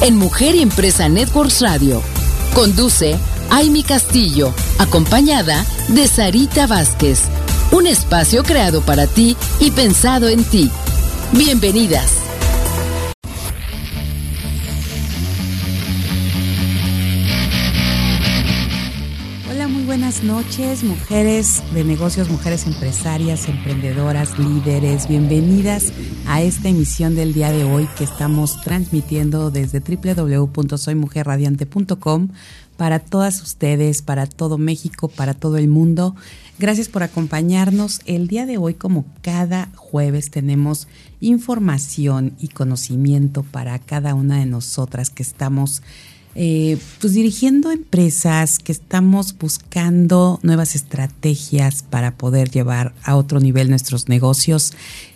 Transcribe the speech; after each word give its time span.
en 0.00 0.16
Mujer 0.16 0.54
y 0.54 0.62
Empresa 0.62 1.08
Networks 1.08 1.60
Radio. 1.60 2.02
Conduce 2.54 3.16
Aimi 3.50 3.82
Castillo, 3.82 4.52
acompañada 4.78 5.64
de 5.88 6.06
Sarita 6.06 6.66
Vázquez. 6.66 7.22
Un 7.72 7.86
espacio 7.86 8.42
creado 8.42 8.80
para 8.82 9.06
ti 9.06 9.36
y 9.60 9.70
pensado 9.70 10.28
en 10.28 10.44
ti. 10.44 10.70
Bienvenidas. 11.32 12.27
Noches, 20.38 20.84
mujeres 20.84 21.64
de 21.74 21.82
negocios, 21.82 22.30
mujeres 22.30 22.64
empresarias, 22.64 23.48
emprendedoras, 23.48 24.38
líderes. 24.38 25.08
Bienvenidas 25.08 25.92
a 26.28 26.42
esta 26.42 26.68
emisión 26.68 27.16
del 27.16 27.34
día 27.34 27.50
de 27.50 27.64
hoy 27.64 27.88
que 27.98 28.04
estamos 28.04 28.60
transmitiendo 28.60 29.50
desde 29.50 29.80
www.soymujerradiante.com 29.80 32.28
para 32.76 33.00
todas 33.00 33.42
ustedes, 33.42 34.02
para 34.02 34.28
todo 34.28 34.58
México, 34.58 35.08
para 35.08 35.34
todo 35.34 35.56
el 35.56 35.66
mundo. 35.66 36.14
Gracias 36.60 36.88
por 36.88 37.02
acompañarnos. 37.02 38.00
El 38.06 38.28
día 38.28 38.46
de 38.46 38.58
hoy, 38.58 38.74
como 38.74 39.06
cada 39.22 39.70
jueves, 39.74 40.30
tenemos 40.30 40.86
información 41.20 42.34
y 42.38 42.46
conocimiento 42.46 43.42
para 43.42 43.76
cada 43.80 44.14
una 44.14 44.38
de 44.38 44.46
nosotras 44.46 45.10
que 45.10 45.24
estamos 45.24 45.82
eh, 46.40 46.78
pues 47.00 47.14
dirigiendo 47.14 47.72
empresas, 47.72 48.60
que 48.60 48.70
estamos 48.70 49.36
buscando 49.36 50.38
nuevas 50.44 50.76
estrategias 50.76 51.82
para 51.82 52.12
poder 52.12 52.48
llevar 52.48 52.94
a 53.02 53.16
otro 53.16 53.40
nivel 53.40 53.70
nuestros 53.70 54.08
negocios. 54.08 54.72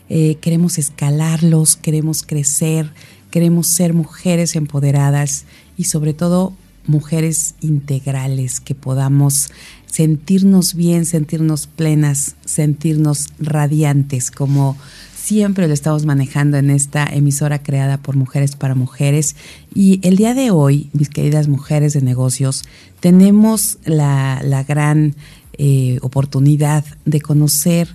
Eh, 0.08 0.38
queremos 0.40 0.78
escalarlos, 0.78 1.76
queremos 1.76 2.24
crecer, 2.24 2.92
queremos 3.30 3.68
ser 3.68 3.94
mujeres 3.94 4.56
empoderadas 4.56 5.44
y 5.76 5.84
sobre 5.84 6.12
todo 6.12 6.54
mujeres 6.88 7.54
integrales, 7.60 8.58
que 8.58 8.74
podamos 8.74 9.52
sentirnos 9.86 10.74
bien, 10.74 11.06
sentirnos 11.06 11.68
plenas, 11.68 12.34
sentirnos 12.44 13.28
radiantes, 13.38 14.32
como 14.32 14.76
siempre 15.22 15.68
lo 15.68 15.74
estamos 15.74 16.04
manejando 16.04 16.56
en 16.56 16.68
esta 16.70 17.04
emisora 17.04 17.62
creada 17.62 17.96
por 17.96 18.16
Mujeres 18.16 18.56
para 18.56 18.74
Mujeres. 18.74 19.36
Y 19.72 20.00
el 20.02 20.16
día 20.16 20.34
de 20.34 20.50
hoy, 20.50 20.90
mis 20.92 21.08
queridas 21.08 21.46
mujeres 21.46 21.92
de 21.92 22.02
negocios, 22.02 22.64
tenemos 22.98 23.78
la, 23.84 24.64
gran 24.66 25.14
eh, 25.58 25.98
oportunidad 26.02 26.84
de 27.04 27.20
conocer 27.20 27.88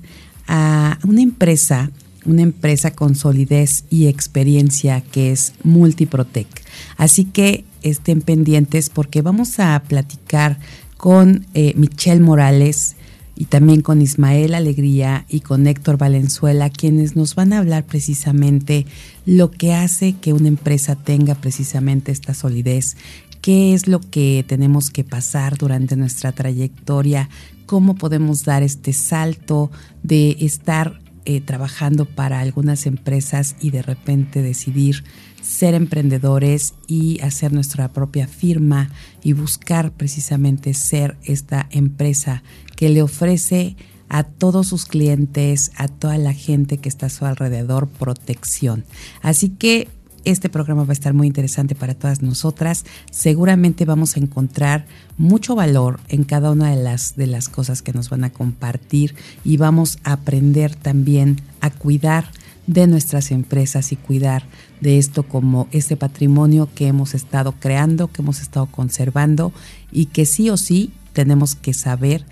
a 0.47 0.97
una 1.03 1.21
empresa 1.21 1.91
una 2.25 2.41
empresa 2.41 2.91
con 2.91 3.15
solidez 3.15 3.85
y 3.89 4.07
experiencia 4.07 4.99
que 4.99 5.31
es 5.31 5.53
Multiprotec. 5.63 6.47
Así 6.97 7.23
que 7.23 7.63
estén 7.83 8.21
pendientes 8.21 8.89
porque 8.89 9.21
vamos 9.21 9.61
a 9.61 9.81
platicar 9.87 10.59
con 10.97 11.45
eh, 11.53 11.71
Michelle 11.77 12.19
Morales 12.19 12.96
y 13.37 13.45
también 13.45 13.81
con 13.81 14.01
Ismael 14.01 14.55
Alegría 14.55 15.25
y 15.29 15.41
con 15.41 15.67
Héctor 15.67 15.97
Valenzuela, 15.97 16.71
quienes 16.71 17.15
nos 17.15 17.35
van 17.35 17.53
a 17.53 17.59
hablar 17.59 17.85
precisamente 17.85 18.87
lo 19.25 19.51
que 19.51 19.73
hace 19.73 20.13
que 20.13 20.33
una 20.33 20.47
empresa 20.47 20.95
tenga 20.95 21.35
precisamente 21.35 22.11
esta 22.11 22.33
solidez, 22.33 22.97
qué 23.41 23.75
es 23.75 23.87
lo 23.87 23.99
que 24.01 24.43
tenemos 24.47 24.89
que 24.89 25.03
pasar 25.03 25.57
durante 25.57 25.95
nuestra 25.95 26.31
trayectoria, 26.31 27.29
cómo 27.67 27.95
podemos 27.95 28.43
dar 28.43 28.63
este 28.63 28.91
salto 28.91 29.69
de 30.01 30.37
estar 30.39 30.99
eh, 31.25 31.41
trabajando 31.41 32.05
para 32.05 32.39
algunas 32.39 32.87
empresas 32.87 33.55
y 33.61 33.69
de 33.69 33.83
repente 33.83 34.41
decidir 34.41 35.03
ser 35.41 35.73
emprendedores 35.73 36.73
y 36.87 37.19
hacer 37.21 37.53
nuestra 37.53 37.87
propia 37.89 38.27
firma 38.27 38.89
y 39.23 39.33
buscar 39.33 39.91
precisamente 39.91 40.73
ser 40.73 41.17
esta 41.23 41.67
empresa 41.71 42.43
que 42.75 42.89
le 42.89 43.01
ofrece 43.01 43.75
a 44.09 44.23
todos 44.23 44.67
sus 44.67 44.85
clientes, 44.85 45.71
a 45.75 45.87
toda 45.87 46.17
la 46.17 46.33
gente 46.33 46.77
que 46.77 46.89
está 46.89 47.07
a 47.07 47.09
su 47.09 47.25
alrededor, 47.25 47.87
protección. 47.87 48.85
Así 49.21 49.49
que 49.49 49.89
este 50.25 50.49
programa 50.49 50.83
va 50.83 50.89
a 50.89 50.93
estar 50.93 51.13
muy 51.13 51.27
interesante 51.27 51.73
para 51.73 51.93
todas 51.93 52.21
nosotras. 52.21 52.83
Seguramente 53.11 53.85
vamos 53.85 54.15
a 54.15 54.19
encontrar 54.19 54.85
mucho 55.17 55.55
valor 55.55 56.01
en 56.09 56.25
cada 56.25 56.51
una 56.51 56.69
de 56.69 56.83
las, 56.83 57.15
de 57.15 57.27
las 57.27 57.47
cosas 57.47 57.81
que 57.81 57.93
nos 57.93 58.09
van 58.09 58.25
a 58.25 58.29
compartir 58.29 59.15
y 59.45 59.55
vamos 59.55 59.99
a 60.03 60.13
aprender 60.13 60.75
también 60.75 61.41
a 61.61 61.69
cuidar 61.69 62.29
de 62.67 62.85
nuestras 62.85 63.31
empresas 63.31 63.91
y 63.91 63.95
cuidar 63.95 64.43
de 64.81 64.97
esto 64.97 65.23
como 65.23 65.67
este 65.71 65.97
patrimonio 65.97 66.69
que 66.75 66.87
hemos 66.87 67.15
estado 67.15 67.53
creando, 67.53 68.09
que 68.09 68.21
hemos 68.21 68.41
estado 68.41 68.67
conservando 68.67 69.53
y 69.91 70.07
que 70.07 70.25
sí 70.25 70.49
o 70.49 70.57
sí 70.57 70.91
tenemos 71.13 71.55
que 71.55 71.73
saber 71.73 72.25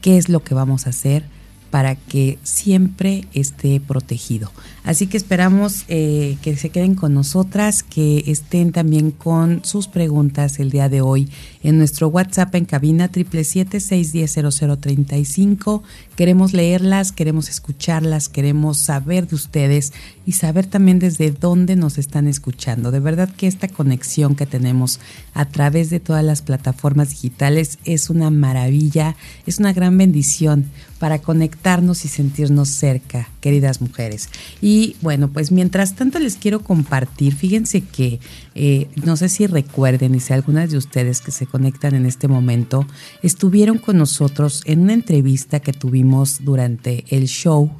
qué 0.00 0.18
es 0.18 0.28
lo 0.28 0.44
que 0.44 0.54
vamos 0.54 0.86
a 0.86 0.90
hacer 0.90 1.24
para 1.70 1.96
que 1.96 2.38
siempre 2.42 3.24
esté 3.34 3.78
protegido. 3.80 4.50
Así 4.84 5.06
que 5.06 5.18
esperamos 5.18 5.84
eh, 5.88 6.38
que 6.40 6.56
se 6.56 6.70
queden 6.70 6.94
con 6.94 7.12
nosotras, 7.12 7.82
que 7.82 8.24
estén 8.26 8.72
también 8.72 9.10
con 9.10 9.62
sus 9.64 9.86
preguntas 9.86 10.60
el 10.60 10.70
día 10.70 10.88
de 10.88 11.02
hoy 11.02 11.28
en 11.62 11.76
nuestro 11.76 12.08
WhatsApp 12.08 12.54
en 12.54 12.64
cabina 12.64 13.10
777-610-0035. 13.10 15.82
Queremos 16.18 16.52
leerlas, 16.52 17.12
queremos 17.12 17.48
escucharlas, 17.48 18.28
queremos 18.28 18.78
saber 18.78 19.28
de 19.28 19.36
ustedes 19.36 19.92
y 20.26 20.32
saber 20.32 20.66
también 20.66 20.98
desde 20.98 21.30
dónde 21.30 21.76
nos 21.76 21.96
están 21.96 22.26
escuchando. 22.26 22.90
De 22.90 22.98
verdad 22.98 23.28
que 23.36 23.46
esta 23.46 23.68
conexión 23.68 24.34
que 24.34 24.44
tenemos 24.44 24.98
a 25.32 25.44
través 25.44 25.90
de 25.90 26.00
todas 26.00 26.24
las 26.24 26.42
plataformas 26.42 27.10
digitales 27.10 27.78
es 27.84 28.10
una 28.10 28.30
maravilla, 28.30 29.14
es 29.46 29.60
una 29.60 29.72
gran 29.72 29.96
bendición 29.96 30.66
para 30.98 31.20
conectarnos 31.20 32.04
y 32.04 32.08
sentirnos 32.08 32.68
cerca, 32.68 33.28
queridas 33.40 33.80
mujeres. 33.80 34.28
Y 34.60 34.96
bueno, 35.00 35.28
pues 35.28 35.52
mientras 35.52 35.94
tanto 35.94 36.18
les 36.18 36.34
quiero 36.34 36.64
compartir, 36.64 37.36
fíjense 37.36 37.82
que 37.82 38.18
eh, 38.56 38.88
no 39.04 39.16
sé 39.16 39.28
si 39.28 39.46
recuerden 39.46 40.16
y 40.16 40.20
si 40.20 40.32
algunas 40.32 40.72
de 40.72 40.78
ustedes 40.78 41.20
que 41.20 41.30
se 41.30 41.46
conectan 41.46 41.94
en 41.94 42.06
este 42.06 42.26
momento 42.26 42.88
estuvieron 43.22 43.78
con 43.78 43.96
nosotros 43.96 44.62
en 44.64 44.80
una 44.80 44.94
entrevista 44.94 45.60
que 45.60 45.72
tuvimos 45.72 46.07
durante 46.40 47.04
el 47.10 47.26
show 47.26 47.70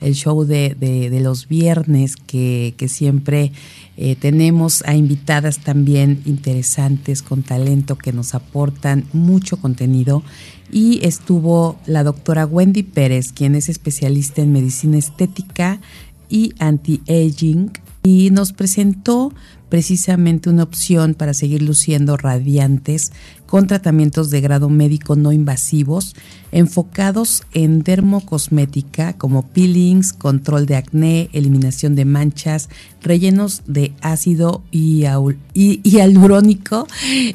el 0.00 0.14
show 0.14 0.44
de, 0.44 0.76
de, 0.78 1.20
los 1.20 1.48
viernes 1.48 2.16
que, 2.16 2.74
que 2.76 2.88
siempre 2.88 3.52
eh, 3.96 4.16
tenemos 4.16 4.82
a 4.86 4.94
invitadas 4.94 5.58
también 5.58 6.22
interesantes 6.24 7.22
con 7.22 7.42
talento 7.42 7.96
que 7.96 8.12
nos 8.12 8.34
aportan 8.34 9.04
mucho 9.12 9.56
contenido. 9.56 10.22
Y 10.70 11.04
estuvo 11.04 11.78
la 11.86 12.04
doctora 12.04 12.46
Wendy 12.46 12.82
Pérez, 12.82 13.32
quien 13.32 13.54
es 13.54 13.68
especialista 13.68 14.42
en 14.42 14.52
medicina 14.52 14.98
estética 14.98 15.80
y 16.28 16.54
anti-aging 16.58 17.72
y 18.02 18.30
nos 18.30 18.52
presentó 18.52 19.32
precisamente 19.68 20.48
una 20.48 20.62
opción 20.62 21.14
para 21.14 21.34
seguir 21.34 21.62
luciendo 21.62 22.16
radiantes 22.16 23.12
con 23.48 23.66
tratamientos 23.66 24.28
de 24.28 24.42
grado 24.42 24.68
médico 24.68 25.16
no 25.16 25.32
invasivos 25.32 26.14
enfocados 26.52 27.42
en 27.52 27.82
dermocosmética 27.82 29.14
como 29.14 29.42
peelings, 29.42 30.12
control 30.12 30.66
de 30.66 30.76
acné, 30.76 31.28
eliminación 31.32 31.94
de 31.94 32.04
manchas, 32.04 32.68
rellenos 33.02 33.62
de 33.66 33.92
ácido 34.00 34.62
hialurónico. 34.72 36.86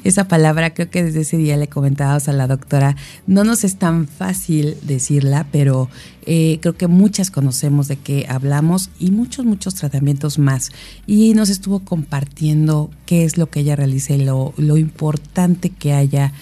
Esa 0.04 0.28
palabra 0.28 0.74
creo 0.74 0.90
que 0.90 1.04
desde 1.04 1.22
ese 1.22 1.38
día 1.38 1.58
le 1.58 1.68
comentábamos 1.68 2.28
a 2.28 2.34
la 2.34 2.48
doctora. 2.48 2.96
No 3.28 3.44
nos 3.44 3.64
es 3.64 3.78
tan 3.78 4.08
fácil 4.08 4.78
decirla, 4.84 5.48
pero 5.52 5.90
eh, 6.26 6.60
creo 6.62 6.78
que 6.78 6.88
muchas 6.88 7.32
conocemos 7.32 7.88
de 7.88 7.98
qué 7.98 8.26
hablamos 8.30 8.90
y 9.00 9.12
muchos, 9.12 9.46
muchos 9.46 9.76
tratamientos 9.76 10.40
más. 10.40 10.72
Y 11.06 11.34
nos 11.34 11.50
estuvo 11.50 11.80
compartiendo 11.80 12.90
qué 13.06 13.26
es 13.26 13.38
lo 13.38 13.50
que 13.50 13.62
ella 13.62 13.76
realiza 13.76 14.14
y 14.14 14.24
lo, 14.24 14.54
importante 14.58 15.70
que 15.70 15.94
haya 16.04 16.34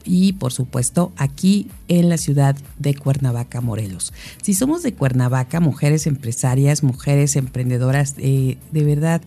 y 0.05 0.35
por 0.35 0.53
supuesto 0.53 1.13
aquí 1.17 1.69
en 1.89 2.09
la 2.09 2.19
ciudad 2.19 2.57
de 2.79 2.95
Cuernavaca, 2.95 3.61
Morelos. 3.61 4.13
Si 4.43 4.55
somos 4.55 4.83
de 4.83 4.95
Cuernavaca, 4.95 5.61
mujeres 5.61 6.07
empresarias, 6.07 6.83
mujeres 6.83 7.37
emprendedoras, 7.37 8.15
eh, 8.19 8.59
de 8.73 8.85
verdad 8.85 9.23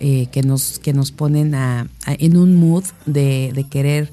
Eh, 0.00 0.26
que, 0.32 0.42
nos, 0.42 0.80
que 0.80 0.92
nos 0.92 1.12
ponen 1.12 1.54
en 1.54 2.36
un 2.36 2.56
mood 2.56 2.82
de 3.06 3.66
querer 3.70 4.10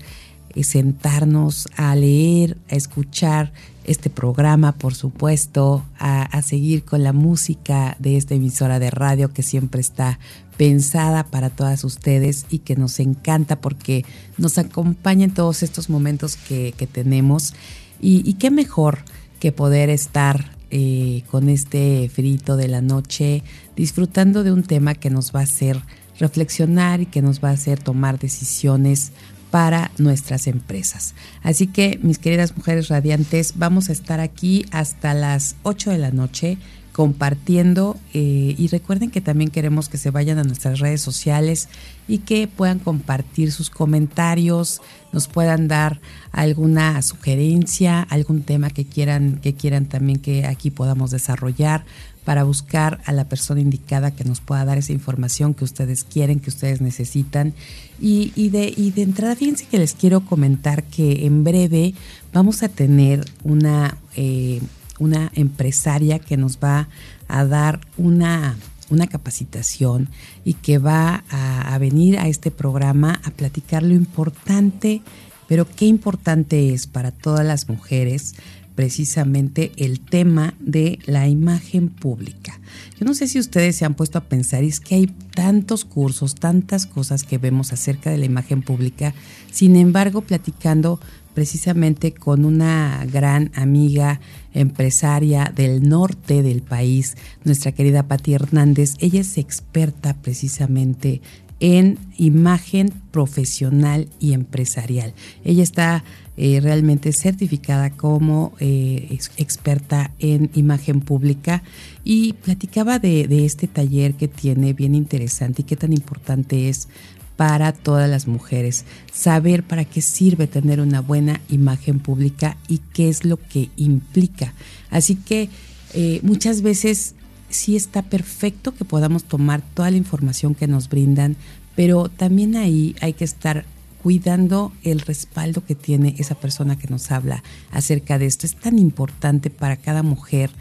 sentarnos 0.64 1.68
a 1.76 1.96
leer, 1.96 2.58
a 2.70 2.76
escuchar 2.76 3.52
este 3.84 4.10
programa, 4.10 4.74
por 4.74 4.94
supuesto, 4.94 5.84
a, 5.98 6.42
seguir 6.42 6.84
con 6.84 7.04
la 7.04 7.14
música 7.14 7.96
de 8.00 8.18
esta 8.18 8.36
emisora 8.36 8.80
de 8.80 8.92
radio 8.92 9.34
que 9.34 9.44
siempre 9.44 9.82
está 9.82 10.20
pensada 10.58 11.24
para 11.24 11.50
todas 11.50 11.84
ustedes 11.84 12.46
y 12.50 12.60
que 12.60 12.76
nos 12.76 13.00
encanta 13.00 13.60
porque 13.60 14.06
nos 14.38 14.58
acompaña 14.58 15.26
en 15.26 15.34
todos 15.34 15.64
estos 15.64 15.90
momentos 15.90 16.36
que, 16.36 16.74
tenemos. 16.92 17.54
Y, 18.00 18.34
qué 18.34 18.52
mejor 18.52 19.00
que 19.40 19.52
poder 19.52 19.90
estar 19.90 20.52
eh, 20.70 21.24
con 21.32 21.50
este 21.50 22.10
frito 22.14 22.58
de 22.58 22.68
la 22.68 22.82
noche, 22.82 23.44
disfrutando 23.76 24.44
de 24.44 24.52
un 24.52 24.64
tema 24.64 24.94
que 24.96 25.10
nos 25.10 25.34
va 25.34 25.42
a 25.42 25.44
hacer 25.44 25.82
reflexionar 26.20 27.02
y 27.02 27.08
que 27.08 27.22
nos 27.22 27.44
va 27.44 27.50
a 27.50 27.54
hacer 27.54 27.80
tomar 27.80 28.20
decisiones 28.20 29.12
para 29.52 29.92
nuestras 29.98 30.48
empresas. 30.48 31.14
Así 31.44 31.68
que, 31.68 32.00
mis 32.02 32.18
queridas 32.18 32.58
mujeres 32.58 32.88
radiantes, 32.88 33.54
vamos 33.58 33.90
a 33.90 33.92
estar 33.92 34.20
aquí 34.20 34.66
hasta 34.72 35.14
las 35.14 35.56
8 35.64 35.92
de 35.92 35.98
la 35.98 36.12
noche 36.12 36.58
compartiendo 36.92 37.98
eh, 38.14 38.54
y 38.58 38.68
recuerden 38.68 39.12
que 39.12 39.22
también 39.22 39.50
queremos 39.50 39.88
que 39.88 39.98
se 39.98 40.12
vayan 40.12 40.40
a 40.40 40.44
nuestras 40.44 40.80
redes 40.80 41.02
sociales 41.02 41.70
y 42.08 42.20
que 42.20 42.48
puedan 42.48 42.80
compartir 42.80 43.54
sus 43.54 43.70
comentarios, 43.70 44.82
nos 45.14 45.30
puedan 45.30 45.70
dar 45.70 46.02
alguna 46.34 47.02
sugerencia, 47.02 48.02
algún 48.02 48.44
tema 48.44 48.70
que 48.70 48.86
quieran 48.86 49.40
que 49.42 49.54
quieran 49.54 49.86
también 49.86 50.20
que 50.20 50.46
aquí 50.46 50.70
podamos 50.70 51.12
desarrollar 51.12 51.86
para 52.26 52.44
buscar 52.44 53.00
a 53.06 53.14
la 53.14 53.26
persona 53.26 53.62
indicada 53.62 54.12
que 54.12 54.26
nos 54.26 54.42
pueda 54.42 54.66
dar 54.66 54.78
esa 54.78 54.92
información 54.92 55.54
que 55.54 55.64
ustedes 55.64 56.04
quieren, 56.04 56.40
que 56.40 56.50
ustedes 56.50 56.82
necesitan. 56.82 57.54
Y, 58.04 58.50
de, 58.50 58.74
de 58.96 59.02
entrada, 59.04 59.36
fíjense 59.36 59.68
que 59.68 59.78
les 59.78 59.94
quiero 59.94 60.22
comentar 60.22 60.84
que 60.84 61.28
en 61.28 61.44
breve 61.44 61.94
vamos 62.34 62.64
a 62.64 62.70
tener 62.70 63.24
una, 63.44 63.98
eh, 64.16 64.60
una 64.98 65.32
empresaria 65.36 66.18
que 66.18 66.36
nos 66.36 66.58
va 66.58 66.88
a 67.28 67.46
dar 67.46 67.80
una, 67.98 68.58
una 68.90 69.06
capacitación 69.06 70.10
y 70.44 70.56
que 70.56 70.80
va 70.80 71.24
a 71.30 71.78
venir 71.78 72.18
a 72.18 72.28
este 72.28 72.50
programa 72.50 73.22
a 73.24 73.30
platicar 73.30 73.84
lo 73.84 73.94
importante, 73.94 75.04
pero 75.48 75.68
qué 75.68 75.86
importante 75.86 76.74
es 76.74 76.88
para 76.88 77.12
todas 77.12 77.46
las 77.46 77.70
mujeres 77.70 78.34
precisamente 78.76 79.72
el 79.78 80.00
tema 80.00 80.54
de 80.60 81.00
la 81.06 81.28
imagen 81.28 81.90
pública. 81.90 82.60
Yo 83.00 83.06
no 83.06 83.14
sé 83.14 83.28
si 83.28 83.40
ustedes 83.40 83.76
se 83.76 83.86
han 83.86 83.96
puesto 83.96 84.18
a 84.18 84.24
pensar, 84.24 84.64
es 84.64 84.80
que 84.80 84.96
hay 84.96 85.08
tantos 85.36 85.86
cursos, 85.86 86.36
tantas 86.36 86.86
cosas 86.86 87.24
que 87.24 87.38
vemos 87.38 87.74
acerca 87.74 88.10
de 88.10 88.18
la 88.18 88.26
imagen 88.26 88.62
pública, 88.62 89.14
sin 89.52 89.76
embargo, 89.76 90.22
platicando 90.22 91.00
precisamente 91.34 92.14
con 92.14 92.46
una 92.46 93.06
gran 93.06 93.52
amiga 93.56 94.20
empresaria 94.54 95.52
del 95.56 95.88
norte 95.88 96.44
del 96.44 96.62
país, 96.62 97.16
nuestra 97.44 97.72
querida 97.72 98.08
Patti 98.08 98.34
Hernández. 98.34 98.96
Ella 99.00 99.22
es 99.22 99.38
experta 99.38 100.16
precisamente 100.22 101.22
en 101.62 102.00
imagen 102.18 102.92
profesional 103.12 104.10
y 104.20 104.34
empresarial. 104.34 105.14
Ella 105.46 105.64
está 105.64 106.04
eh, 106.44 106.60
realmente 106.60 107.12
certificada 107.12 107.92
como 107.92 108.54
eh, 108.60 109.16
experta 109.38 110.10
en 110.18 110.50
imagen 110.56 111.00
pública 111.00 111.62
y 112.04 112.34
platicaba 112.34 112.98
de, 112.98 113.46
este 113.46 113.68
taller 113.68 114.16
que 114.16 114.28
tiene 114.28 114.74
bien 114.74 114.96
interesante 114.96 115.62
y 115.62 115.66
qué 115.66 115.76
tan 115.76 115.94
importante 115.94 116.68
es 116.68 116.88
para 117.36 117.74
todas 117.74 118.10
las 118.10 118.28
mujeres, 118.28 118.86
saber 119.14 119.62
para 119.62 119.86
qué 119.86 120.02
sirve 120.02 120.48
tener 120.48 120.80
una 120.80 121.00
buena 121.00 121.40
imagen 121.48 122.00
pública 122.00 122.58
y 122.68 122.80
qué 122.92 123.10
es 123.10 123.24
lo 123.24 123.38
que 123.38 123.70
implica. 123.76 124.56
Así 124.90 125.18
que 125.18 125.48
eh, 125.94 126.22
muchas 126.24 126.64
veces 126.64 127.14
sí 127.50 127.76
está 127.76 128.02
perfecto 128.02 128.74
que 128.74 128.84
podamos 128.84 129.26
tomar 129.26 129.62
toda 129.76 129.92
la 129.92 129.98
información 129.98 130.56
que 130.56 130.66
nos 130.66 130.90
brindan, 130.90 131.36
pero 131.76 132.10
también 132.10 132.56
ahí 132.56 132.96
hay 133.00 133.14
que 133.14 133.26
estar 133.26 133.64
cuidando 134.02 134.72
el 134.84 135.00
respaldo 135.00 135.64
que 135.66 135.76
tiene 135.76 136.16
esa 136.18 136.36
persona 136.36 136.78
que 136.78 136.88
nos 136.88 137.12
habla 137.12 137.44
acerca 137.72 138.18
de 138.18 138.26
esto. 138.26 138.46
Es 138.46 138.56
tan 138.56 138.80
importante 138.80 139.50
para 139.50 139.78
cada 139.78 140.04
mujer 140.04 140.52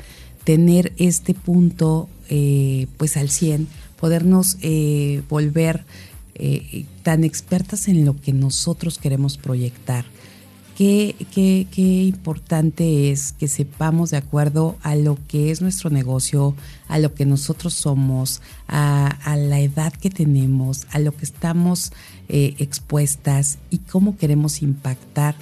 tener 0.44 0.92
este 0.96 1.34
punto 1.34 2.08
eh, 2.28 2.86
pues 2.96 3.16
al 3.16 3.30
100, 3.30 3.68
podernos 3.98 4.56
eh, 4.62 5.22
volver 5.28 5.84
tan 7.02 7.22
expertas 7.22 7.86
en 7.86 8.06
lo 8.06 8.18
que 8.18 8.32
nosotros 8.32 8.96
queremos 8.96 9.36
proyectar 9.36 10.06
qué, 10.80 12.06
importante 12.06 13.10
es 13.10 13.32
que 13.32 13.48
sepamos 13.48 14.10
de 14.10 14.16
acuerdo 14.16 14.78
a 14.82 14.96
lo 14.96 15.18
que 15.28 15.50
es 15.50 15.60
nuestro 15.60 15.90
negocio, 15.90 16.54
a 16.88 16.98
lo 16.98 17.12
que 17.14 17.26
nosotros 17.26 17.74
somos, 17.74 18.40
a, 18.66 19.36
la 19.36 19.60
edad 19.60 19.92
que 19.92 20.08
tenemos, 20.08 20.86
a 20.90 20.98
lo 20.98 21.14
que 21.14 21.26
estamos 21.26 21.92
eh, 22.32 22.54
expuestas 22.58 23.58
y 23.70 23.78
cómo 23.78 24.16
queremos 24.16 24.62
impactar 24.62 25.34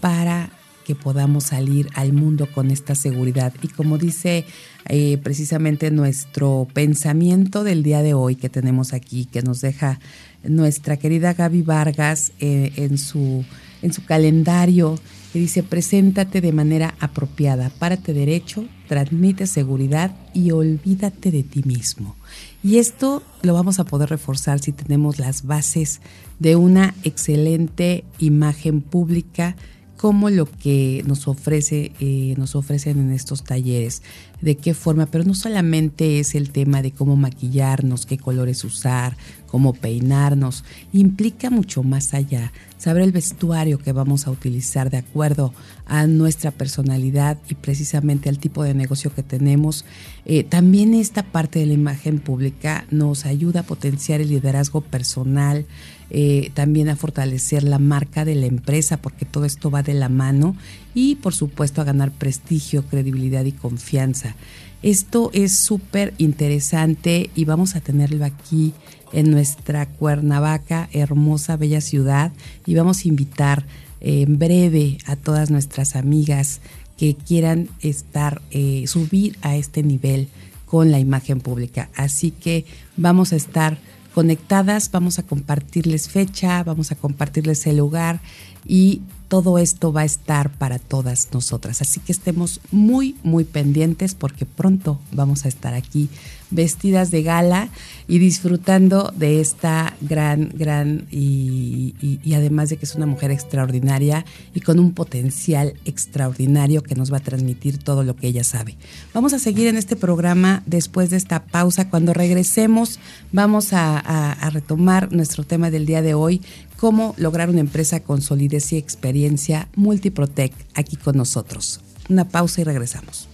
para 0.00 0.50
que 0.84 0.94
podamos 0.94 1.44
salir 1.44 1.88
al 1.94 2.12
mundo 2.12 2.46
con 2.52 2.70
esta 2.70 2.94
seguridad. 2.94 3.54
Y 3.62 3.68
como 3.68 3.96
dice 3.96 4.44
eh, 4.90 5.16
precisamente 5.22 5.90
nuestro 5.90 6.68
pensamiento 6.74 7.64
del 7.64 7.82
día 7.82 8.02
de 8.02 8.12
hoy 8.12 8.36
que 8.36 8.50
tenemos 8.50 8.92
aquí, 8.92 9.24
que 9.24 9.40
nos 9.40 9.62
deja 9.62 9.98
nuestra 10.42 10.98
querida 10.98 11.32
Gaby 11.32 11.62
Vargas 11.62 12.32
eh, 12.38 12.72
en 12.76 12.98
su 12.98 13.44
en 13.80 13.94
su 13.94 14.04
calendario 14.04 14.98
que 15.32 15.38
dice, 15.38 15.62
preséntate 15.62 16.40
de 16.40 16.52
manera 16.52 16.94
apropiada, 16.98 17.70
párate 17.78 18.12
derecho, 18.12 18.64
transmite 18.88 19.46
seguridad 19.46 20.14
y 20.34 20.50
olvídate 20.50 21.30
de 21.30 21.42
ti 21.42 21.62
mismo. 21.64 22.16
Y 22.62 22.78
esto 22.78 23.22
lo 23.42 23.54
vamos 23.54 23.78
a 23.78 23.84
poder 23.84 24.10
reforzar 24.10 24.60
si 24.60 24.72
tenemos 24.72 25.18
las 25.18 25.44
bases 25.44 26.00
de 26.38 26.56
una 26.56 26.94
excelente 27.04 28.04
imagen 28.18 28.80
pública 28.80 29.56
como 30.00 30.30
lo 30.30 30.46
que 30.46 31.04
nos 31.06 31.28
ofrece, 31.28 31.92
eh, 32.00 32.34
nos 32.38 32.56
ofrecen 32.56 32.98
en 32.98 33.10
estos 33.12 33.44
talleres, 33.44 34.00
de 34.40 34.56
qué 34.56 34.72
forma, 34.72 35.04
pero 35.04 35.24
no 35.24 35.34
solamente 35.34 36.20
es 36.20 36.34
el 36.34 36.52
tema 36.52 36.80
de 36.80 36.90
cómo 36.90 37.16
maquillarnos, 37.16 38.06
qué 38.06 38.16
colores 38.16 38.64
usar, 38.64 39.18
cómo 39.46 39.74
peinarnos, 39.74 40.64
implica 40.94 41.50
mucho 41.50 41.82
más 41.82 42.14
allá, 42.14 42.50
saber 42.80 43.02
el 43.02 43.12
vestuario 43.12 43.78
que 43.78 43.92
vamos 43.92 44.26
a 44.26 44.30
utilizar 44.30 44.88
de 44.88 44.96
acuerdo 44.96 45.52
a 45.84 46.06
nuestra 46.06 46.50
personalidad 46.50 47.36
y 47.50 47.54
precisamente 47.54 48.30
al 48.30 48.38
tipo 48.38 48.64
de 48.64 48.72
negocio 48.72 49.14
que 49.14 49.22
tenemos. 49.22 49.84
Eh, 50.24 50.44
también 50.44 50.94
esta 50.94 51.22
parte 51.22 51.58
de 51.58 51.66
la 51.66 51.74
imagen 51.74 52.20
pública 52.20 52.86
nos 52.90 53.26
ayuda 53.26 53.60
a 53.60 53.64
potenciar 53.64 54.22
el 54.22 54.30
liderazgo 54.30 54.80
personal, 54.80 55.66
eh, 56.08 56.50
también 56.54 56.88
a 56.88 56.96
fortalecer 56.96 57.64
la 57.64 57.78
marca 57.78 58.24
de 58.24 58.34
la 58.34 58.46
empresa, 58.46 58.96
porque 58.96 59.26
todo 59.26 59.44
esto 59.44 59.70
va 59.70 59.82
de 59.82 59.94
la 59.94 60.08
mano, 60.08 60.56
y 60.94 61.16
por 61.16 61.34
supuesto 61.34 61.82
a 61.82 61.84
ganar 61.84 62.10
prestigio, 62.12 62.82
credibilidad 62.86 63.44
y 63.44 63.52
confianza. 63.52 64.36
Esto 64.82 65.30
es 65.34 65.58
súper 65.58 66.14
interesante 66.16 67.28
y 67.34 67.44
vamos 67.44 67.76
a 67.76 67.80
tenerlo 67.80 68.24
aquí 68.24 68.72
en 69.12 69.30
nuestra 69.30 69.86
Cuernavaca, 69.86 70.88
hermosa, 70.92 71.56
bella 71.56 71.80
ciudad, 71.80 72.32
y 72.66 72.74
vamos 72.74 73.04
a 73.04 73.08
invitar 73.08 73.66
en 74.00 74.38
breve 74.38 74.98
a 75.06 75.16
todas 75.16 75.50
nuestras 75.50 75.96
amigas 75.96 76.60
que 76.96 77.14
quieran 77.14 77.68
estar, 77.80 78.42
eh, 78.50 78.84
subir 78.86 79.36
a 79.42 79.56
este 79.56 79.82
nivel 79.82 80.28
con 80.66 80.90
la 80.90 80.98
imagen 80.98 81.40
pública. 81.40 81.88
Así 81.96 82.30
que 82.30 82.64
vamos 82.96 83.32
a 83.32 83.36
estar 83.36 83.78
conectadas, 84.14 84.90
vamos 84.90 85.18
a 85.18 85.22
compartirles 85.22 86.08
fecha, 86.08 86.62
vamos 86.62 86.92
a 86.92 86.96
compartirles 86.96 87.66
el 87.66 87.78
lugar 87.78 88.20
y 88.66 89.02
todo 89.28 89.58
esto 89.58 89.92
va 89.92 90.02
a 90.02 90.04
estar 90.04 90.50
para 90.50 90.78
todas 90.78 91.28
nosotras. 91.32 91.80
Así 91.82 92.00
que 92.00 92.12
estemos 92.12 92.60
muy, 92.70 93.16
muy 93.22 93.44
pendientes 93.44 94.14
porque 94.14 94.44
pronto 94.44 95.00
vamos 95.12 95.44
a 95.44 95.48
estar 95.48 95.74
aquí 95.74 96.08
vestidas 96.50 97.10
de 97.10 97.22
gala 97.22 97.68
y 98.08 98.18
disfrutando 98.18 99.12
de 99.16 99.40
esta 99.40 99.96
gran, 100.00 100.50
gran 100.54 101.06
y, 101.10 101.94
además 102.34 102.70
de 102.70 102.76
que 102.76 102.84
es 102.84 102.94
una 102.94 103.06
mujer 103.06 103.30
extraordinaria 103.30 104.24
y 104.54 104.60
con 104.60 104.78
un 104.78 104.92
potencial 104.92 105.74
extraordinario 105.84 106.82
que 106.82 106.94
nos 106.94 107.12
va 107.12 107.18
a 107.18 107.20
transmitir 107.20 107.78
todo 107.78 108.02
lo 108.02 108.16
que 108.16 108.28
ella 108.28 108.44
sabe. 108.44 108.76
Vamos 109.14 109.32
a 109.32 109.38
seguir 109.38 109.68
en 109.68 109.76
este 109.76 109.96
programa 109.96 110.62
después 110.66 111.10
de 111.10 111.16
esta 111.16 111.44
pausa. 111.44 111.88
Cuando 111.88 112.12
regresemos 112.12 112.98
vamos 113.32 113.72
a, 113.72 113.98
a 113.98 114.50
retomar 114.50 115.12
nuestro 115.12 115.44
tema 115.44 115.70
del 115.70 115.86
día 115.86 116.02
de 116.02 116.14
hoy, 116.14 116.40
cómo 116.76 117.14
lograr 117.18 117.50
una 117.50 117.60
empresa 117.60 118.00
con 118.00 118.22
solidez 118.22 118.72
y 118.72 118.76
experiencia 118.76 119.68
Multiprotec 119.76 120.52
aquí 120.74 120.96
con 120.96 121.16
nosotros. 121.16 121.80
Una 122.08 122.26
pausa 122.26 122.62
y 122.62 122.64
regresamos. 122.64 123.28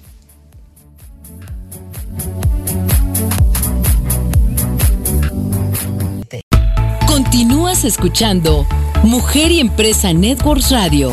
Continúas 7.16 7.84
escuchando 7.84 8.66
Mujer 9.02 9.50
y 9.50 9.60
Empresa 9.60 10.12
Networks 10.12 10.70
Radio. 10.70 11.12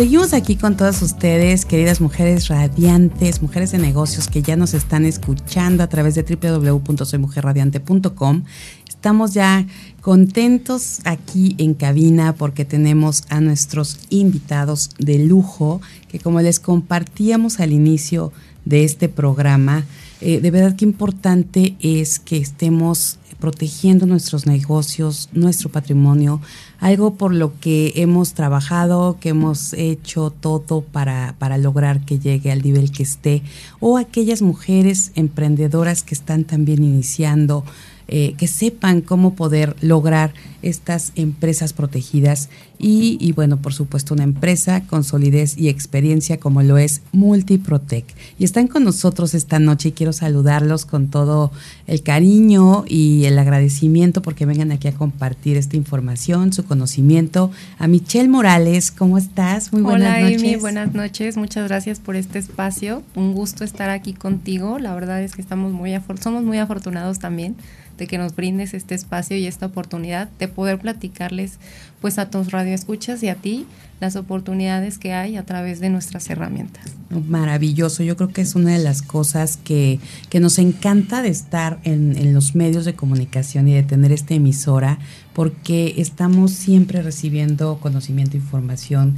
Seguimos 0.00 0.32
aquí 0.32 0.56
con 0.56 0.78
todas 0.78 1.02
ustedes, 1.02 1.66
queridas 1.66 2.00
mujeres 2.00 2.48
radiantes, 2.48 3.42
mujeres 3.42 3.72
de 3.72 3.76
negocios 3.76 4.28
que 4.28 4.40
ya 4.40 4.56
nos 4.56 4.72
están 4.72 5.04
escuchando 5.04 5.82
a 5.82 5.88
través 5.88 6.14
de 6.14 6.22
www.soymujerradiante.com. 6.22 8.44
Estamos 8.88 9.34
ya 9.34 9.66
contentos 10.00 11.00
aquí 11.04 11.54
en 11.58 11.74
cabina 11.74 12.32
porque 12.32 12.64
tenemos 12.64 13.24
a 13.28 13.42
nuestros 13.42 13.98
invitados 14.08 14.88
de 14.98 15.18
lujo 15.18 15.82
que 16.08 16.18
como 16.18 16.40
les 16.40 16.60
compartíamos 16.60 17.60
al 17.60 17.72
inicio 17.72 18.32
de 18.64 18.84
este 18.84 19.10
programa, 19.10 19.84
eh, 20.22 20.40
de 20.40 20.50
verdad 20.50 20.76
que 20.76 20.86
importante 20.86 21.76
es 21.80 22.18
que 22.18 22.38
estemos 22.38 23.18
protegiendo 23.40 24.06
nuestros 24.06 24.46
negocios, 24.46 25.28
nuestro 25.32 25.70
patrimonio, 25.70 26.40
algo 26.78 27.14
por 27.14 27.34
lo 27.34 27.58
que 27.58 27.92
hemos 27.96 28.34
trabajado, 28.34 29.16
que 29.20 29.30
hemos 29.30 29.72
hecho 29.72 30.30
todo 30.30 30.82
para, 30.82 31.34
para 31.38 31.58
lograr 31.58 32.04
que 32.04 32.18
llegue 32.18 32.52
al 32.52 32.62
nivel 32.62 32.92
que 32.92 33.02
esté, 33.02 33.42
o 33.80 33.98
aquellas 33.98 34.42
mujeres 34.42 35.12
emprendedoras 35.14 36.02
que 36.02 36.14
están 36.14 36.44
también 36.44 36.84
iniciando 36.84 37.64
eh, 38.12 38.34
que 38.36 38.48
sepan 38.48 39.02
cómo 39.02 39.34
poder 39.34 39.76
lograr 39.80 40.34
estas 40.62 41.12
empresas 41.14 41.72
protegidas 41.72 42.48
y, 42.82 43.32
bueno, 43.32 43.58
por 43.58 43.74
supuesto, 43.74 44.14
una 44.14 44.24
empresa 44.24 44.82
con 44.86 45.04
solidez 45.04 45.58
y 45.58 45.68
experiencia 45.68 46.40
como 46.40 46.62
lo 46.62 46.78
es 46.78 47.02
Multiprotec. 47.12 48.06
Y 48.38 48.44
están 48.44 48.68
con 48.68 48.84
nosotros 48.84 49.34
esta 49.34 49.58
noche 49.58 49.90
y 49.90 49.92
quiero 49.92 50.14
saludarlos 50.14 50.86
con 50.86 51.08
todo 51.08 51.52
el 51.86 52.02
cariño 52.02 52.84
y 52.88 53.26
el 53.26 53.38
agradecimiento 53.38 54.22
porque 54.22 54.46
vengan 54.46 54.72
aquí 54.72 54.88
a 54.88 54.92
compartir 54.92 55.58
esta 55.58 55.76
información, 55.76 56.54
su 56.54 56.64
conocimiento. 56.64 57.50
A 57.78 57.86
Michelle 57.86 58.28
Morales, 58.28 58.90
¿cómo 58.90 59.18
estás? 59.18 59.74
Muy 59.74 59.82
buenas 59.82 60.16
Hola, 60.16 60.20
noches. 60.22 60.42
Amy, 60.42 60.56
buenas 60.56 60.94
noches. 60.94 61.36
Muchas 61.36 61.68
gracias 61.68 62.00
por 62.00 62.16
este 62.16 62.38
espacio. 62.38 63.02
Un 63.14 63.34
gusto 63.34 63.62
estar 63.62 63.90
aquí 63.90 64.14
contigo. 64.14 64.78
La 64.78 64.94
verdad 64.94 65.22
es 65.22 65.34
que 65.34 65.42
estamos 65.42 65.72
muy 65.72 65.94
somos 66.20 66.44
muy 66.44 66.58
afortunados 66.58 67.18
también 67.18 67.56
de 68.00 68.06
que 68.06 68.18
nos 68.18 68.34
brindes 68.34 68.72
este 68.74 68.94
espacio 68.94 69.36
y 69.36 69.46
esta 69.46 69.66
oportunidad 69.66 70.28
de 70.38 70.48
poder 70.50 70.78
platicarles 70.78 71.58
pues 72.00 72.18
a 72.18 72.30
tus 72.30 72.50
radioescuchas 72.50 73.22
y 73.22 73.28
a 73.28 73.34
ti 73.34 73.66
las 74.00 74.16
oportunidades 74.16 74.98
que 74.98 75.12
hay 75.12 75.36
a 75.36 75.44
través 75.44 75.80
de 75.80 75.90
nuestras 75.90 76.28
herramientas. 76.30 76.84
Maravilloso, 77.10 78.02
yo 78.02 78.16
creo 78.16 78.28
que 78.28 78.40
es 78.40 78.54
una 78.54 78.72
de 78.72 78.82
las 78.82 79.02
cosas 79.02 79.58
que, 79.58 80.00
que 80.30 80.40
nos 80.40 80.58
encanta 80.58 81.22
de 81.22 81.28
estar 81.28 81.78
en, 81.84 82.16
en, 82.16 82.32
los 82.32 82.54
medios 82.54 82.84
de 82.84 82.94
comunicación 82.94 83.68
y 83.68 83.74
de 83.74 83.82
tener 83.82 84.12
esta 84.12 84.34
emisora, 84.34 84.98
porque 85.34 85.94
estamos 85.98 86.52
siempre 86.52 87.02
recibiendo 87.02 87.78
conocimiento, 87.78 88.36
información 88.36 89.16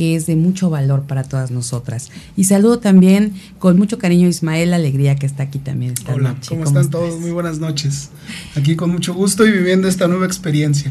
que 0.00 0.16
es 0.16 0.24
de 0.24 0.34
mucho 0.34 0.70
valor 0.70 1.02
para 1.02 1.24
todas 1.24 1.50
nosotras. 1.50 2.08
Y 2.34 2.44
saludo 2.44 2.78
también 2.78 3.34
con 3.58 3.76
mucho 3.76 3.98
cariño 3.98 4.28
a 4.28 4.30
Ismael 4.30 4.72
Alegría, 4.72 5.14
que 5.16 5.26
está 5.26 5.42
aquí 5.42 5.58
también 5.58 5.92
esta 5.92 6.14
Hola, 6.14 6.36
¿cómo, 6.48 6.64
están 6.64 6.88
todos? 6.88 7.20
Muy 7.20 7.32
buenas 7.32 7.58
noches. 7.58 8.08
Aquí 8.56 8.76
con 8.76 8.88
mucho 8.88 9.12
gusto 9.12 9.46
y 9.46 9.52
viviendo 9.52 9.88
esta 9.88 10.08
nueva 10.08 10.24
experiencia. 10.24 10.90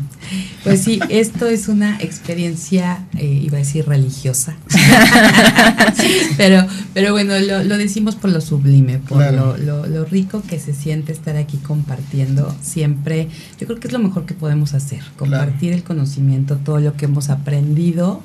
Pues 0.64 0.84
sí, 0.84 1.00
esto 1.10 1.48
es 1.48 1.70
una 1.70 2.00
experiencia, 2.00 3.08
eh, 3.18 3.26
iba 3.26 3.58
a 3.58 3.62
decir 3.62 3.88
religiosa, 3.88 4.58
pero, 6.38 6.68
pero 6.94 7.12
bueno, 7.12 7.40
lo, 7.40 7.78
decimos 7.80 8.16
por 8.16 8.30
lo 8.30 8.42
sublime, 8.42 9.00
por 9.00 9.34
lo, 9.34 9.58
lo, 9.88 10.06
rico 10.06 10.44
que 10.48 10.60
se 10.60 10.76
siente 10.76 11.14
estar 11.14 11.36
aquí 11.36 11.58
compartiendo 11.58 12.56
siempre. 12.62 13.28
Yo 13.60 13.66
creo 13.66 13.80
que 13.80 13.88
es 13.88 13.94
lo 13.94 13.98
mejor 13.98 14.28
que 14.28 14.36
podemos 14.36 14.76
hacer, 14.76 15.02
compartir 15.18 15.74
el 15.74 15.82
conocimiento, 15.82 16.58
todo 16.58 16.80
lo 16.80 16.96
que 16.96 17.06
hemos 17.06 17.32
aprendido 17.32 18.22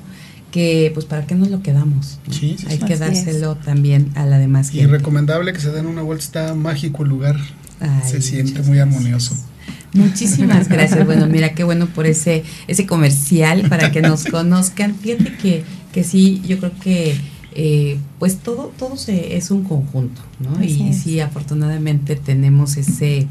que 0.55 0.89
pues 0.93 1.05
para 1.05 1.27
qué 1.27 1.35
nos 1.35 1.49
lo 1.49 1.61
quedamos. 1.61 2.17
Hay 2.69 2.77
que 2.77 2.95
dárselo 2.95 3.55
también 3.55 4.13
a 4.15 4.25
la 4.25 4.37
demás 4.37 4.69
gente. 4.69 4.85
Y 4.85 4.87
recomendable 4.87 5.51
que 5.51 5.59
se 5.59 5.69
den 5.69 5.85
una 5.85 6.01
vuelta, 6.01 6.23
está 6.23 6.55
mágico 6.55 7.03
el 7.03 7.09
lugar. 7.09 7.37
se 8.05 8.21
siente 8.21 8.61
muy 8.61 8.79
armonioso. 8.79 9.35
Muchísimas 9.91 10.69
gracias. 10.69 11.05
Bueno, 11.05 11.27
mira 11.27 11.53
qué 11.55 11.65
bueno 11.65 11.87
por 11.87 12.05
ese 12.05 12.45
ese 12.69 12.85
comercial 12.85 13.67
para 13.67 13.91
que 13.91 14.01
nos 14.01 14.23
conozcan. 14.31 14.95
Fíjate 14.95 15.35
que 15.35 15.65
que 15.91 16.05
sí, 16.05 16.41
yo 16.47 16.57
creo 16.59 16.71
que 16.79 17.17
eh, 17.53 17.97
pues 18.17 18.37
todo 18.37 18.71
todo 18.79 18.95
se, 18.95 19.35
es 19.35 19.51
un 19.51 19.65
conjunto, 19.65 20.21
¿no? 20.39 20.63
y 20.63 20.93
sí, 20.93 21.19
afortunadamente 21.19 22.15
tenemos 22.15 22.77
ese 22.77 23.27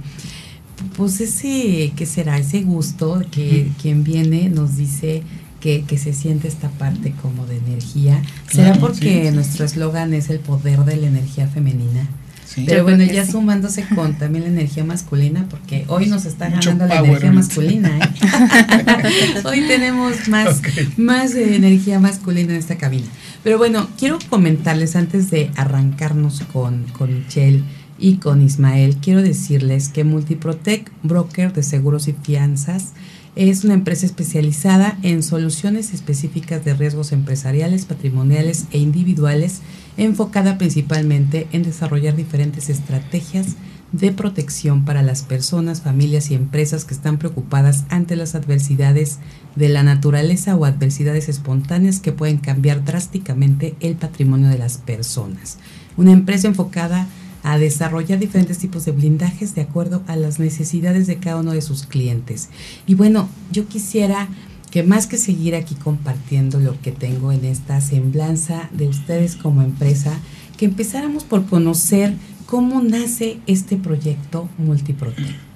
pues 0.95 1.23
ese, 1.23 1.95
¿qué 1.97 2.05
será? 2.05 2.37
Ese 2.37 2.61
gusto 2.61 3.23
que 3.31 3.71
quien 3.81 4.05
viene 4.05 4.51
nos 4.51 4.77
dice 4.77 5.23
que, 5.65 5.99
se 5.99 6.13
siente 6.13 6.47
esta 6.47 6.69
parte 6.69 7.15
como 7.23 7.47
de 7.47 7.57
energía. 7.57 8.21
¿Será 8.53 8.75
porque 8.75 9.31
nuestro 9.33 9.65
eslogan 9.65 10.13
es 10.13 10.29
el 10.29 10.39
poder 10.39 10.81
de 10.81 10.97
la 10.97 11.07
energía 11.07 11.49
femenina? 11.49 12.07
Pero 12.67 12.85
bueno, 12.85 13.03
ya 13.03 13.27
sumándose 13.27 13.85
con 13.95 14.15
también 14.19 14.45
la 14.45 14.51
energía 14.51 14.85
masculina, 14.85 15.47
porque 15.49 15.87
hoy 15.89 16.07
nos 16.07 16.27
está 16.27 16.51
ganando 16.51 16.87
la 16.87 16.99
energía 16.99 17.33
masculina. 17.33 17.99
¿eh? 17.99 19.43
hoy 19.45 19.63
tenemos 19.67 20.29
más, 20.29 20.61
más 20.99 21.35
energía 21.35 21.99
masculina 21.99 22.53
en 22.53 22.59
esta 22.59 22.77
cabina. 22.77 23.07
Pero 23.43 23.57
bueno, 23.57 23.89
quiero 23.99 24.19
comentarles 24.29 24.97
antes 24.97 25.31
de 25.31 25.51
arrancarnos 25.57 26.43
con, 26.53 26.85
con 26.93 27.15
Michelle 27.15 27.65
y 27.99 28.17
con 28.17 28.43
Ismael, 28.43 28.97
quiero 29.01 29.23
decirles 29.23 29.89
que 29.89 30.05
Multiprotec, 30.05 30.93
broker 31.03 31.55
de 31.55 31.63
seguros 31.63 32.07
y 32.09 32.13
fianzas, 32.13 32.93
es 33.37 33.65
una 33.65 33.75
empresa 33.75 34.07
especializada 34.07 34.99
en 35.03 35.23
soluciones 35.23 35.93
específicas 35.93 36.65
de 36.65 36.75
riesgos 36.75 37.13
empresariales, 37.13 37.85
patrimoniales 37.85 38.67
e 38.71 38.79
individuales, 38.79 39.61
enfocada 39.97 40.57
principalmente 40.57 41.49
en 41.53 41.63
desarrollar 41.63 42.15
diferentes 42.15 42.69
estrategias 42.69 43.57
de 43.93 44.11
protección 44.11 44.85
para 44.85 45.03
las 45.03 45.23
personas, 45.23 45.83
familias 45.83 46.31
y 46.31 46.35
empresas 46.35 46.85
que 46.85 46.95
están 46.95 47.19
preocupadas 47.19 47.85
ante 47.91 48.17
las 48.17 48.35
adversidades 48.35 49.19
de 49.55 49.69
la 49.69 49.85
naturaleza 49.85 50.57
o 50.57 50.65
adversidades 50.65 51.29
espontáneas 51.29 52.01
que 52.01 52.13
pueden 52.13 52.39
cambiar 52.39 52.85
drásticamente 52.85 53.77
el 53.81 53.95
patrimonio 53.95 54.49
de 54.49 54.59
las 54.59 54.79
personas. 54.79 55.59
Una 55.97 56.11
empresa 56.11 56.49
enfocada 56.49 57.07
a 57.45 57.59
desarrollar 57.59 58.19
diferentes 58.19 58.59
tipos 58.59 58.85
de 58.85 58.93
blindajes 58.93 59.55
de 59.55 59.61
acuerdo 59.61 60.03
a 60.09 60.17
las 60.17 60.41
necesidades 60.41 61.07
de 61.07 61.19
cada 61.19 61.37
uno 61.37 61.53
de 61.53 61.63
sus 61.63 61.85
clientes. 61.85 62.49
Y 62.87 62.95
bueno, 62.95 63.29
yo 63.53 63.69
quisiera 63.69 64.29
que 64.73 64.83
más 64.83 65.07
que 65.07 65.19
seguir 65.19 65.55
aquí 65.55 65.77
compartiendo 65.77 66.59
lo 66.59 66.81
que 66.81 66.91
tengo 66.91 67.31
en 67.31 67.45
esta 67.45 67.81
semblanza 67.81 68.69
de 68.73 68.89
ustedes 68.89 69.37
como 69.37 69.63
empresa, 69.63 70.19
que 70.57 70.65
empezáramos 70.65 71.23
por 71.23 71.47
conocer 71.47 72.15
cómo 72.47 72.83
nace 72.83 73.39
este 73.47 73.77
proyecto 73.77 74.49
Multiprotect. 74.59 75.54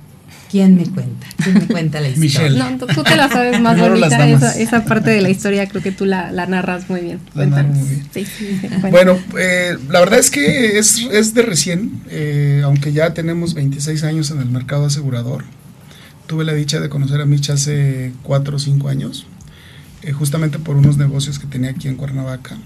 ¿Quién 0.51 0.77
me 0.77 0.85
cuenta? 0.85 1.27
¿Quién 1.43 1.55
me 1.55 1.67
cuenta 1.67 2.01
la 2.01 2.09
historia? 2.09 2.43
Michelle. 2.43 2.59
No, 2.59 2.87
tú, 2.87 3.03
te 3.03 3.17
la 3.17 3.29
sabes 3.29 3.61
más 3.61 3.79
bonita, 3.79 4.29
esa, 4.29 4.59
esa, 4.59 4.85
parte 4.85 5.11
de 5.11 5.21
la 5.21 5.29
historia 5.29 5.69
creo 5.69 5.83
que 5.83 5.93
tú 5.93 6.07
la, 6.07 6.33
la 6.33 6.47
narras 6.47 6.89
muy 6.89 7.01
bien. 7.01 7.21
La 7.35 7.47
muy 7.47 7.89
bien. 7.89 8.09
Sí, 8.13 8.25
sí, 8.25 8.61
bueno, 8.91 9.19
eh, 9.39 9.77
la 9.89 10.01
verdad 10.01 10.19
es 10.19 10.31
que 10.31 10.79
es, 10.79 11.07
es 11.13 11.35
de 11.35 11.43
recién, 11.43 12.01
eh, 12.09 12.63
aunque 12.65 12.93
ya 12.93 13.13
tenemos 13.13 13.55
26 13.55 14.05
años 14.05 14.31
en 14.31 14.41
el 14.41 14.51
mercado 14.51 14.87
asegurador. 14.87 15.45
Tuve 16.27 16.45
la 16.45 16.55
dicha 16.55 16.81
de 16.81 16.89
conocer 16.89 17.21
a 17.21 17.27
Micha 17.27 17.55
hace 17.55 18.13
4 18.23 18.57
o 18.57 18.59
5 18.59 18.89
años, 18.89 19.27
eh, 20.03 20.13
justamente 20.13 20.59
por 20.59 20.77
unos 20.77 20.97
negocios 20.97 21.39
que 21.39 21.47
tenía 21.47 21.71
aquí 21.71 21.89
en 21.89 21.97
Cuernavaca. 21.97 22.57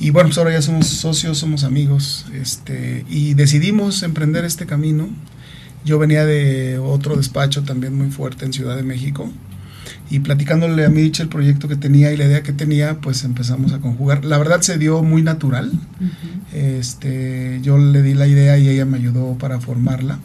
Y 0.00 0.10
bueno, 0.10 0.28
pues 0.28 0.38
ahora 0.38 0.52
ya 0.52 0.62
somos 0.62 0.86
socios, 0.88 1.38
somos 1.38 1.64
amigos, 1.64 2.26
este, 2.34 3.04
y 3.08 3.34
decidimos 3.34 4.02
emprender 4.02 4.44
este 4.44 4.66
camino 4.66 5.08
yo 5.84 5.98
venía 5.98 6.24
de 6.24 6.78
otro 6.78 7.16
despacho 7.16 7.62
también 7.62 7.96
muy 7.96 8.10
fuerte 8.10 8.44
en 8.44 8.52
Ciudad 8.52 8.76
de 8.76 8.82
México 8.82 9.30
y 10.10 10.20
platicándole 10.20 10.84
a 10.84 10.90
Mitch 10.90 11.20
el 11.20 11.28
proyecto 11.28 11.68
que 11.68 11.76
tenía 11.76 12.12
y 12.12 12.16
la 12.16 12.24
idea 12.24 12.42
que 12.42 12.52
tenía, 12.52 13.00
pues 13.00 13.24
empezamos 13.24 13.72
a 13.72 13.80
conjugar. 13.80 14.24
La 14.24 14.38
verdad 14.38 14.60
se 14.60 14.78
dio 14.78 15.02
muy 15.02 15.22
natural. 15.22 15.72
este, 16.52 17.60
yo 17.62 17.78
le 17.78 18.02
di 18.02 18.14
la 18.14 18.26
idea 18.26 18.58
y 18.58 18.68
ella 18.68 18.84
me 18.84 18.98
ayudó 18.98 19.36
para 19.38 19.60
formarla. 19.60 20.18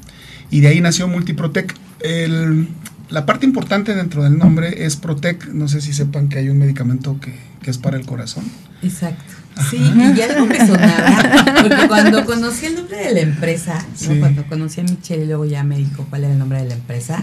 Y 0.51 0.61
de 0.61 0.67
ahí 0.67 0.81
nació 0.81 1.07
Multiprotec. 1.07 1.75
El, 2.01 2.67
la 3.09 3.25
parte 3.25 3.45
importante 3.45 3.95
dentro 3.95 4.23
del 4.23 4.37
nombre 4.37 4.85
es 4.85 4.95
Protec. 4.95 5.47
No 5.47 5.67
sé 5.67 5.81
si 5.81 5.93
sepan 5.93 6.29
que 6.29 6.39
hay 6.39 6.49
un 6.49 6.57
medicamento 6.57 7.19
que, 7.19 7.33
que 7.61 7.71
es 7.71 7.77
para 7.77 7.97
el 7.97 8.05
corazón. 8.05 8.45
Exacto. 8.81 9.33
Sí, 9.69 9.77
y 9.77 10.15
ya 10.15 10.25
algo 10.25 10.45
me 10.45 10.57
sonaba, 10.57 11.45
porque 11.61 11.87
cuando 11.87 12.25
conocí 12.25 12.67
el 12.67 12.75
nombre 12.75 12.97
de 12.97 13.13
la 13.13 13.19
empresa, 13.19 13.85
cuando 14.19 14.45
conocí 14.47 14.81
a 14.81 14.83
Michelle 14.83 15.23
y 15.23 15.27
luego 15.27 15.45
ya 15.45 15.63
me 15.63 15.77
dijo 15.77 16.05
cuál 16.09 16.23
era 16.23 16.33
el 16.33 16.39
nombre 16.39 16.61
de 16.61 16.69
la 16.69 16.75
empresa, 16.75 17.21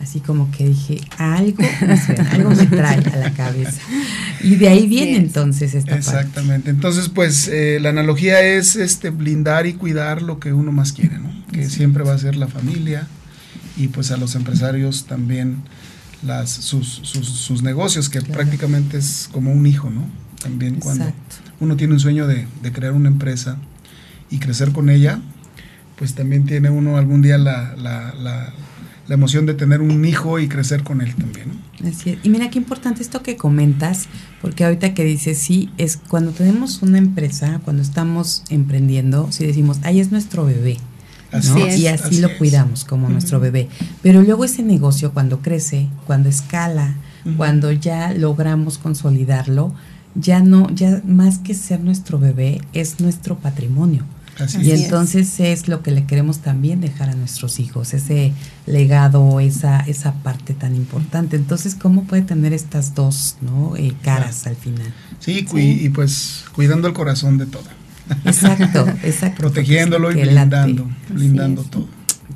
así 0.00 0.20
como 0.20 0.50
que 0.50 0.68
dije, 0.68 1.00
algo 1.18 1.62
me 1.80 2.26
algo 2.30 2.50
me 2.50 2.66
trae 2.66 2.98
a 2.98 3.16
la 3.16 3.32
cabeza. 3.32 3.80
Y 4.42 4.56
de 4.56 4.68
ahí 4.68 4.86
viene 4.86 5.16
entonces 5.16 5.74
esta 5.74 5.96
Exactamente. 5.96 6.70
Entonces, 6.70 7.08
pues 7.08 7.48
eh, 7.48 7.78
la 7.80 7.90
analogía 7.90 8.40
es 8.42 8.76
este 8.76 9.10
blindar 9.10 9.66
y 9.66 9.74
cuidar 9.74 10.22
lo 10.22 10.40
que 10.40 10.52
uno 10.52 10.72
más 10.72 10.92
quiere, 10.92 11.18
¿no? 11.18 11.32
Que 11.52 11.68
siempre 11.68 12.02
va 12.02 12.14
a 12.14 12.18
ser 12.18 12.36
la 12.36 12.48
familia 12.48 13.06
y 13.76 13.88
pues 13.88 14.10
a 14.10 14.16
los 14.16 14.34
empresarios 14.34 15.06
también 15.06 15.62
las, 16.24 16.50
sus, 16.50 17.00
sus, 17.02 17.62
negocios, 17.62 18.08
que 18.08 18.22
prácticamente 18.22 18.98
es 18.98 19.28
como 19.32 19.52
un 19.52 19.66
hijo, 19.66 19.90
¿no? 19.90 20.04
También 20.40 20.76
cuando 20.76 21.12
uno 21.62 21.76
tiene 21.76 21.94
un 21.94 22.00
sueño 22.00 22.26
de, 22.26 22.46
crear 22.72 22.92
una 22.92 23.08
empresa 23.08 23.56
y 24.30 24.38
crecer 24.38 24.72
con 24.72 24.90
ella, 24.90 25.20
pues 25.96 26.14
también 26.14 26.44
tiene 26.44 26.70
uno 26.70 26.96
algún 26.96 27.22
día 27.22 27.38
la, 27.38 27.76
la, 27.76 28.12
la, 28.14 28.52
emoción 29.08 29.46
de 29.46 29.52
tener 29.54 29.80
un 29.82 30.04
hijo 30.04 30.38
y 30.38 30.48
crecer 30.48 30.82
con 30.82 31.02
él 31.02 31.14
también. 31.14 31.52
Así 31.86 32.18
Y 32.22 32.30
mira 32.30 32.48
qué 32.50 32.58
importante 32.58 33.02
esto 33.02 33.22
que 33.22 33.36
comentas, 33.36 34.08
porque 34.40 34.64
ahorita 34.64 34.94
que 34.94 35.04
dices, 35.04 35.38
sí, 35.38 35.70
es 35.76 35.98
cuando 35.98 36.32
tenemos 36.32 36.82
una 36.82 36.98
empresa, 36.98 37.60
cuando 37.62 37.82
estamos 37.82 38.42
emprendiendo, 38.48 39.30
si 39.30 39.46
decimos, 39.46 39.78
ahí 39.82 40.00
es 40.00 40.10
nuestro 40.10 40.46
bebé. 40.46 40.78
y 41.78 41.86
así, 41.86 42.20
lo 42.20 42.36
cuidamos 42.38 42.84
como 42.84 43.08
nuestro 43.08 43.38
bebé. 43.38 43.68
Pero 44.02 44.22
luego 44.22 44.44
ese 44.44 44.62
negocio 44.62 45.12
cuando 45.12 45.40
crece, 45.40 45.88
cuando 46.06 46.28
escala, 46.28 46.96
cuando 47.36 47.70
ya 47.70 48.14
logramos 48.14 48.78
consolidarlo, 48.78 49.74
ya 50.14 50.40
no, 50.40 50.68
ya 50.70 51.02
más 51.06 51.38
que 51.38 51.54
ser 51.54 51.80
nuestro 51.80 52.18
bebé, 52.18 52.60
es 52.72 53.00
nuestro 53.00 53.38
patrimonio. 53.38 54.04
y 54.60 54.70
entonces 54.70 55.40
es. 55.40 55.68
lo 55.68 55.82
que 55.82 55.90
le 55.90 56.04
queremos 56.04 56.38
también 56.38 56.80
dejar 56.80 57.10
a 57.10 57.14
nuestros 57.14 57.60
hijos, 57.60 57.94
ese 57.94 58.32
legado, 58.66 59.40
esa, 59.40 59.80
esa 59.80 60.14
parte 60.22 60.54
tan 60.54 60.74
importante. 60.74 61.36
Entonces, 61.36 61.74
¿cómo 61.74 62.04
puede 62.04 62.22
tener 62.22 62.52
estas 62.52 62.94
dos 62.94 63.36
¿no? 63.40 63.76
Eh, 63.76 63.94
caras 64.02 64.46
al 64.46 64.56
final? 64.56 64.92
Sí, 65.18 65.46
y 65.54 65.88
pues 65.90 66.44
cuidando 66.54 66.88
el 66.88 66.94
corazón 66.94 67.38
de 67.38 67.46
todo. 67.46 67.82
Exacto, 68.24 68.86
exacto. 69.02 69.40
Protegiéndolo 69.40 70.10
y 70.12 70.22
blindando, 70.22 70.88
blindando 71.08 71.62
todo. 71.62 71.88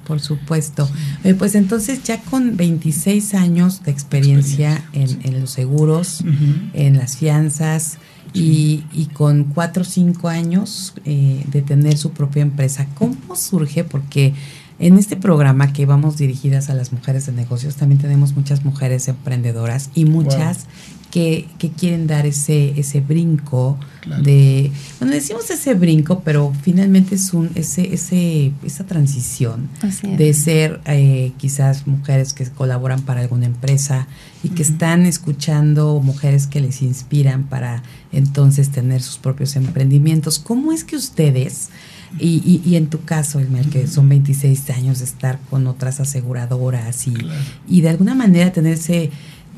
Por 0.05 0.21
supuesto. 0.21 0.89
Eh, 1.25 1.35
pues 1.35 1.55
entonces 1.55 2.03
ya 2.03 2.21
con 2.21 2.57
26 2.57 3.35
años 3.35 3.83
de 3.83 3.91
experiencia, 3.91 4.85
en, 4.93 5.41
los 5.41 5.51
seguros, 5.51 6.25
en 6.73 6.97
las 6.97 7.17
fianzas 7.17 7.99
y, 8.33 9.09
con 9.13 9.45
4 9.45 9.83
o 9.83 9.85
5 9.85 10.29
años 10.29 10.95
eh, 11.05 11.45
de 11.51 11.63
tener 11.63 11.97
su 11.97 12.11
propia 12.11 12.43
empresa, 12.43 12.87
¿cómo 12.95 13.37
surge? 13.37 13.85
Porque 13.85 14.35
En 14.79 14.99
este 14.99 15.17
programa 15.17 15.73
que 15.73 15.87
vamos 15.87 16.19
dirigidas 16.19 16.69
a 16.69 16.75
las 16.75 16.93
mujeres 16.93 17.25
de 17.25 17.33
negocios, 17.33 17.77
también 17.77 17.99
tenemos 17.99 18.37
muchas 18.37 18.63
mujeres 18.63 19.09
emprendedoras 19.09 19.89
y 19.95 20.05
muchas 20.05 20.67
que, 21.17 21.49
que, 21.57 21.71
quieren 21.71 22.07
dar 22.07 22.27
ese, 22.27 22.79
ese 22.79 23.01
brinco 23.01 23.79
de, 24.23 24.71
bueno, 25.01 25.15
decimos 25.15 25.49
ese 25.49 25.73
brinco, 25.73 26.21
pero 26.21 26.53
finalmente 26.61 27.15
es 27.15 27.33
un, 27.33 27.49
ese, 27.55 27.95
ese, 27.95 28.53
esa 28.63 28.85
transición 28.85 29.71
de 30.03 30.35
ser 30.35 30.83
eh, 30.85 31.33
quizás 31.39 31.87
mujeres 31.87 32.35
que 32.35 32.45
colaboran 32.45 33.01
para 33.01 33.23
alguna 33.23 33.47
empresa 33.47 34.09
y 34.43 34.51
que 34.51 34.61
están 34.61 35.07
escuchando 35.07 36.03
mujeres 36.05 36.47
que 36.47 36.61
les 36.61 36.83
inspiran 36.83 37.45
para 37.45 37.83
entonces 38.13 38.69
tener 38.69 39.01
sus 39.01 39.17
propios 39.17 39.57
emprendimientos. 39.57 40.39
¿Cómo 40.39 40.71
es 40.71 40.85
que 40.85 40.97
ustedes 40.97 41.71
y, 42.19 42.63
y, 42.65 42.77
en 42.77 42.87
tu 42.87 43.05
caso, 43.05 43.41
Elmer, 43.41 43.67
que 43.67 43.87
son 43.87 44.09
26 44.09 44.71
años 44.71 45.01
de 45.01 45.05
estar 45.05 45.39
con 45.51 45.67
otras 45.67 46.01
aseguradoras 46.01 47.07
y, 47.09 47.15
y 47.69 47.81
de 47.83 47.91
alguna 47.91 48.15
manera 48.15 48.53
tenerse, 48.53 49.11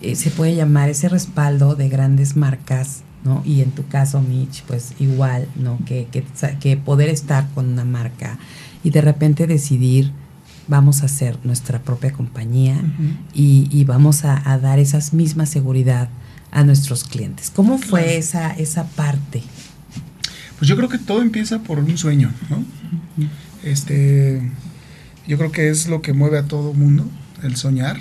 eh, 0.02 0.16
se 0.16 0.30
puede 0.30 0.54
llamar 0.54 0.88
ese 0.88 1.08
respaldo 1.08 1.74
de 1.74 1.88
grandes 1.88 2.36
marcas, 2.36 3.02
¿no? 3.24 3.42
Y 3.44 3.62
en 3.62 3.70
tu 3.70 3.86
caso, 3.88 4.20
Mitch, 4.20 4.62
pues 4.64 4.92
igual, 4.98 5.48
¿no? 5.56 5.78
Que, 5.84 6.08
que, 6.10 6.24
que 6.60 6.76
poder 6.76 7.08
estar 7.08 7.48
con 7.54 7.68
una 7.68 7.84
marca 7.84 8.38
y 8.84 8.90
de 8.90 9.00
repente 9.00 9.46
decidir, 9.46 10.12
vamos 10.68 11.02
a 11.02 11.06
hacer 11.06 11.38
nuestra 11.44 11.82
propia 11.82 12.12
compañía 12.12 12.80
y, 13.34 13.68
y, 13.70 13.84
vamos 13.84 14.24
a, 14.24 14.50
a, 14.50 14.58
dar 14.58 14.78
esas 14.78 15.12
mismas 15.14 15.48
seguridad 15.48 16.08
a 16.50 16.62
nuestros 16.62 17.04
clientes. 17.04 17.50
¿Cómo 17.54 17.78
fue 17.78 18.16
esa, 18.16 18.50
esa 18.52 18.84
parte? 18.84 19.42
Pues 20.58 20.68
yo 20.68 20.76
creo 20.76 20.88
que 20.88 20.98
todo 20.98 21.22
empieza 21.22 21.60
por 21.60 21.78
un 21.78 21.96
sueño, 21.96 22.32
¿no? 22.50 22.64
Este, 23.62 24.42
yo 25.26 25.38
creo 25.38 25.52
que 25.52 25.68
es 25.68 25.88
lo 25.88 26.02
que 26.02 26.12
mueve 26.12 26.38
a 26.38 26.44
todo 26.44 26.74
mundo, 26.74 27.08
el 27.42 27.56
soñar, 27.56 27.98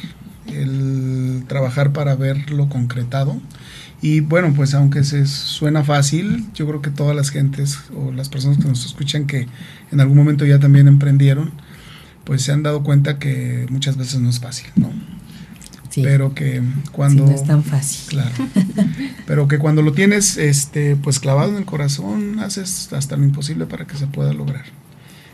el 0.50 1.44
trabajar 1.48 1.94
para 1.94 2.16
verlo 2.16 2.70
concretado. 2.70 3.40
Y 4.02 4.20
bueno, 4.20 4.54
pues 4.56 4.74
aunque 4.74 5.04
se 5.04 5.26
suena 5.26 5.84
fácil, 5.84 6.46
yo 6.54 6.68
creo 6.68 6.82
que 6.82 6.92
todas 6.92 7.16
las 7.16 7.32
gentes 7.32 7.80
o 7.96 8.12
las 8.12 8.30
personas 8.30 8.58
que 8.58 8.68
nos 8.68 8.86
escuchan 8.86 9.26
que 9.26 9.48
en 9.92 10.00
algún 10.00 10.18
momento 10.18 10.46
ya 10.46 10.60
también 10.60 10.88
emprendieron, 10.88 11.52
pues 12.24 12.44
se 12.44 12.52
han 12.52 12.62
dado 12.62 12.84
cuenta 12.84 13.18
que 13.18 13.66
muchas 13.70 13.98
veces 13.98 14.20
no 14.20 14.30
es 14.30 14.40
fácil, 14.40 14.68
¿no? 14.76 14.92
Pero 15.96 16.36
que 16.36 16.62
cuando... 16.92 17.26
no 17.26 17.32
es 17.32 17.44
tan 17.44 17.64
fácil. 17.64 18.10
Claro. 18.10 18.36
pero 19.26 19.48
que 19.48 19.58
cuando 19.58 19.82
lo 19.82 19.94
tienes 19.94 20.38
este, 20.38 20.96
pues 20.96 21.20
clavado 21.20 21.52
en 21.52 21.58
el 21.58 21.66
corazón, 21.66 22.40
haces 22.40 22.94
hasta 22.94 23.18
lo 23.18 23.24
imposible 23.24 23.66
para 23.66 23.88
que 23.88 23.98
se 23.98 24.06
pueda 24.06 24.32
lograr. 24.34 24.66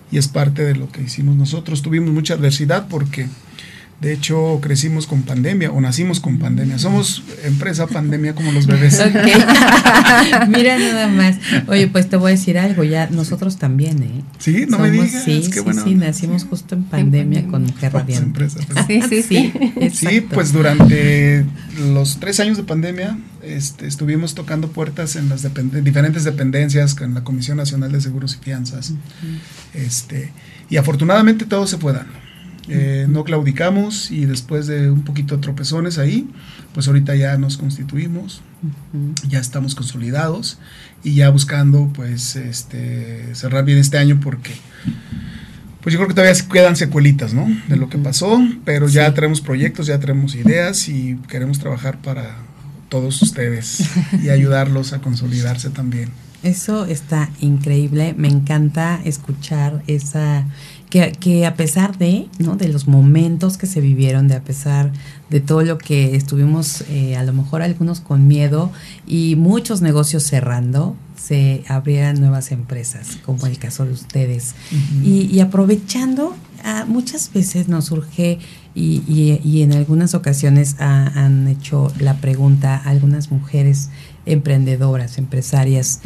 Y 0.09 0.17
es 0.17 0.27
parte 0.27 0.63
de 0.63 0.75
lo 0.75 0.89
que 0.89 1.01
hicimos 1.01 1.35
nosotros. 1.35 1.81
Tuvimos 1.81 2.11
mucha 2.11 2.35
adversidad 2.35 2.87
porque 2.87 3.27
de 4.01 4.11
hecho, 4.11 4.59
crecimos 4.61 5.07
con 5.07 5.23
pandemia 5.23 5.71
o 5.71 5.79
nacimos 5.79 6.19
con 6.19 6.37
pandemia. 6.37 6.77
Somos 6.77 7.23
empresa 7.45 7.87
pandemia 7.87 8.35
como 8.35 8.51
los 8.51 8.67
bebés. 8.67 9.01
Mira 10.49 10.77
nada 10.77 11.07
más. 11.07 11.37
Oye, 11.67 11.87
pues 11.87 12.09
te 12.09 12.17
voy 12.17 12.31
a 12.31 12.35
decir 12.35 12.57
algo, 12.57 12.83
ya 12.83 13.07
nosotros 13.09 13.57
también, 13.57 14.03
¿eh? 14.03 14.21
Sí, 14.39 14.65
no 14.67 14.79
me 14.79 14.91
digas. 14.91 15.23
Sí, 15.23 15.43
sí, 15.43 15.61
sí, 15.85 15.95
nacimos 15.95 16.43
justo 16.43 16.75
en 16.75 16.83
pandemia, 16.83 17.47
con 17.47 17.63
Mujer 17.63 17.93
Radiante. 17.93 18.47
Sí, 18.87 19.01
sí, 19.07 19.23
sí. 19.23 19.53
Sí, 19.93 20.21
pues 20.21 20.51
durante 20.51 21.45
los 21.93 22.19
tres 22.19 22.41
años 22.41 22.57
de 22.57 22.63
pandemia 22.63 23.17
este, 23.41 23.87
estuvimos 23.87 24.35
tocando 24.35 24.67
puertas 24.67 25.15
en 25.15 25.29
las 25.29 25.47
diferentes 25.83 26.25
dependencias, 26.25 26.93
con 26.93 27.13
la 27.13 27.23
Comisión 27.23 27.55
Nacional 27.55 27.91
de 27.91 28.01
Seguros 28.01 28.37
y 28.39 28.43
Fianzas. 28.43 28.93
este, 29.73 30.33
y 30.69 30.75
afortunadamente 30.75 31.45
todo 31.45 31.67
se 31.67 31.77
fue 31.77 31.93
dando. 31.93 32.22
Eh, 32.69 33.07
no 33.09 33.25
claudicamos 33.25 34.09
y 34.09 34.25
después 34.25 34.67
de 34.67 34.89
un 34.89 35.03
poquito 35.03 35.35
de 35.35 35.41
tropezones 35.41 35.97
ahí, 35.97 36.29
pues 36.73 36.87
ahorita 36.87 37.13
ya 37.15 37.37
nos 37.37 37.57
constituimos, 37.57 38.41
ya 39.27 39.39
estamos 39.39 39.75
consolidados 39.75 40.59
y 41.03 41.15
ya 41.15 41.29
buscando 41.29 41.91
pues 41.93 42.37
este 42.37 43.35
cerrar 43.35 43.65
bien 43.65 43.79
este 43.79 43.97
año 43.97 44.19
porque 44.21 44.53
pues 45.81 45.91
yo 45.91 45.99
creo 45.99 46.07
que 46.07 46.13
todavía 46.13 46.41
quedan 46.49 46.77
secuelitas, 46.77 47.33
¿no? 47.33 47.45
De 47.67 47.75
lo 47.75 47.89
que 47.89 47.97
pasó, 47.97 48.41
pero 48.63 48.87
ya 48.87 49.13
tenemos 49.13 49.41
proyectos, 49.41 49.87
ya 49.87 49.99
tenemos 49.99 50.33
ideas 50.33 50.87
y 50.87 51.17
queremos 51.27 51.59
trabajar 51.59 52.01
para 52.01 52.37
todos 52.87 53.21
ustedes 53.21 53.89
y 54.23 54.29
ayudarlos 54.29 54.93
a 54.93 55.01
consolidarse 55.01 55.69
también. 55.69 56.09
Eso 56.41 56.85
está 56.85 57.29
increíble, 57.39 58.13
me 58.17 58.29
encanta 58.29 59.01
escuchar 59.03 59.81
esa 59.87 60.45
que, 61.19 61.45
a 61.47 61.55
pesar 61.55 61.97
de, 61.97 62.27
¿no? 62.37 62.55
de 62.55 62.67
los 62.67 62.87
momentos 62.87 63.57
que 63.57 63.65
se 63.65 63.81
vivieron, 63.81 64.27
de 64.27 64.35
a 64.35 64.43
pesar 64.43 64.91
de 65.31 65.39
todo 65.39 65.63
lo 65.63 65.79
que 65.79 66.15
estuvimos, 66.15 66.81
eh, 66.89 67.15
a 67.15 67.23
lo 67.23 67.33
mejor 67.33 67.63
algunos 67.63 67.99
con 67.99 68.27
miedo 68.27 68.71
y 69.07 69.35
muchos 69.35 69.81
negocios 69.81 70.21
cerrando, 70.21 70.95
se 71.17 71.63
abrieran 71.67 72.19
nuevas 72.19 72.51
empresas, 72.51 73.17
como 73.25 73.47
el 73.47 73.57
caso 73.57 73.85
de 73.85 73.93
ustedes. 73.93 74.53
y, 75.03 75.39
aprovechando, 75.39 76.35
ah, 76.63 76.85
muchas 76.87 77.31
veces 77.33 77.69
nos 77.69 77.85
surge 77.85 78.37
y, 78.75 79.01
y, 79.43 79.61
en 79.63 79.73
algunas 79.73 80.13
ocasiones 80.13 80.75
han 80.79 81.47
hecho 81.47 81.91
la 81.99 82.17
pregunta 82.17 82.75
a 82.75 82.89
algunas 82.89 83.31
mujeres 83.31 83.89
emprendedoras, 84.27 85.17
empresarias, 85.17 86.01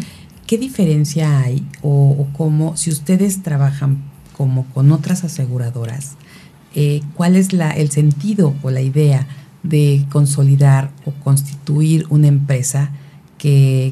¿qué 0.45 0.57
diferencia 0.57 1.39
hay 1.39 1.67
o, 1.81 2.11
o 2.11 2.27
cómo, 2.37 2.77
si 2.77 2.89
ustedes 2.89 3.43
trabajan 3.43 3.97
como 4.37 4.65
con 4.67 4.91
otras 4.91 5.23
aseguradoras, 5.23 6.13
eh, 6.75 7.01
cuál 7.15 7.35
es 7.35 7.53
la, 7.53 7.71
el 7.71 7.89
sentido 7.89 8.53
o 8.61 8.69
la 8.69 8.81
idea 8.81 9.27
de 9.63 10.05
consolidar 10.11 10.91
o 11.05 11.11
constituir 11.11 12.05
una 12.09 12.27
empresa 12.27 12.91
que, 13.37 13.91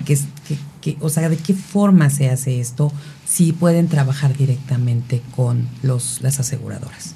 que, 0.82 0.98
o 1.02 1.10
sea, 1.10 1.30
de 1.30 1.38
qué 1.38 1.54
forma 1.54 2.10
se 2.10 2.30
hace 2.30 2.60
esto, 2.60 2.92
si 3.26 3.54
pueden 3.54 3.88
trabajar 3.88 4.38
directamente 4.38 5.22
con 5.36 5.68
los, 5.82 6.22
las 6.22 6.40
aseguradoras. 6.40 7.16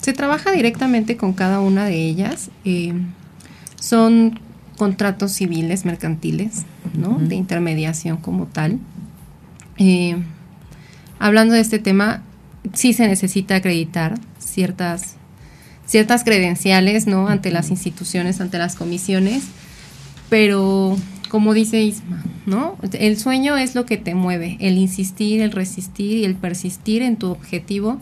Se 0.00 0.12
trabaja 0.12 0.50
directamente 0.50 1.16
con 1.16 1.32
cada 1.32 1.60
una 1.60 1.84
de 1.84 2.08
ellas. 2.08 2.50
Eh, 2.64 2.92
son 3.80 4.40
contratos 4.76 5.32
civiles, 5.32 5.84
mercantiles, 5.84 6.64
¿no? 6.96 7.18
De 7.18 7.34
intermediación 7.34 8.16
como 8.16 8.46
tal. 8.46 8.78
Eh, 9.78 10.16
hablando 11.18 11.54
de 11.54 11.60
este 11.60 11.78
tema, 11.78 12.22
sí 12.72 12.92
se 12.92 13.08
necesita 13.08 13.56
acreditar 13.56 14.18
ciertas, 14.38 15.16
ciertas 15.86 16.24
credenciales, 16.24 17.06
¿no? 17.06 17.28
Ante 17.28 17.50
las 17.50 17.70
instituciones, 17.70 18.40
ante 18.40 18.58
las 18.58 18.76
comisiones, 18.76 19.44
pero 20.28 20.96
como 21.28 21.54
dice 21.54 21.82
Isma, 21.82 22.22
¿no? 22.46 22.76
El 22.92 23.18
sueño 23.18 23.56
es 23.56 23.74
lo 23.74 23.86
que 23.86 23.96
te 23.96 24.14
mueve, 24.14 24.56
el 24.60 24.78
insistir, 24.78 25.40
el 25.40 25.52
resistir 25.52 26.18
y 26.18 26.24
el 26.24 26.34
persistir 26.34 27.02
en 27.02 27.16
tu 27.16 27.30
objetivo 27.30 28.00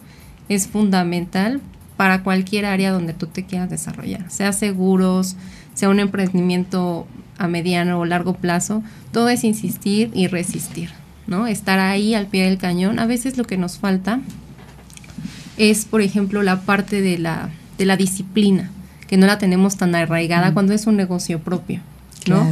es 0.49 0.69
fundamental 0.69 1.61
para 1.97 2.23
cualquier 2.23 2.67
área 2.67 2.91
donde 2.91 3.15
tú 3.15 3.27
te 3.27 3.45
quieras 3.45 3.71
desarrollar, 3.71 4.31
sea 4.31 4.53
seguros, 4.53 5.37
sea 5.75 5.89
un 5.89 6.01
emprendimiento 6.01 7.07
a 7.39 7.49
mediano 7.49 7.99
o 7.99 8.05
largo 8.05 8.35
plazo, 8.35 8.83
todo 9.13 9.29
es 9.29 9.45
insistir 9.45 10.11
y 10.15 10.27
resistir. 10.27 10.91
¿No? 11.27 11.47
Estar 11.47 11.79
ahí 11.79 12.15
al 12.15 12.27
pie 12.27 12.45
del 12.45 12.59
cañón. 12.59 12.99
A 12.99 13.07
veces 13.07 13.37
lo 13.37 13.45
que 13.45 13.57
nos 13.57 13.79
falta 13.79 14.21
es, 15.57 15.85
por 15.85 16.03
ejemplo, 16.03 16.43
la 16.43 16.63
parte 16.63 17.01
de 17.01 17.19
la, 17.19 17.51
de 17.79 17.87
la 17.87 17.97
disciplina, 17.97 18.71
que 19.07 19.17
no 19.17 19.27
la 19.27 19.39
tenemos 19.39 19.77
tan 19.77 19.95
arraigada 19.95 20.53
cuando 20.53 20.73
es 20.73 20.87
un 20.87 20.97
negocio 20.97 21.41
propio, 21.41 21.81
¿no? 22.27 22.47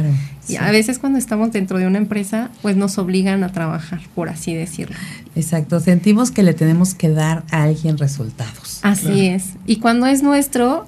y 0.47 0.57
a 0.57 0.71
veces 0.71 0.99
cuando 0.99 1.17
estamos 1.17 1.51
dentro 1.51 1.77
de 1.79 1.87
una 1.87 1.97
empresa, 1.97 2.49
pues 2.61 2.75
nos 2.75 2.97
obligan 2.97 3.43
a 3.43 3.51
trabajar, 3.51 4.01
por 4.13 4.29
así 4.29 4.53
decirlo. 4.53 4.95
Exacto, 5.35 5.79
sentimos 5.79 6.31
que 6.31 6.43
le 6.43 6.53
tenemos 6.53 6.93
que 6.93 7.09
dar 7.09 7.43
a 7.49 7.63
alguien 7.63 7.97
resultados. 7.97 8.79
Así 8.83 9.27
es. 9.27 9.53
Y 9.65 9.77
cuando 9.77 10.05
es 10.05 10.21
nuestro, 10.21 10.85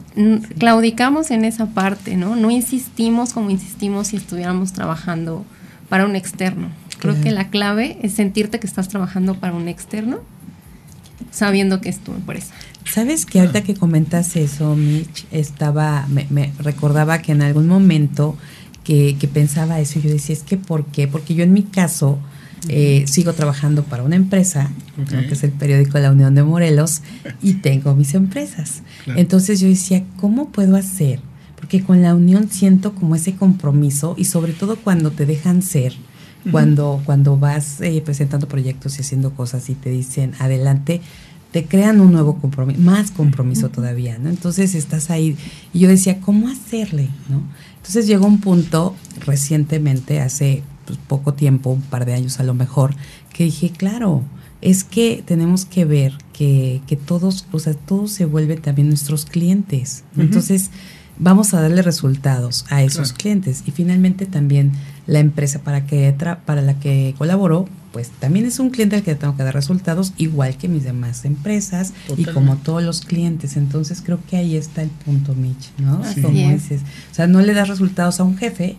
claudicamos 0.59 1.31
en 1.31 1.45
esa 1.45 1.67
parte, 1.67 2.17
¿no? 2.17 2.35
No 2.35 2.51
insistimos 2.51 3.33
como 3.33 3.49
insistimos 3.49 4.07
si 4.07 4.17
estuviéramos 4.17 4.73
trabajando 4.73 5.45
para 5.89 6.05
un 6.05 6.15
externo. 6.15 6.69
Creo 6.99 7.19
que 7.21 7.31
la 7.31 7.49
clave 7.49 7.97
es 8.01 8.13
sentirte 8.13 8.59
que 8.59 8.67
estás 8.67 8.87
trabajando 8.87 9.35
para 9.35 9.53
un 9.53 9.67
externo, 9.67 10.19
sabiendo 11.31 11.81
que 11.81 11.89
es 11.89 11.99
tu 11.99 12.13
empresa. 12.13 12.53
Sabes 12.85 13.25
que 13.25 13.39
ahorita 13.39 13.63
que 13.63 13.73
comentas 13.73 14.35
eso, 14.35 14.75
Mitch, 14.75 15.25
estaba, 15.31 16.07
me, 16.07 16.51
recordaba 16.59 17.19
que 17.19 17.31
en 17.31 17.41
algún 17.41 17.67
momento 17.67 18.37
que, 18.83 19.17
pensaba 19.33 19.79
eso, 19.79 19.99
yo 19.99 20.09
decía, 20.09 20.33
es 20.33 20.43
que 20.43 20.57
¿por 20.57 20.85
qué? 20.85 21.07
Porque 21.07 21.33
yo 21.35 21.43
en 21.43 21.51
mi 21.51 21.63
caso 21.63 22.19
eh, 22.69 23.05
sigo 23.07 23.33
trabajando 23.33 23.83
para 23.83 24.03
una 24.03 24.15
empresa, 24.15 24.71
que 25.09 25.33
es 25.33 25.43
el 25.43 25.51
periódico 25.51 25.97
La 25.99 26.11
Unión 26.11 26.35
de 26.35 26.43
Morelos, 26.43 27.01
y 27.41 27.55
tengo 27.55 27.95
mis 27.95 28.13
empresas. 28.13 28.83
Entonces 29.15 29.59
yo 29.59 29.67
decía, 29.67 30.03
¿cómo 30.17 30.49
puedo 30.49 30.75
hacer? 30.75 31.19
Porque 31.55 31.83
con 31.83 32.01
la 32.01 32.13
unión 32.13 32.49
siento 32.49 32.93
como 32.93 33.15
ese 33.15 33.35
compromiso 33.35 34.13
y 34.17 34.25
sobre 34.25 34.53
todo 34.53 34.75
cuando 34.75 35.11
te 35.11 35.25
dejan 35.25 35.63
ser, 35.63 35.93
cuando, 36.51 37.01
cuando 37.05 37.37
vas 37.37 37.81
eh, 37.81 38.01
presentando 38.03 38.47
proyectos 38.47 38.97
y 38.97 39.01
haciendo 39.01 39.31
cosas 39.33 39.69
y 39.69 39.75
te 39.75 39.89
dicen 39.89 40.33
adelante, 40.39 41.01
te 41.51 41.65
crean 41.65 42.01
un 42.01 42.11
nuevo 42.11 42.37
compromiso, 42.37 42.81
más 42.81 43.11
compromiso 43.11 43.69
todavía, 43.69 44.17
¿no? 44.17 44.29
Entonces 44.29 44.75
estás 44.75 45.09
ahí. 45.09 45.37
Y 45.73 45.79
yo 45.79 45.87
decía, 45.87 46.19
¿cómo 46.19 46.49
hacerle? 46.49 47.09
¿no? 47.29 47.43
Entonces 47.77 48.07
llegó 48.07 48.25
un 48.25 48.41
punto 48.41 48.93
recientemente, 49.25 50.19
hace 50.19 50.63
pues, 50.85 50.99
poco 51.07 51.33
tiempo, 51.33 51.69
un 51.69 51.81
par 51.81 52.05
de 52.05 52.13
años 52.13 52.39
a 52.39 52.43
lo 52.43 52.53
mejor, 52.53 52.93
que 53.31 53.45
dije, 53.45 53.69
claro, 53.69 54.23
es 54.61 54.83
que 54.83 55.23
tenemos 55.25 55.65
que 55.65 55.85
ver 55.85 56.17
que, 56.33 56.81
que 56.87 56.95
todos, 56.97 57.45
o 57.51 57.59
sea, 57.59 57.73
todos 57.73 58.11
se 58.11 58.25
vuelven 58.25 58.61
también 58.61 58.89
nuestros 58.89 59.25
clientes. 59.25 60.03
Entonces, 60.17 60.71
vamos 61.19 61.53
a 61.53 61.61
darle 61.61 61.81
resultados 61.81 62.65
a 62.69 62.83
esos 62.83 63.13
clientes. 63.13 63.63
Y 63.65 63.71
finalmente 63.71 64.25
también 64.25 64.71
la 65.07 65.19
empresa 65.19 65.59
para, 65.59 65.85
que 65.85 66.13
para 66.45 66.61
la 66.61 66.79
que 66.79 67.13
colaboro, 67.17 67.67
pues 67.91 68.09
también 68.09 68.45
es 68.45 68.59
un 68.59 68.71
cliente 68.71 68.97
al 68.97 69.03
que 69.03 69.15
tengo 69.15 69.37
que 69.37 69.43
dar 69.43 69.53
resultados, 69.53 70.13
igual 70.17 70.57
que 70.57 70.67
mis 70.67 70.83
demás 70.83 71.23
empresas 71.25 71.93
y 72.17 72.25
como 72.25 72.57
todos 72.57 72.83
los 72.83 73.01
clientes. 73.01 73.55
Entonces 73.55 74.01
creo 74.03 74.19
que 74.29 74.37
ahí 74.37 74.57
está 74.57 74.81
el 74.81 74.89
punto, 74.89 75.33
Mitch, 75.35 75.71
¿no? 75.77 76.01
Como 76.21 76.29
dices. 76.29 76.81
O 77.11 77.15
sea, 77.15 77.27
no 77.27 77.41
le 77.41 77.53
das 77.53 77.69
resultados 77.69 78.19
a 78.19 78.23
un 78.23 78.37
jefe, 78.37 78.77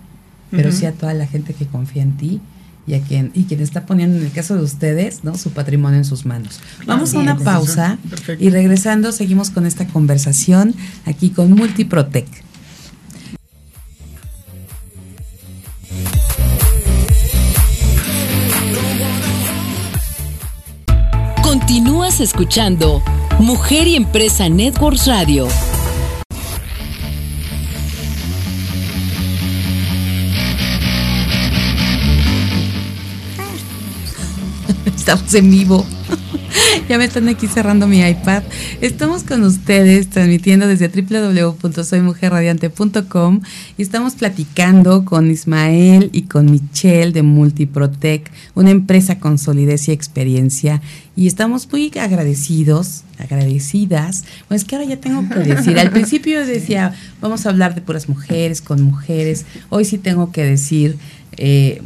pero 0.50 0.72
sí 0.72 0.86
a 0.86 0.92
toda 0.92 1.14
la 1.14 1.26
gente 1.26 1.54
que 1.54 1.66
confía 1.66 2.02
en 2.02 2.16
ti 2.16 2.40
y 2.86 2.94
a 2.94 3.00
quien 3.00 3.32
y 3.34 3.44
quien 3.44 3.60
está 3.60 3.84
poniendo 3.84 4.16
en 4.16 4.24
el 4.24 4.32
caso 4.32 4.54
de 4.54 4.62
ustedes 4.62 5.24
no 5.24 5.36
su 5.36 5.50
patrimonio 5.50 5.98
en 5.98 6.04
sus 6.04 6.24
manos. 6.24 6.60
Vamos 6.86 7.14
a 7.14 7.18
una 7.18 7.36
pausa 7.36 7.98
y 8.38 8.50
regresando 8.50 9.12
seguimos 9.12 9.50
con 9.50 9.66
esta 9.66 9.86
conversación 9.86 10.74
aquí 11.04 11.30
con 11.30 11.52
Multiprotec. 11.52 12.45
Escuchando 22.20 23.02
Mujer 23.38 23.86
y 23.88 23.96
Empresa 23.96 24.48
Networks 24.48 25.06
Radio. 25.06 25.48
Estamos 34.86 35.34
en 35.34 35.50
vivo. 35.50 35.84
ya 36.88 36.96
me 36.98 37.04
están 37.04 37.28
aquí 37.28 37.46
cerrando 37.46 37.86
mi 37.86 38.00
iPad. 38.00 38.42
Estamos 38.80 39.22
con 39.22 39.44
ustedes 39.44 40.10
transmitiendo 40.10 40.66
desde 40.66 40.88
www.soymujerradiante.com 40.88 43.42
y 43.76 43.82
estamos 43.82 44.14
platicando 44.14 45.04
con 45.04 45.30
Ismael 45.30 46.08
y 46.12 46.22
con 46.22 46.50
Michelle 46.50 47.12
de 47.12 47.22
Multiprotec, 47.22 48.32
una 48.54 48.70
empresa 48.70 49.18
con 49.18 49.36
solidez 49.38 49.88
y 49.88 49.92
experiencia. 49.92 50.80
Y 51.14 51.26
estamos 51.26 51.70
muy 51.70 51.92
agradecidos, 51.98 53.02
agradecidas. 53.18 54.24
Pues 54.48 54.62
es 54.62 54.66
que 54.66 54.76
ahora 54.76 54.88
ya 54.88 54.96
tengo 54.98 55.28
que 55.28 55.40
decir, 55.40 55.78
al 55.78 55.90
principio 55.90 56.46
decía, 56.46 56.94
vamos 57.20 57.44
a 57.46 57.50
hablar 57.50 57.74
de 57.74 57.80
puras 57.80 58.08
mujeres, 58.08 58.60
con 58.60 58.82
mujeres. 58.82 59.44
Hoy 59.68 59.84
sí 59.84 59.98
tengo 59.98 60.32
que 60.32 60.44
decir... 60.44 60.96
Eh, 61.38 61.82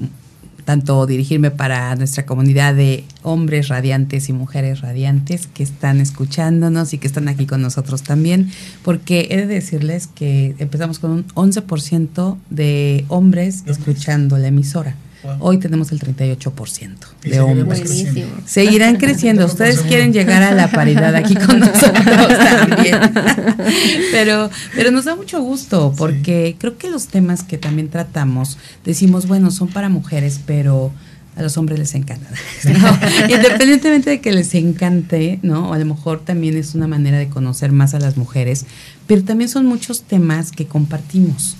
tanto 0.65 1.07
dirigirme 1.07 1.51
para 1.51 1.95
nuestra 1.97 2.27
comunidad 2.27 2.75
de 2.75 3.05
hombres 3.23 3.69
radiantes 3.69 4.29
y 4.29 4.33
mujeres 4.33 4.81
radiantes 4.81 5.47
que 5.47 5.63
están 5.63 6.01
escuchándonos 6.01 6.93
y 6.95 6.99
que 6.99 7.07
están 7.07 7.29
aquí 7.29 7.47
con 7.47 7.63
nosotros 7.63 8.03
también, 8.03 8.51
porque 8.83 9.29
he 9.31 9.37
de 9.39 9.47
decirles 9.47 10.07
que 10.07 10.55
empezamos 10.59 10.99
con 10.99 11.11
un 11.11 11.27
11% 11.29 12.37
de 12.51 13.05
hombres 13.09 13.65
escuchando 13.67 14.39
la 14.39 14.49
emisora. 14.49 14.97
Hoy 15.39 15.59
tenemos 15.59 15.93
el 15.93 16.01
38% 16.01 16.97
de 17.23 17.41
hombres. 17.41 18.07
Seguirán 18.47 18.97
creciendo. 18.97 19.47
Ustedes 19.47 19.81
quieren 19.81 20.13
llegar 20.13 20.43
a 20.43 20.53
la 20.53 20.71
paridad 20.71 21.15
aquí 21.15 21.35
con 21.35 21.61
nosotros 21.61 22.05
también. 22.39 22.99
pero, 24.13 24.51
pero 24.75 24.91
nos 24.91 25.05
da 25.05 25.17
mucho 25.17 25.41
gusto 25.43 25.95
porque 25.97 26.57
creo 26.59 26.79
que 26.79 26.91
los 26.91 27.09
temas 27.09 27.43
que 27.43 27.59
también 27.59 27.89
tratamos, 27.89 28.59
decimos, 28.85 29.27
bueno, 29.27 29.51
son 29.51 29.69
para 29.69 29.89
mujeres, 29.89 30.41
pero 30.45 30.93
a 31.37 31.43
los 31.43 31.57
hombres 31.57 31.79
les 31.79 31.95
encanta. 31.95 32.29
Independientemente 33.29 34.11
de 34.11 34.21
que 34.21 34.33
les 34.33 34.55
encante, 34.55 35.39
¿no? 35.43 35.73
a 35.73 35.79
lo 35.79 35.85
mejor 35.85 36.21
también 36.25 36.57
es 36.57 36.75
una 36.75 36.87
manera 36.87 37.19
de 37.19 37.29
conocer 37.29 37.73
más 37.73 37.95
a 37.95 38.01
las 38.01 38.17
mujeres, 38.17 38.67
pero 39.07 39.23
también 39.23 39.49
son 39.49 39.67
muchos 39.67 40.03
temas 40.03 40.51
que 40.51 40.67
compartimos. 40.67 41.57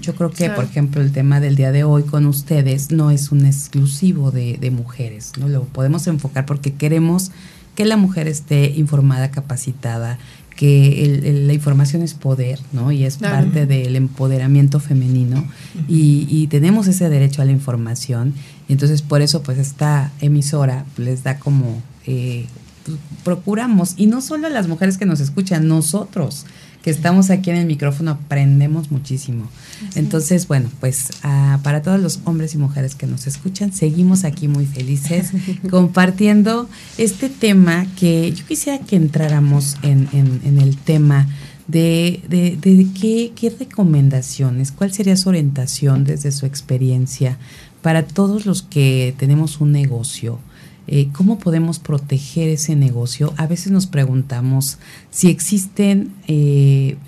Yo 0.00 0.14
creo 0.14 0.30
que, 0.30 0.50
por 0.50 0.64
ejemplo, 0.64 1.00
el 1.00 1.12
tema 1.12 1.40
del 1.40 1.54
día 1.54 1.70
de 1.70 1.84
hoy 1.84 2.02
con 2.02 2.26
ustedes 2.26 2.90
no 2.90 3.10
es 3.10 3.30
un 3.30 3.46
exclusivo 3.46 4.30
de, 4.30 4.70
mujeres, 4.70 5.32
¿no? 5.38 5.48
Lo 5.48 5.64
podemos 5.64 6.06
enfocar 6.06 6.46
porque 6.46 6.74
queremos 6.74 7.30
que 7.74 7.84
la 7.84 7.96
mujer 7.96 8.26
esté 8.28 8.72
informada, 8.76 9.30
capacitada, 9.30 10.18
que 10.56 11.20
la 11.46 11.52
información 11.52 12.02
es 12.02 12.14
poder, 12.14 12.58
¿no? 12.72 12.92
Y 12.92 13.04
es 13.04 13.18
parte 13.18 13.66
del 13.66 13.96
empoderamiento 13.96 14.80
femenino 14.80 15.44
y, 15.88 16.46
tenemos 16.48 16.86
ese 16.86 17.08
derecho 17.08 17.42
a 17.42 17.44
la 17.44 17.52
información. 17.52 18.34
Y 18.68 18.72
entonces 18.72 19.02
por 19.02 19.22
eso 19.22 19.42
pues 19.42 19.58
esta 19.58 20.12
emisora 20.20 20.84
les 20.96 21.22
da 21.22 21.38
como, 21.38 21.82
eh, 22.06 22.46
pues, 22.84 22.98
procuramos, 23.24 23.94
y 23.96 24.06
no 24.06 24.20
solo 24.20 24.46
a 24.46 24.50
las 24.50 24.68
mujeres 24.68 24.98
que 24.98 25.06
nos 25.06 25.20
escuchan, 25.20 25.68
nosotros 25.68 26.46
que 26.84 26.90
estamos 26.90 27.30
aquí 27.30 27.48
en 27.48 27.56
el 27.56 27.64
micrófono 27.64 28.10
aprendemos 28.10 28.90
muchísimo. 28.90 29.48
Entonces, 29.94 30.46
bueno, 30.46 30.68
pues 30.80 31.08
ah, 31.22 31.58
para 31.62 31.80
todos 31.80 31.98
los 31.98 32.20
hombres 32.24 32.52
y 32.54 32.58
mujeres 32.58 32.94
que 32.94 33.06
nos 33.06 33.26
escuchan, 33.26 33.72
seguimos 33.72 34.24
aquí 34.24 34.48
muy 34.48 34.66
felices 34.66 35.30
compartiendo 35.70 36.68
este 36.98 37.30
tema 37.30 37.86
que 37.98 38.30
yo 38.32 38.44
quisiera 38.44 38.84
que 38.84 38.96
entráramos 38.96 39.78
en, 39.80 40.10
el 40.12 40.76
tema 40.76 41.26
de, 41.68 42.20
de, 42.28 42.58
de 42.60 42.86
qué, 43.00 43.32
qué 43.34 43.48
recomendaciones, 43.48 44.70
cuál 44.70 44.92
sería 44.92 45.16
su 45.16 45.30
orientación 45.30 46.04
desde 46.04 46.32
su 46.32 46.44
experiencia 46.44 47.38
para 47.80 48.02
todos 48.02 48.44
los 48.44 48.60
que 48.62 49.14
tenemos 49.16 49.58
un 49.62 49.72
negocio 49.72 50.38
eh, 50.86 51.08
¿Cómo 51.12 51.38
podemos 51.38 51.78
proteger 51.78 52.50
ese 52.50 52.76
negocio? 52.76 53.32
A 53.38 53.46
veces 53.46 53.72
nos 53.72 53.86
preguntamos 53.86 54.78
si 55.10 55.30
existen 55.30 56.12
eh, 56.28 56.98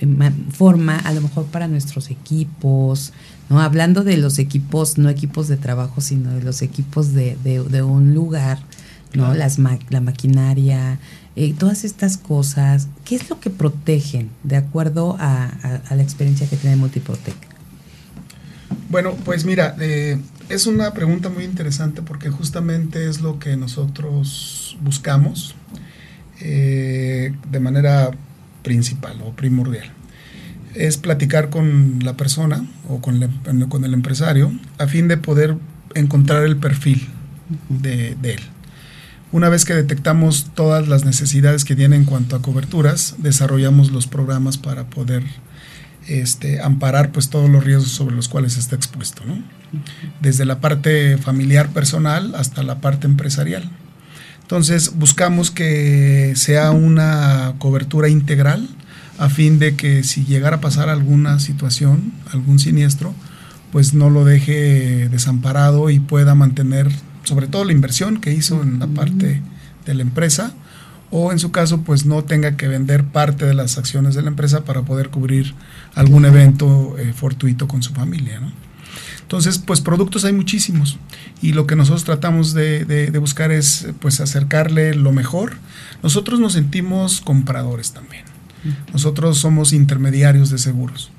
forma, 0.51 0.97
a 0.97 1.12
lo 1.12 1.21
mejor 1.21 1.45
para 1.45 1.69
nuestros 1.69 2.11
equipos, 2.11 3.12
¿no? 3.51 3.61
Hablando 3.61 4.03
de 4.03 4.17
los 4.17 4.39
equipos, 4.39 4.97
no 4.97 5.11
equipos 5.11 5.49
de 5.49 5.59
trabajo, 5.59 6.01
sino 6.01 6.33
de 6.33 6.43
los 6.43 6.62
equipos 6.62 7.12
de, 7.12 7.37
de, 7.45 7.83
un 7.83 8.15
lugar, 8.15 8.59
¿no? 9.12 9.35
Las 9.35 9.59
la 9.59 10.01
maquinaria, 10.01 10.99
eh, 11.37 11.55
todas 11.59 11.85
estas 11.85 12.17
cosas, 12.17 12.89
¿qué 13.05 13.17
es 13.17 13.29
lo 13.29 13.41
que 13.41 13.51
protegen 13.51 14.31
de 14.43 14.57
acuerdo 14.57 15.17
a, 15.21 15.51
a 15.89 15.95
la 15.95 16.03
experiencia 16.03 16.49
que 16.49 16.57
tiene 16.57 16.77
Multiprotec? 16.77 17.57
Bueno, 18.89 19.15
pues 19.25 19.45
mira, 19.45 19.77
eh, 19.81 20.19
es 20.49 20.67
una 20.67 20.93
pregunta 20.93 21.29
muy 21.29 21.45
interesante 21.45 22.03
porque 22.03 22.31
justamente 22.31 23.09
es 23.09 23.21
lo 23.21 23.39
que 23.39 23.57
nosotros 23.57 24.77
buscamos 24.81 25.55
eh, 26.41 27.35
de 27.51 27.61
manera 27.61 28.11
principal 28.63 29.21
o 29.23 29.33
primordial. 29.33 29.91
Es 30.75 30.99
platicar 30.99 31.49
con 31.51 32.01
la 32.03 32.17
persona 32.17 32.65
o 32.89 33.01
con, 33.01 33.21
con 33.69 33.85
el 33.85 33.95
empresario 33.95 34.53
a 34.79 34.87
fin 34.87 35.09
de 35.09 35.17
poder 35.17 35.57
encontrar 35.95 36.45
el 36.45 36.57
perfil 36.57 37.09
de, 37.69 38.15
de 38.21 38.35
él. 38.35 38.41
Una 39.33 39.49
vez 39.49 39.65
que 39.65 39.75
detectamos 39.75 40.51
todas 40.55 40.87
las 40.87 41.05
necesidades 41.05 41.65
que 41.65 41.75
tiene 41.75 41.97
en 41.97 42.05
cuanto 42.05 42.37
a 42.37 42.43
coberturas, 42.43 43.17
desarrollamos 43.19 43.91
los 43.91 44.07
programas 44.07 44.57
para 44.59 44.89
poder 44.89 45.25
este, 46.07 46.61
amparar 46.61 47.11
pues 47.11 47.31
todos 47.31 47.51
los 47.51 47.65
riesgos 47.65 47.91
sobre 47.91 48.15
los 48.15 48.29
cuales 48.29 48.57
está 48.57 48.77
expuesto, 48.77 49.25
¿no? 49.25 49.43
Desde 50.21 50.45
la 50.45 50.61
parte 50.61 51.19
familiar 51.19 51.71
personal 51.71 52.35
hasta 52.35 52.62
la 52.62 52.81
parte 52.81 53.07
empresarial. 53.07 53.71
Entonces 54.43 54.93
buscamos 54.97 55.51
que 55.51 56.35
sea 56.37 56.71
una 56.71 57.55
cobertura 57.59 58.09
integral 58.09 58.69
a 59.19 59.29
fin 59.29 59.59
de 59.59 59.77
que 59.77 60.05
si 60.05 60.25
llegara 60.25 60.57
a 60.57 60.61
pasar 60.61 60.89
alguna 60.89 61.41
situación, 61.41 62.12
algún 62.33 62.59
siniestro, 62.59 63.15
pues 63.73 63.95
no 63.95 64.11
lo 64.11 64.25
deje 64.25 65.09
desamparado 65.09 65.91
y 65.91 65.99
pueda 65.99 66.35
mantener 66.35 66.89
sobre 67.25 67.49
todo 67.49 67.65
la 67.65 67.73
inversión 67.73 68.21
que 68.21 68.33
hizo 68.33 68.62
en 68.62 68.79
la 68.79 68.87
parte 68.87 69.43
de 69.85 69.95
la 69.95 70.03
empresa 70.03 70.53
o 71.11 71.33
en 71.33 71.39
su 71.39 71.51
caso 71.51 71.83
pues 71.83 72.07
no 72.07 72.25
tenga 72.25 72.57
que 72.57 72.69
vender 72.69 73.05
parte 73.05 73.47
de 73.47 73.55
las 73.55 73.79
acciones 73.79 74.15
de 74.15 74.23
la 74.23 74.29
empresa 74.29 74.65
para 74.65 74.83
poder 74.83 75.11
cubrir 75.11 75.55
algún 75.95 76.25
evento 76.25 76.97
eh, 76.99 77.12
fortuito 77.12 77.69
con 77.69 77.83
su 77.83 77.93
familia. 77.93 78.41
Entonces, 79.27 79.59
pues 79.59 79.81
productos 79.81 80.25
hay 80.25 80.33
muchísimos 80.33 80.99
y 81.43 81.53
lo 81.53 81.67
que 81.67 81.75
nosotros 81.75 82.05
tratamos 82.05 82.55
de, 82.55 83.11
buscar 83.19 83.51
es 83.51 83.89
pues 83.99 84.21
acercarle 84.21 84.95
lo 84.95 85.11
mejor. 85.11 85.57
Nosotros 86.01 86.39
nos 86.39 86.53
sentimos 86.53 87.23
compradores 87.23 87.91
también. 87.91 88.25
Nosotros 88.93 89.39
somos 89.39 89.73
intermediarios 89.73 90.51
de 90.51 90.59
seguros 90.59 91.11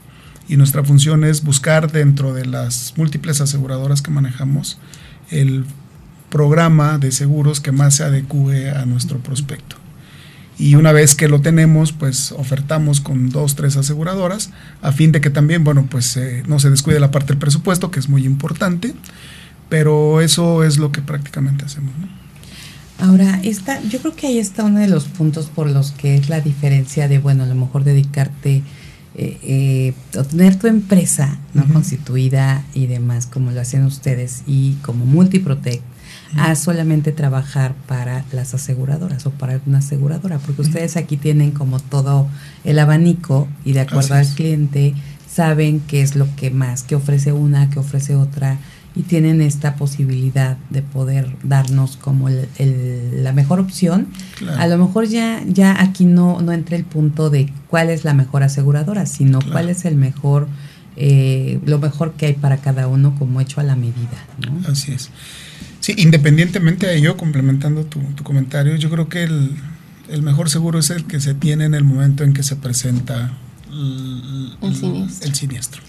y 0.48 0.56
nuestra 0.56 0.86
función 0.86 1.26
es 1.26 1.44
buscar 1.44 1.92
dentro 1.92 2.34
de 2.34 2.46
las 2.46 2.94
múltiples 2.96 3.42
aseguradoras 3.42 4.02
que 4.02 4.12
manejamos 4.12 4.78
el 5.30 5.66
programa 6.30 7.00
de 7.00 7.12
seguros 7.12 7.60
que 7.60 7.74
más 7.74 7.96
se 7.96 8.06
adecue 8.06 8.70
a 8.70 8.86
nuestro 8.86 9.20
prospecto. 9.20 9.76
Y 10.60 10.76
una 10.76 10.92
vez 10.92 11.16
que 11.16 11.28
lo 11.28 11.42
tenemos, 11.42 11.92
pues 11.92 12.32
ofertamos 12.32 13.00
con 13.02 13.30
dos, 13.30 13.56
tres 13.56 13.78
aseguradoras, 13.78 14.50
a 14.82 14.92
fin 14.92 15.12
de 15.12 15.22
que 15.22 15.30
también, 15.30 15.64
bueno, 15.64 15.88
pues 15.90 16.18
eh, 16.18 16.44
no 16.48 16.60
se 16.60 16.70
descuide 16.70 17.00
la 17.00 17.12
parte 17.12 17.28
del 17.34 17.38
presupuesto, 17.38 17.92
que 17.92 18.00
es 18.00 18.10
muy 18.10 18.26
importante, 18.26 18.94
pero 19.70 20.22
eso 20.22 20.64
es 20.64 20.78
lo 20.78 20.92
que 20.92 21.02
prácticamente 21.02 21.66
hacemos. 21.66 21.94
Ahora, 23.00 23.40
esta, 23.44 23.80
yo 23.84 24.00
creo 24.00 24.16
que 24.16 24.28
ahí 24.28 24.40
está 24.40 24.64
uno 24.64 24.80
de 24.80 24.88
los 24.88 25.06
puntos 25.06 25.48
por 25.48 25.70
los 25.70 25.92
que 25.92 26.16
es 26.16 26.30
la 26.30 26.42
diferencia 26.42 27.08
de, 27.08 27.20
bueno, 27.20 27.44
a 27.44 27.48
lo 27.48 27.54
mejor 27.54 27.84
dedicarte 27.84 28.64
eh, 29.20 29.38
eh, 29.42 29.94
tener 30.30 30.58
tu 30.58 30.68
empresa 30.68 31.40
no 31.56 31.68
constituida 31.74 32.64
y 32.76 32.86
demás, 32.86 33.26
como 33.26 33.52
lo 33.52 33.62
hacen 33.62 33.84
ustedes, 33.84 34.44
y 34.46 34.74
como 34.84 35.06
Multiprotect, 35.06 35.84
a 36.36 36.56
solamente 36.56 37.12
trabajar 37.12 37.74
para 37.88 38.26
las 38.34 38.54
aseguradoras 38.54 39.26
o 39.26 39.32
para 39.32 39.62
una 39.66 39.80
aseguradora, 39.80 40.40
porque 40.40 40.62
ustedes 40.62 40.98
aquí 40.98 41.18
tienen 41.18 41.52
como 41.52 41.80
todo 41.80 42.28
el 42.64 42.80
abanico 42.80 43.48
y 43.64 43.74
de 43.74 43.82
acuerdo 43.82 44.16
al 44.16 44.28
cliente 44.28 44.94
saben 45.32 45.80
qué 45.82 46.02
es 46.02 46.16
lo 46.16 46.28
que 46.36 46.50
más, 46.52 46.84
qué 46.84 46.96
ofrece 46.96 47.32
una, 47.32 47.70
qué 47.70 47.80
ofrece 47.80 48.16
otra 48.16 48.58
y 48.98 49.04
tienen 49.04 49.42
esta 49.42 49.76
posibilidad 49.76 50.58
de 50.72 50.82
poder 50.82 51.36
darnos 51.44 51.98
como 51.98 52.30
la 52.30 53.32
mejor 53.32 53.60
opción. 53.60 54.08
A 54.58 54.66
lo 54.66 54.80
mejor 54.80 55.06
ya, 55.06 55.44
ya 55.48 55.80
aquí 55.80 56.06
no, 56.06 56.42
no 56.42 56.52
entra 56.52 56.76
el 56.76 56.84
punto 56.84 57.30
de 57.30 57.54
cuál 57.68 57.92
es 57.92 58.04
la 58.04 58.16
mejor 58.16 58.42
aseguradora, 58.42 59.06
sino 59.06 59.40
cuál 59.52 59.70
es 59.70 59.86
el 59.86 59.96
mejor, 59.96 60.48
eh, 60.96 61.60
lo 61.66 61.78
mejor 61.78 62.14
que 62.14 62.26
hay 62.26 62.34
para 62.34 62.58
cada 62.58 62.88
uno 62.88 63.14
como 63.20 63.40
hecho 63.40 63.62
a 63.62 63.64
la 63.64 63.76
medida. 63.76 64.26
Así 64.68 64.94
es. 64.94 65.12
Sí, 65.88 65.96
independientemente 66.00 66.86
de 66.86 66.98
ello, 66.98 67.16
complementando 67.16 67.86
tu, 67.86 68.02
comentario, 68.22 68.76
yo 68.76 68.90
creo 68.90 69.08
que 69.08 69.24
el, 69.24 69.52
el, 70.10 70.22
mejor 70.22 70.50
seguro 70.50 70.80
es 70.80 70.90
el 70.90 71.06
que 71.06 71.22
se 71.22 71.34
tiene 71.34 71.64
en 71.64 71.74
el 71.74 71.86
momento 71.86 72.26
en 72.26 72.34
que 72.34 72.44
se 72.44 72.58
presenta 72.58 73.32
el, 73.72 74.76
siniestro. 74.76 75.28
El 75.30 75.34
siniestro. 75.34 75.82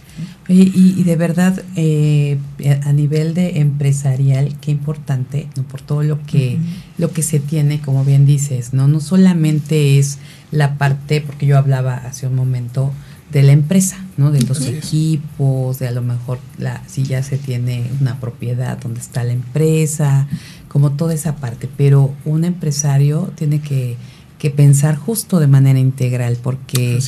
Y, 0.47 1.03
de 1.03 1.17
verdad, 1.17 1.65
eh, 1.75 2.39
a 2.85 2.93
nivel 2.93 3.35
de 3.35 3.59
empresarial, 3.59 4.57
qué 4.61 4.71
importante, 4.71 5.49
¿no? 5.57 5.65
por 5.65 5.81
todo 5.81 6.05
lo 6.05 6.25
que, 6.25 6.61
lo 6.97 7.11
que 7.11 7.23
se 7.23 7.41
tiene, 7.41 7.81
como 7.81 8.05
bien 8.05 8.25
dices, 8.25 8.73
¿no? 8.73 8.87
No 8.87 9.01
solamente 9.01 9.99
es 9.99 10.19
la 10.53 10.79
parte, 10.79 11.21
porque 11.23 11.45
yo 11.45 11.59
hablaba 11.59 11.97
hace 11.97 12.29
un 12.29 12.37
momento, 12.37 12.93
de 13.31 13.43
la 13.43 13.53
empresa, 13.53 13.99
¿no? 14.17 14.31
De 14.31 14.41
los 14.43 14.67
equipos, 14.67 15.79
de 15.79 15.89
a 15.89 15.91
lo 15.91 16.03
mejor 16.03 16.39
la, 16.57 16.83
si 16.87 17.03
ya 17.03 17.23
se 17.23 17.37
tiene 17.37 17.91
una 18.01 18.19
propiedad 18.21 18.79
donde 18.79 19.01
está 19.01 19.23
la 19.23 19.33
empresa, 19.33 20.27
como 20.69 20.93
toda 20.93 21.15
esa 21.15 21.37
parte. 21.37 21.69
Pero 21.77 22.15
un 22.25 22.45
empresario 22.45 23.31
tiene 23.35 23.61
que, 23.61 23.97
que 24.39 24.51
pensar 24.51 24.97
justo 24.97 25.41
de 25.41 25.49
manera 25.49 25.81
integral, 25.81 26.39
porque 26.41 27.01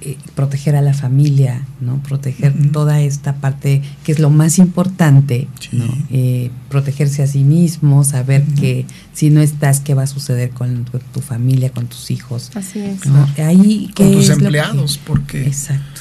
eh, 0.00 0.16
proteger 0.34 0.74
a 0.74 0.82
la 0.82 0.92
familia, 0.92 1.64
¿no? 1.80 2.02
Proteger 2.02 2.52
toda 2.72 3.00
esta 3.00 3.36
parte 3.36 3.80
que 4.02 4.12
es 4.12 4.18
lo 4.18 4.28
más 4.28 4.58
importante, 4.58 5.46
¿no? 5.70 5.86
Eh, 6.10 6.50
protegerse 6.68 7.22
a 7.22 7.28
sí 7.28 7.44
mismo, 7.44 8.02
saber 8.02 8.42
que 8.60 8.86
si 9.12 9.30
no 9.30 9.40
estás, 9.40 9.80
qué 9.80 9.94
va 9.94 10.02
a 10.02 10.06
suceder 10.08 10.50
con, 10.50 10.84
tu 11.12 11.20
familia, 11.20 11.70
con 11.70 11.86
tus 11.86 12.10
hijos. 12.10 12.50
Así 12.54 12.80
es. 12.80 13.02
Ahí, 13.38 13.90
con 13.94 14.10
tus 14.12 14.28
empleados, 14.30 14.98
porque... 14.98 15.46
Exacto. 15.46 16.00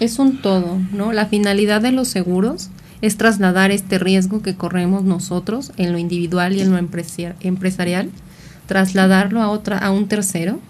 Es 0.00 0.18
un 0.18 0.40
todo, 0.40 0.78
¿no? 0.92 1.12
La 1.12 1.26
finalidad 1.26 1.82
de 1.82 1.92
los 1.92 2.08
seguros 2.08 2.70
es 3.02 3.18
trasladar 3.18 3.70
este 3.70 3.98
riesgo 3.98 4.40
que 4.40 4.54
corremos 4.54 5.04
nosotros 5.04 5.72
en 5.76 5.92
lo 5.92 5.98
individual 5.98 6.56
y 6.56 6.60
en 6.62 6.70
lo 6.70 6.78
empresarial, 6.78 8.10
trasladarlo 8.70 9.42
a 9.42 9.48
otra 9.48 9.78
a 9.78 9.90
un 9.90 10.06
tercero 10.06 10.60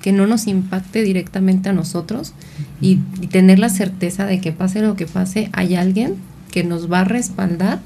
que 0.00 0.12
no 0.12 0.28
nos 0.28 0.46
impacte 0.46 1.02
directamente 1.02 1.68
a 1.68 1.72
nosotros 1.72 2.32
y, 2.80 2.98
tener 3.32 3.58
la 3.58 3.70
certeza 3.70 4.24
de 4.24 4.40
que 4.40 4.52
pase 4.52 4.82
lo 4.82 4.94
que 4.94 5.06
pase, 5.06 5.50
hay 5.52 5.74
alguien 5.74 6.14
que 6.52 6.62
nos 6.62 6.90
va 6.90 7.00
a 7.00 7.04
respaldar 7.04 7.80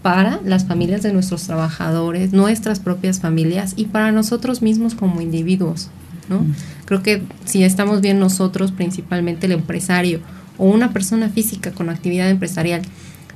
para 0.00 0.40
las 0.44 0.66
familias 0.66 1.02
de 1.02 1.12
nuestros 1.12 1.42
trabajadores, 1.42 2.32
nuestras 2.32 2.78
propias 2.78 3.18
familias 3.18 3.74
y 3.76 3.86
para 3.86 4.12
nosotros 4.12 4.62
mismos 4.62 4.94
como 4.94 5.20
individuos. 5.20 5.88
¿no? 6.28 6.46
Creo 6.84 7.02
que 7.02 7.22
si 7.46 7.64
estamos 7.64 8.00
bien 8.00 8.20
nosotros, 8.20 8.70
principalmente 8.70 9.46
el 9.46 9.52
empresario 9.52 10.20
o 10.56 10.66
una 10.66 10.92
persona 10.92 11.30
física 11.30 11.72
con 11.72 11.90
actividad 11.90 12.30
empresarial, 12.30 12.82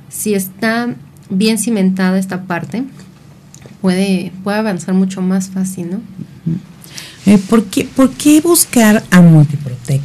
si 0.07 0.35
está 0.35 0.95
bien 1.29 1.57
cimentada 1.57 2.17
esta 2.17 2.43
parte, 2.43 2.85
puede, 3.81 4.31
puede 4.43 4.57
avanzar 4.57 4.93
mucho 4.93 5.21
más 5.21 5.49
fácil, 5.49 5.91
¿no? 5.91 6.01
Eh, 7.25 7.37
¿por, 7.37 7.65
qué, 7.65 7.85
¿Por 7.85 8.11
qué 8.11 8.41
buscar 8.41 9.03
a 9.11 9.21
Multiprotect 9.21 10.03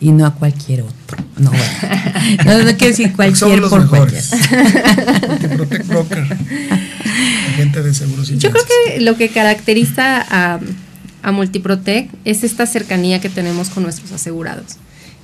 y 0.00 0.12
no 0.12 0.26
a 0.26 0.34
cualquier 0.34 0.82
otro? 0.82 1.18
No, 1.38 1.50
bueno. 1.50 1.64
no, 2.44 2.58
no 2.64 2.76
quiero 2.76 2.86
decir 2.88 3.12
cualquier 3.14 3.62
por 3.62 3.88
cualquier. 3.88 4.22
Multiprotect 5.28 5.86
Broker, 5.86 6.38
agente 7.52 7.82
de 7.82 7.94
seguros 7.94 8.28
Yo 8.28 8.50
creo 8.50 8.64
que 8.64 9.00
lo 9.00 9.16
que 9.16 9.28
caracteriza 9.28 10.24
a, 10.28 10.60
a 11.22 11.32
Multiprotect 11.32 12.12
es 12.24 12.44
esta 12.44 12.66
cercanía 12.66 13.20
que 13.20 13.28
tenemos 13.28 13.70
con 13.70 13.84
nuestros 13.84 14.12
asegurados. 14.12 14.76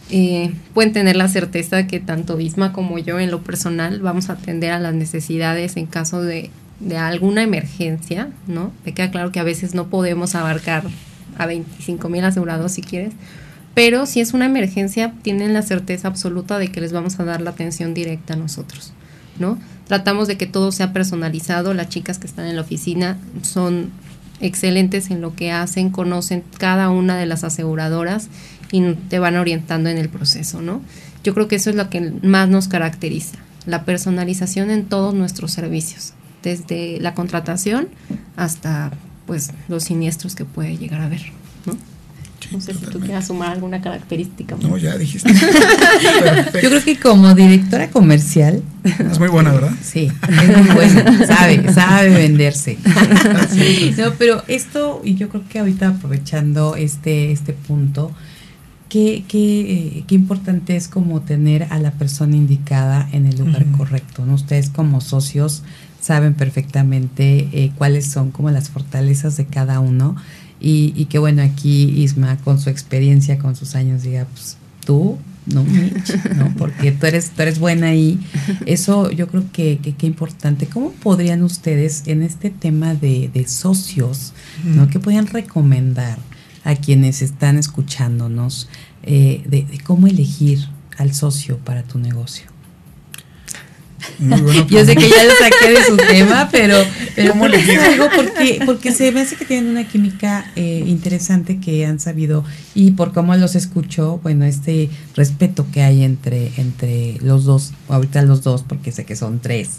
Eh, 0.09 0.55
pueden 0.73 0.93
tener 0.93 1.17
la 1.17 1.27
certeza 1.27 1.89
que 1.89 1.99
tanto 1.99 2.37
Bisma 2.37 2.73
como 2.73 2.97
yo 2.99 3.19
en 3.19 3.33
lo 3.33 3.43
personal 3.43 4.01
vamos 4.01 4.31
a 4.31 4.35
atender 4.35 4.71
a 4.71 4.79
las 4.79 4.95
necesidades 4.95 5.77
en 5.77 5.87
caso 5.87 6.23
de, 6.23 6.51
de 6.81 6.97
alguna 6.97 7.43
emergencia, 7.43 8.31
¿no? 8.47 8.73
Me 8.85 8.93
queda 8.93 9.11
claro 9.11 9.33
que 9.33 9.41
a 9.41 9.45
veces 9.45 9.75
no 9.75 9.89
podemos 9.89 10.35
abarcar 10.35 10.85
a 11.39 11.47
25 11.47 12.09
mil 12.09 12.25
asegurados 12.25 12.73
si 12.73 12.83
quieres. 12.83 13.13
Pero 13.75 14.07
si 14.07 14.21
es 14.21 14.33
una 14.33 14.47
emergencia, 14.47 15.13
tienen 15.23 15.53
la 15.53 15.63
certeza 15.63 16.09
absoluta 16.09 16.59
de 16.59 16.69
que 16.69 16.81
les 16.81 16.93
vamos 16.93 17.21
a 17.21 17.25
dar 17.25 17.41
la 17.43 17.51
atención 17.51 17.93
directa 17.93 18.35
a 18.35 18.37
nosotros, 18.37 18.93
¿no? 19.39 19.59
Tratamos 19.87 20.29
de 20.29 20.37
que 20.39 20.47
todo 20.47 20.73
sea 20.73 20.93
personalizado. 20.93 21.75
Las 21.75 21.91
chicas 21.91 22.19
que 22.19 22.27
están 22.27 22.47
en 22.47 22.57
la 22.57 22.63
oficina 22.63 23.19
son 23.43 23.91
excelentes 24.41 25.11
en 25.11 25.21
lo 25.21 25.35
que 25.35 25.53
hacen, 25.53 25.91
conocen 25.91 26.43
cada 26.59 26.91
una 26.91 27.17
de 27.17 27.27
las 27.27 27.45
aseguradoras 27.45 28.29
y 28.73 28.95
te 28.95 29.19
van 29.19 29.37
orientando 29.37 29.91
en 29.91 29.99
el 29.99 30.09
proceso, 30.09 30.63
¿no? 30.63 30.81
Yo 31.23 31.35
creo 31.35 31.49
que 31.49 31.57
eso 31.57 31.71
es 31.71 31.77
lo 31.77 31.91
que 31.91 32.13
más 32.23 32.49
nos 32.49 32.69
caracteriza, 32.69 33.39
la 33.67 33.85
personalización 33.85 34.71
en 34.71 34.85
todos 34.85 35.15
nuestros 35.15 35.53
servicios, 35.53 36.13
desde 36.47 37.01
la 37.01 37.13
contratación 37.13 37.89
hasta 38.37 38.93
pues 39.27 39.51
los 39.67 39.83
siniestros 39.83 40.37
que 40.37 40.45
puede 40.45 40.77
llegar 40.77 41.01
a 41.01 41.07
haber, 41.07 41.23
¿no? 41.67 41.77
no 42.53 42.61
sé 42.61 42.73
si 42.73 42.87
tú 42.87 43.01
quieras 43.01 43.27
sumar 43.27 43.51
alguna 43.51 43.81
característica. 43.81 44.57
No, 44.63 44.77
ya 44.77 44.97
dijiste. 44.97 45.33
Yo 46.63 46.69
creo 46.69 46.85
que 46.85 47.01
como 47.01 47.35
directora 47.35 47.91
comercial. 47.91 48.63
Es 48.85 49.19
muy 49.19 49.27
buena, 49.27 49.51
¿verdad? 49.51 49.73
Sí, 49.83 50.13
es 50.29 50.57
muy 50.57 50.71
buena. 50.73 51.27
Sabe, 51.27 51.73
sabe 51.73 52.11
venderse. 52.11 52.79
no, 53.99 54.13
pero 54.17 54.45
esto, 54.47 55.01
y 55.03 55.17
yo 55.17 55.29
creo 55.29 55.43
que 55.49 55.59
ahorita 55.59 55.89
aprovechando 55.89 56.77
este, 56.77 57.33
este 57.33 57.53
punto, 57.53 58.13
qué, 58.89 59.25
qué, 59.27 59.61
eh, 59.61 60.05
qué 60.07 60.15
importante 60.15 60.77
es 60.77 60.87
como 60.87 61.23
tener 61.23 61.67
a 61.71 61.81
la 61.81 61.91
persona 61.91 62.37
indicada 62.37 63.09
en 63.11 63.27
el 63.27 63.39
lugar 63.39 63.67
correcto, 63.77 64.25
¿no? 64.25 64.35
Ustedes 64.35 64.71
como 64.71 65.01
socios 65.01 65.65
saben 66.07 66.35
perfectamente 66.35 67.49
eh, 67.53 67.73
cuáles 67.77 68.07
son 68.07 68.31
como 68.31 68.53
las 68.53 68.71
fortalezas 68.71 69.37
de 69.37 69.47
cada 69.47 69.81
uno 69.81 70.15
y, 70.61 70.93
y 70.95 71.07
que 71.07 71.19
bueno, 71.19 71.43
aquí 71.43 71.91
Isma 72.01 72.37
con 72.39 72.61
su 72.61 72.71
experiencia, 72.71 73.39
con 73.39 73.57
sus 73.57 73.75
años, 73.75 74.05
diga, 74.05 74.25
pues 74.33 74.57
tú, 74.85 75.19
no, 75.47 75.65
¿no? 75.65 76.55
Porque 76.59 76.93
tú 76.93 77.07
eres, 77.07 77.31
tú 77.31 77.43
eres 77.43 77.59
buena 77.59 77.89
ahí. 77.89 78.21
Eso 78.67 79.11
yo 79.11 79.27
creo 79.27 79.45
que, 79.53 79.79
que, 79.79 80.07
importante. 80.07 80.67
¿Cómo 80.67 80.93
podrían 80.93 81.43
ustedes 81.43 82.05
en 82.07 82.23
este 82.23 82.51
tema 82.51 82.95
de, 82.95 83.29
de 83.35 83.49
socios, 83.49 84.33
¿no? 84.65 84.89
¿Qué 84.89 85.01
podrían 85.01 85.27
recomendar 85.27 86.19
a 86.63 86.77
quienes 86.77 87.21
están 87.21 87.59
escuchándonos 87.59 88.69
eh, 89.03 89.43
de 89.47 89.67
cómo 89.85 90.07
elegir 90.07 90.69
al 90.99 91.15
socio 91.15 91.59
para 91.59 91.83
tu 91.83 91.99
negocio? 91.99 92.56
Yo 94.69 94.85
sé 94.85 94.95
que 94.95 95.09
ya 95.09 95.25
lo 95.25 95.33
saqué 95.39 95.71
de 95.71 95.85
su 95.85 95.97
tema, 95.97 96.49
pero, 96.51 96.77
pero 97.15 97.33
¿Cómo 97.33 97.45
algo 97.45 98.09
porque, 98.15 98.61
porque 98.65 98.93
se 98.93 99.13
me 99.13 99.21
hace 99.21 99.37
que 99.37 99.45
tienen 99.45 99.71
una 99.71 99.87
química 99.87 100.51
eh, 100.57 100.85
interesante 100.87 101.59
que 101.59 101.87
han 101.87 102.01
sabido 102.01 102.45
y 102.75 102.93
por 102.93 103.13
cómo 103.13 103.35
los 103.37 103.55
escucho, 103.55 104.21
bueno, 104.23 104.45
este 104.45 104.91
respeto 105.15 105.67
que 105.73 105.83
hay 105.83 106.03
entre, 106.03 106.53
entre 106.57 107.19
los 107.21 107.45
dos, 107.45 107.73
ahorita 107.89 108.23
los 108.23 108.43
dos, 108.43 108.63
porque 108.63 108.93
sé 108.93 109.05
que 109.05 109.17
son 109.17 109.41
tres, 109.41 109.79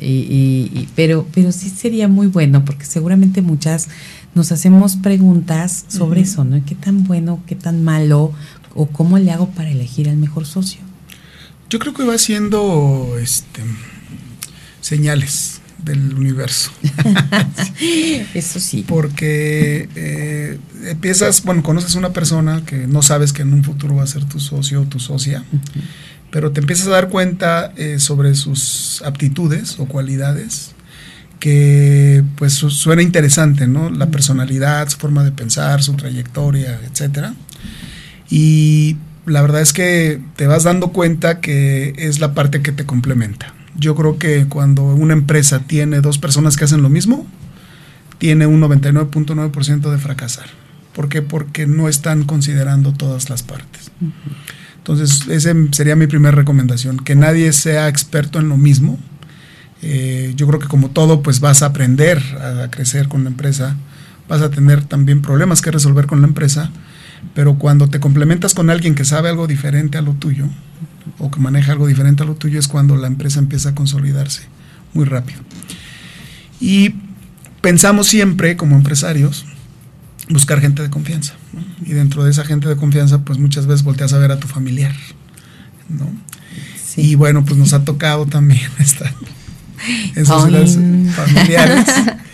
y, 0.00 0.88
pero, 0.94 1.26
pero 1.34 1.52
sí 1.52 1.70
sería 1.70 2.08
muy 2.08 2.26
bueno 2.26 2.64
porque 2.64 2.84
seguramente 2.84 3.42
muchas 3.42 3.88
nos 4.34 4.52
hacemos 4.52 4.96
preguntas 4.96 5.84
sobre 5.88 6.22
eso, 6.22 6.44
¿no? 6.44 6.64
¿Qué 6.64 6.74
tan 6.74 7.04
bueno, 7.04 7.40
qué 7.46 7.54
tan 7.54 7.84
malo 7.84 8.32
o 8.74 8.86
cómo 8.86 9.18
le 9.18 9.30
hago 9.30 9.48
para 9.50 9.70
elegir 9.70 10.08
al 10.08 10.16
mejor 10.16 10.46
socio? 10.46 10.91
Yo 11.72 11.78
creo 11.78 11.94
que 11.94 12.04
va 12.04 12.18
siendo 12.18 13.16
este, 13.18 13.62
señales. 14.82 15.62
del 15.82 16.12
universo. 16.12 16.70
Eso 18.34 18.60
sí. 18.60 18.84
Porque 18.86 19.88
eh, 19.96 20.58
empiezas, 20.84 21.42
bueno, 21.44 21.62
conoces 21.62 21.96
a 21.96 21.98
una 21.98 22.12
persona 22.12 22.62
que 22.66 22.86
no 22.86 23.00
sabes 23.00 23.32
que 23.32 23.40
en 23.40 23.54
un 23.54 23.64
futuro 23.64 23.96
va 23.96 24.02
a 24.02 24.06
ser 24.06 24.26
tu 24.26 24.38
socio 24.38 24.82
o 24.82 24.84
tu 24.84 25.00
socia, 25.00 25.44
pero 26.30 26.52
te 26.52 26.60
empiezas 26.60 26.88
a 26.88 26.90
dar 26.90 27.08
cuenta 27.08 27.72
eh, 27.78 27.98
sobre 28.00 28.34
sus 28.34 29.00
aptitudes 29.06 29.78
o 29.78 29.86
cualidades 29.86 30.72
que 31.40 32.22
pues 32.36 32.52
suena 32.52 33.00
interesante, 33.00 33.66
¿no? 33.66 33.88
La 33.88 34.10
personalidad, 34.10 34.90
su 34.90 34.98
forma 34.98 35.24
de 35.24 35.32
pensar, 35.32 35.82
su 35.82 35.94
trayectoria, 35.94 36.78
etcétera. 36.86 37.34
Y 38.28 38.98
la 39.26 39.42
verdad 39.42 39.60
es 39.60 39.72
que 39.72 40.20
te 40.36 40.46
vas 40.46 40.64
dando 40.64 40.88
cuenta 40.88 41.40
que 41.40 41.94
es 41.96 42.20
la 42.20 42.34
parte 42.34 42.62
que 42.62 42.72
te 42.72 42.86
complementa. 42.86 43.54
Yo 43.76 43.94
creo 43.94 44.18
que 44.18 44.46
cuando 44.48 44.82
una 44.84 45.14
empresa 45.14 45.60
tiene 45.60 46.00
dos 46.00 46.18
personas 46.18 46.56
que 46.56 46.64
hacen 46.64 46.82
lo 46.82 46.88
mismo, 46.88 47.26
tiene 48.18 48.46
un 48.46 48.60
99.9% 48.60 49.90
de 49.90 49.98
fracasar. 49.98 50.46
¿Por 50.94 51.08
qué? 51.08 51.22
Porque 51.22 51.66
no 51.66 51.88
están 51.88 52.24
considerando 52.24 52.92
todas 52.92 53.30
las 53.30 53.42
partes. 53.42 53.90
Entonces, 54.76 55.26
esa 55.28 55.54
sería 55.72 55.96
mi 55.96 56.06
primera 56.06 56.36
recomendación, 56.36 56.98
que 56.98 57.14
nadie 57.14 57.52
sea 57.52 57.88
experto 57.88 58.40
en 58.40 58.48
lo 58.48 58.56
mismo. 58.56 58.98
Eh, 59.80 60.34
yo 60.36 60.46
creo 60.46 60.60
que 60.60 60.68
como 60.68 60.90
todo, 60.90 61.22
pues 61.22 61.40
vas 61.40 61.62
a 61.62 61.66
aprender 61.66 62.22
a, 62.40 62.64
a 62.64 62.70
crecer 62.70 63.08
con 63.08 63.24
la 63.24 63.30
empresa, 63.30 63.76
vas 64.28 64.42
a 64.42 64.50
tener 64.50 64.84
también 64.84 65.22
problemas 65.22 65.62
que 65.62 65.70
resolver 65.70 66.06
con 66.06 66.20
la 66.20 66.26
empresa, 66.26 66.70
pero 67.34 67.58
cuando 67.58 67.88
te 67.88 68.00
complementas 68.00 68.54
con 68.54 68.70
alguien 68.70 68.94
que 68.94 69.04
sabe 69.04 69.28
algo 69.28 69.46
diferente 69.46 69.98
a 69.98 70.02
lo 70.02 70.14
tuyo, 70.14 70.48
o 71.18 71.30
que 71.30 71.40
maneja 71.40 71.72
algo 71.72 71.86
diferente 71.86 72.22
a 72.22 72.26
lo 72.26 72.34
tuyo 72.34 72.58
es 72.58 72.68
cuando 72.68 72.96
la 72.96 73.06
empresa 73.06 73.38
empieza 73.38 73.70
a 73.70 73.74
consolidarse 73.74 74.42
muy 74.94 75.04
rápido. 75.04 75.40
Y 76.60 76.94
pensamos 77.60 78.06
siempre 78.06 78.56
como 78.56 78.76
empresarios 78.76 79.46
buscar 80.28 80.60
gente 80.60 80.82
de 80.82 80.90
confianza. 80.90 81.34
Y 81.84 81.92
dentro 81.92 82.24
de 82.24 82.30
esa 82.30 82.44
gente 82.44 82.68
de 82.68 82.76
confianza, 82.76 83.24
pues 83.24 83.38
muchas 83.38 83.66
veces 83.66 83.82
volteas 83.82 84.12
a 84.12 84.18
ver 84.18 84.32
a 84.32 84.38
tu 84.38 84.48
familiar. 84.48 84.94
¿no? 85.88 86.06
Y 86.96 87.14
bueno, 87.14 87.44
pues 87.44 87.56
nos 87.56 87.72
ha 87.72 87.84
tocado 87.84 88.26
también 88.26 88.68
estar 88.78 89.12
en 90.14 90.26
sociedades 90.26 90.78
familiares 91.14 91.86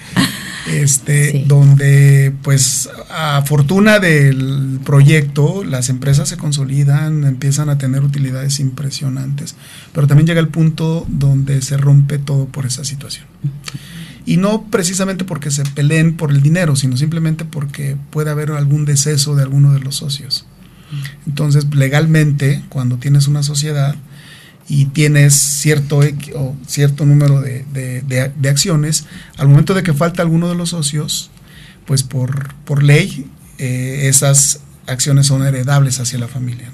este, 0.73 1.45
donde 1.47 2.33
pues 2.43 2.89
a 3.11 3.43
fortuna 3.43 3.99
del 3.99 4.81
proyecto 4.85 5.65
las 5.65 5.89
empresas 5.89 6.29
se 6.29 6.37
consolidan, 6.37 7.25
empiezan 7.25 7.69
a 7.71 7.79
tener 7.79 8.03
utilidades 8.03 8.61
impresionantes, 8.61 9.57
pero 9.93 10.07
también 10.07 10.27
llega 10.27 10.41
el 10.41 10.49
punto 10.49 11.07
donde 11.09 11.63
se 11.63 11.77
rompe 11.77 12.19
todo 12.19 12.47
por 12.47 12.67
esa 12.67 12.85
situación. 12.85 13.27
Y 14.27 14.37
no 14.37 14.67
precisamente 14.71 15.25
porque 15.25 15.51
se 15.51 15.65
peleen 15.65 16.17
por 16.17 16.31
el 16.31 16.43
dinero, 16.43 16.77
sino 16.77 16.97
simplemente 16.97 17.45
porque 17.45 17.97
puede 18.11 18.31
haber 18.31 18.51
algún 18.51 18.85
deceso 18.85 19.35
de 19.35 19.43
alguno 19.43 19.73
de 19.73 19.81
los 19.81 19.97
socios. 19.97 20.47
Entonces, 21.27 21.67
legalmente, 21.75 22.63
cuando 22.69 22.97
tienes 22.97 23.27
una 23.27 23.43
sociedad, 23.43 23.97
y 24.69 24.87
tienes 24.87 25.35
cierto, 25.35 26.01
o 26.35 26.57
cierto 26.67 27.07
número 27.07 27.41
de, 27.41 28.33
acciones, 28.49 29.07
al 29.39 29.49
momento 29.49 29.75
de 29.75 29.83
que 29.83 29.95
falta 29.95 30.23
alguno 30.23 30.49
de 30.49 30.55
los 30.55 30.71
socios, 30.71 31.31
pues 31.87 32.03
por, 32.03 32.55
por 32.65 32.83
ley 32.83 33.31
eh, 33.57 34.09
esas 34.09 34.61
acciones 34.87 35.27
son 35.27 35.47
heredables 35.47 36.01
hacia 36.01 36.19
la 36.19 36.29
familia. 36.29 36.71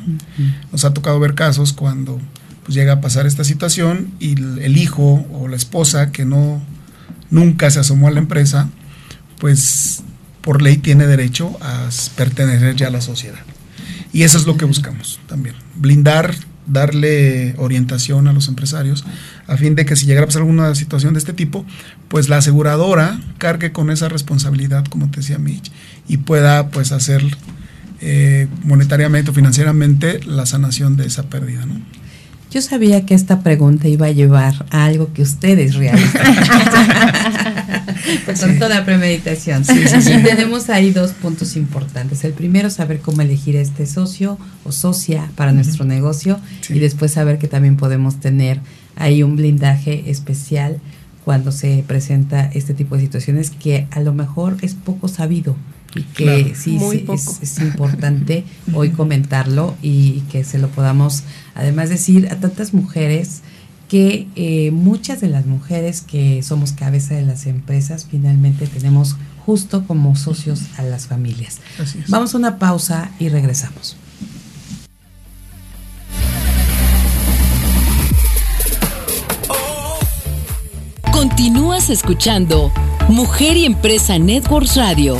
Nos 0.72 0.84
ha 0.84 0.92
tocado 0.92 1.20
ver 1.20 1.34
casos 1.34 1.72
cuando 1.72 2.20
pues, 2.64 2.74
llega 2.74 2.95
a 2.95 3.01
pasar 3.01 3.26
esta 3.26 3.45
situación 3.45 4.12
y 4.18 4.32
el, 4.32 4.76
hijo 4.76 5.24
o 5.32 5.47
la 5.47 5.57
esposa 5.57 6.11
que 6.11 6.24
no 6.24 6.62
nunca 7.30 7.70
se 7.70 7.80
asomó 7.80 8.09
a 8.09 8.11
la 8.11 8.20
empresa, 8.20 8.68
pues 9.38 10.03
por 10.40 10.62
ley 10.62 10.78
tiene 10.78 11.07
derecho 11.07 11.57
a 11.61 11.88
pertenecer 12.16 12.74
ya 12.74 12.88
a 12.88 12.90
la 12.90 13.01
sociedad. 13.01 13.40
Y 14.12 14.22
eso 14.22 14.38
es 14.38 14.47
lo 14.47 14.57
que 14.57 14.64
buscamos 14.64 15.20
también, 15.28 15.55
blindar 15.76 16.34
darle 16.67 17.55
orientación 17.59 18.29
a 18.29 18.33
los 18.33 18.49
empresarios 18.49 19.05
a 19.47 19.57
fin 19.57 19.75
de 19.75 19.85
que 19.85 19.97
si 19.97 20.07
llegara 20.07 20.25
a 20.25 20.27
pasar 20.27 20.43
alguna 20.43 20.75
situación 20.75 21.15
de 21.15 21.19
este 21.19 21.33
tipo, 21.33 21.65
pues 22.09 22.29
la 22.29 22.39
aseguradora 22.39 23.21
cargue 23.39 23.73
con 23.73 23.91
esa 23.91 24.09
responsabilidad, 24.09 24.85
como 24.87 25.11
te 25.11 25.21
decía 25.21 25.39
Mitch, 25.39 25.71
y 26.09 26.19
pueda 26.19 26.69
pues 26.69 26.93
hacer 26.93 27.23
eh, 28.01 28.49
monetariamente 28.65 29.31
o 29.31 29.35
financieramente 29.35 30.21
la 30.25 30.47
sanación 30.47 30.97
de 30.97 31.07
esa 31.07 31.25
pérdida. 31.25 31.67
¿no? 31.67 31.75
Yo 32.51 32.62
sabía 32.62 33.05
que 33.05 33.15
esta 33.15 33.41
pregunta 33.41 33.89
iba 33.89 34.07
a 34.07 34.11
llevar 34.11 34.67
a 34.71 34.85
algo 34.85 35.12
que 35.12 35.23
ustedes 35.23 35.75
realizan. 35.75 36.23
pues 38.25 38.41
con 38.45 38.59
toda 38.59 38.85
premeditación. 38.85 39.65
Sí, 39.65 39.87
sí, 39.87 40.23
tenemos 40.25 40.71
ahí 40.71 40.91
dos 40.91 41.13
puntos 41.13 41.57
importantes. 41.57 42.25
El 42.25 42.33
primero, 42.33 42.71
saber 42.71 43.01
cómo 43.01 43.23
elegir 43.23 43.57
este 43.57 43.87
socio 43.87 44.39
o 44.65 44.73
socia 44.73 45.31
para 45.37 45.53
nuestro 45.53 45.85
negocio. 45.85 46.39
Y 46.69 46.79
después 46.79 47.13
saber 47.13 47.39
que 47.39 47.49
también 47.49 47.77
podemos 47.77 48.21
tener 48.21 48.61
ahí 48.97 49.23
un 49.23 49.37
blindaje 49.37 50.11
especial 50.11 50.81
cuando 51.25 51.53
se 51.53 51.83
presenta 51.87 52.51
este 52.53 52.75
tipo 52.75 52.97
de 52.97 53.03
situaciones 53.03 53.51
que 53.51 53.87
a 53.91 54.01
lo 54.01 54.13
mejor 54.13 54.57
es 54.61 54.75
poco 54.75 55.09
sabido 55.09 55.57
y 55.95 56.03
que 56.03 56.55
sí, 56.55 56.79
es, 57.41 57.61
importante 57.61 58.45
hoy 58.75 58.91
comentarlo 58.91 59.77
y 59.81 60.21
que 60.31 60.45
se 60.45 60.59
lo 60.59 60.69
podamos 60.69 61.23
además 61.55 61.89
decir 61.89 62.29
a 62.31 62.37
tantas 62.37 62.75
mujeres 62.75 63.43
que 63.95 64.26
eh, 64.34 64.72
muchas 64.72 65.20
de 65.20 65.28
las 65.28 65.47
mujeres 65.47 66.01
que 66.01 66.42
somos 66.42 66.72
cabeza 66.72 67.14
de 67.14 67.22
las 67.22 67.47
empresas 67.47 68.09
finalmente 68.11 68.66
tenemos 68.66 69.14
justo 69.47 69.86
como 69.86 70.16
socios 70.16 70.62
a 70.78 70.82
las 70.82 71.07
familias. 71.07 71.61
Vamos 72.09 72.34
a 72.34 72.38
una 72.38 72.59
pausa 72.59 73.12
y 73.20 73.28
regresamos. 73.28 73.97
Continúas 81.12 81.88
escuchando 81.88 82.72
Mujer 83.09 83.57
y 83.57 83.64
Empresa 83.64 84.18
Networks 84.18 84.74
Radio. 84.74 85.16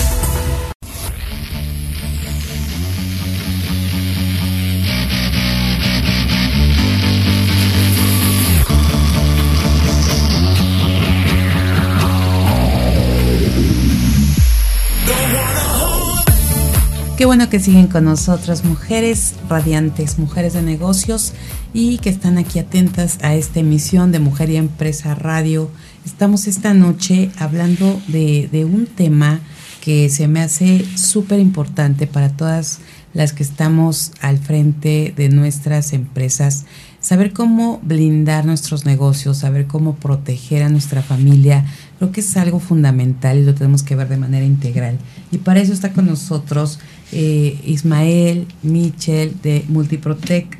Qué 17.24 17.26
bueno 17.26 17.48
que 17.48 17.58
siguen 17.58 17.86
con 17.86 18.04
nosotros, 18.04 18.66
mujeres 18.66 19.32
radiantes, 19.48 20.18
mujeres 20.18 20.52
de 20.52 20.60
negocios 20.60 21.32
y 21.72 21.96
que 21.96 22.10
están 22.10 22.36
aquí 22.36 22.58
atentas 22.58 23.18
a 23.22 23.34
esta 23.34 23.60
emisión 23.60 24.12
de 24.12 24.18
Mujer 24.18 24.50
y 24.50 24.56
Empresa 24.56 25.14
Radio. 25.14 25.70
Estamos 26.04 26.46
esta 26.46 26.74
noche 26.74 27.30
hablando 27.38 27.98
de, 28.08 28.50
de 28.52 28.66
un 28.66 28.84
tema 28.84 29.40
que 29.80 30.10
se 30.10 30.28
me 30.28 30.42
hace 30.42 30.84
súper 30.98 31.40
importante 31.40 32.06
para 32.06 32.28
todas 32.28 32.80
las 33.14 33.32
que 33.32 33.42
estamos 33.42 34.12
al 34.20 34.38
frente 34.38 35.14
de 35.16 35.28
nuestras 35.28 35.92
empresas, 35.92 36.66
saber 37.00 37.32
cómo 37.32 37.80
blindar 37.82 38.44
nuestros 38.44 38.84
negocios, 38.84 39.38
saber 39.38 39.66
cómo 39.66 39.94
proteger 39.94 40.62
a 40.62 40.68
nuestra 40.68 41.00
familia, 41.00 41.64
creo 41.98 42.12
que 42.12 42.20
es 42.20 42.36
algo 42.36 42.60
fundamental 42.60 43.38
y 43.38 43.44
lo 43.44 43.54
tenemos 43.54 43.82
que 43.82 43.94
ver 43.94 44.08
de 44.08 44.16
manera 44.16 44.44
integral. 44.44 44.98
Y 45.30 45.38
para 45.38 45.60
eso 45.60 45.72
está 45.72 45.92
con 45.92 46.06
nosotros 46.06 46.80
eh, 47.12 47.59
Ismael 47.64 48.46
Michel 48.62 49.34
de 49.42 49.64
Multiprotec 49.68 50.59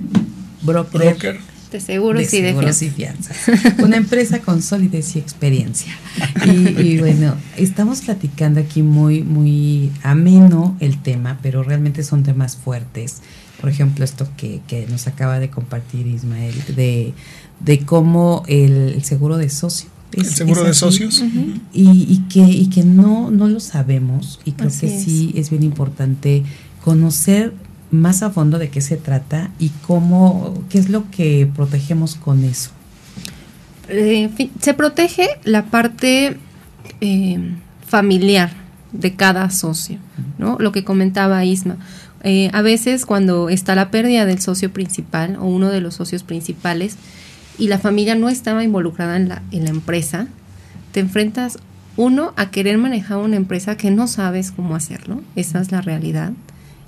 Broker. 0.63 1.39
De 1.71 1.81
seguros, 1.81 2.33
y, 2.33 2.41
de 2.41 2.73
fianzas. 2.95 3.37
Una 3.83 3.97
empresa 3.97 4.39
con 4.39 4.63
solidez 4.63 5.17
y 5.17 5.19
experiencia. 5.19 5.93
Y, 6.47 6.99
bueno, 6.99 7.35
estamos 7.57 8.03
platicando 8.03 8.61
aquí 8.61 8.83
muy, 8.83 9.23
muy 9.25 9.91
ameno 10.05 10.77
el 10.79 11.03
tema, 11.03 11.41
pero 11.43 11.65
realmente 11.65 12.05
son 12.05 12.23
temas 12.23 12.57
fuertes. 12.57 13.23
Por 13.61 13.71
ejemplo, 13.71 14.05
esto 14.05 14.29
que, 14.37 14.87
nos 14.89 15.09
acaba 15.09 15.41
de 15.41 15.51
compartir 15.51 16.07
Ismael, 16.07 16.55
de, 16.77 17.13
de 17.59 17.79
cómo 17.81 18.45
el 18.47 19.03
seguro 19.03 19.37
de 19.37 19.49
socio 19.49 19.89
el 20.17 20.27
seguro 20.27 20.65
de 20.65 20.75
socios. 20.75 21.23
y, 21.73 22.19
que, 22.29 22.41
y 22.41 22.69
que 22.69 22.85
no, 22.85 23.31
no 23.31 23.49
lo 23.49 23.61
sabemos 23.61 24.41
y 24.45 24.53
creo 24.53 24.71
que 24.71 24.89
sí 24.89 25.33
es 25.37 25.51
bien 25.51 25.63
importante 25.63 26.43
conocer 26.83 27.53
más 27.91 28.23
a 28.23 28.31
fondo 28.31 28.59
de 28.59 28.69
qué 28.69 28.81
se 28.81 28.97
trata 28.97 29.51
y 29.59 29.71
cómo, 29.87 30.65
qué 30.69 30.79
es 30.79 30.89
lo 30.89 31.11
que 31.11 31.49
protegemos 31.55 32.17
con 32.17 32.45
eso. 32.45 32.71
Eh, 33.89 34.31
se 34.61 34.75
protege 34.75 35.29
la 35.45 35.67
parte 35.67 36.37
eh, 37.01 37.39
familiar 37.87 38.53
de 38.93 39.15
cada 39.15 39.51
socio, 39.51 39.99
¿no? 40.39 40.57
Lo 40.59 40.73
que 40.73 40.85
comentaba 40.85 41.45
Isma. 41.45 41.77
Eh, 42.23 42.51
a 42.53 42.63
veces 42.63 43.05
cuando 43.05 43.51
está 43.51 43.75
la 43.75 43.91
pérdida 43.91 44.25
del 44.25 44.41
socio 44.41 44.73
principal 44.73 45.37
o 45.37 45.45
uno 45.45 45.71
de 45.71 45.81
los 45.81 45.95
socios 45.95 46.23
principales, 46.23 46.97
y 47.59 47.69
la 47.69 47.79
familia 47.79 48.15
no 48.15 48.29
estaba 48.29 48.65
involucrada 48.65 49.17
en 49.17 49.29
la, 49.29 49.43
en 49.51 49.65
la 49.65 49.71
empresa, 49.71 50.27
te 50.93 51.01
enfrentas, 51.01 51.59
uno, 51.97 52.33
a 52.37 52.51
querer 52.51 52.79
manejar 52.79 53.19
una 53.19 53.37
empresa 53.37 53.77
que 53.77 53.91
no 53.91 54.09
sabes 54.09 54.51
cómo 54.51 54.75
hacerlo, 54.75 55.23
esa 55.37 55.61
es 55.61 55.71
la 55.71 55.81
realidad, 55.81 56.33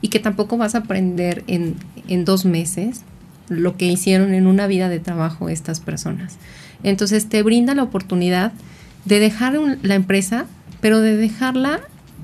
y 0.00 0.08
que 0.08 0.18
tampoco 0.18 0.56
vas 0.56 0.74
a 0.74 0.78
aprender 0.78 1.44
en, 1.46 1.76
en 2.08 2.24
dos 2.24 2.44
meses 2.44 3.02
lo 3.48 3.76
que 3.76 3.86
hicieron 3.86 4.34
en 4.34 4.46
una 4.46 4.66
vida 4.66 4.88
de 4.88 4.98
trabajo 4.98 5.48
estas 5.48 5.80
personas. 5.80 6.36
Entonces 6.82 7.28
te 7.28 7.42
brinda 7.42 7.74
la 7.74 7.84
oportunidad 7.84 8.52
de 9.04 9.20
dejar 9.20 9.54
la 9.82 9.94
empresa, 9.94 10.46
pero 10.80 11.00
de 11.00 11.16
dejarla 11.16 11.80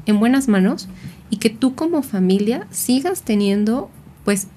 en 0.07 0.19
buenas 0.19 0.49
manos 0.49 0.89
y 1.31 1.37
que 1.37 1.51
tú 1.51 1.75
como 1.75 2.03
familia 2.03 2.67
sigas 2.71 3.23
teniendo 3.23 3.91
pues 4.25 4.49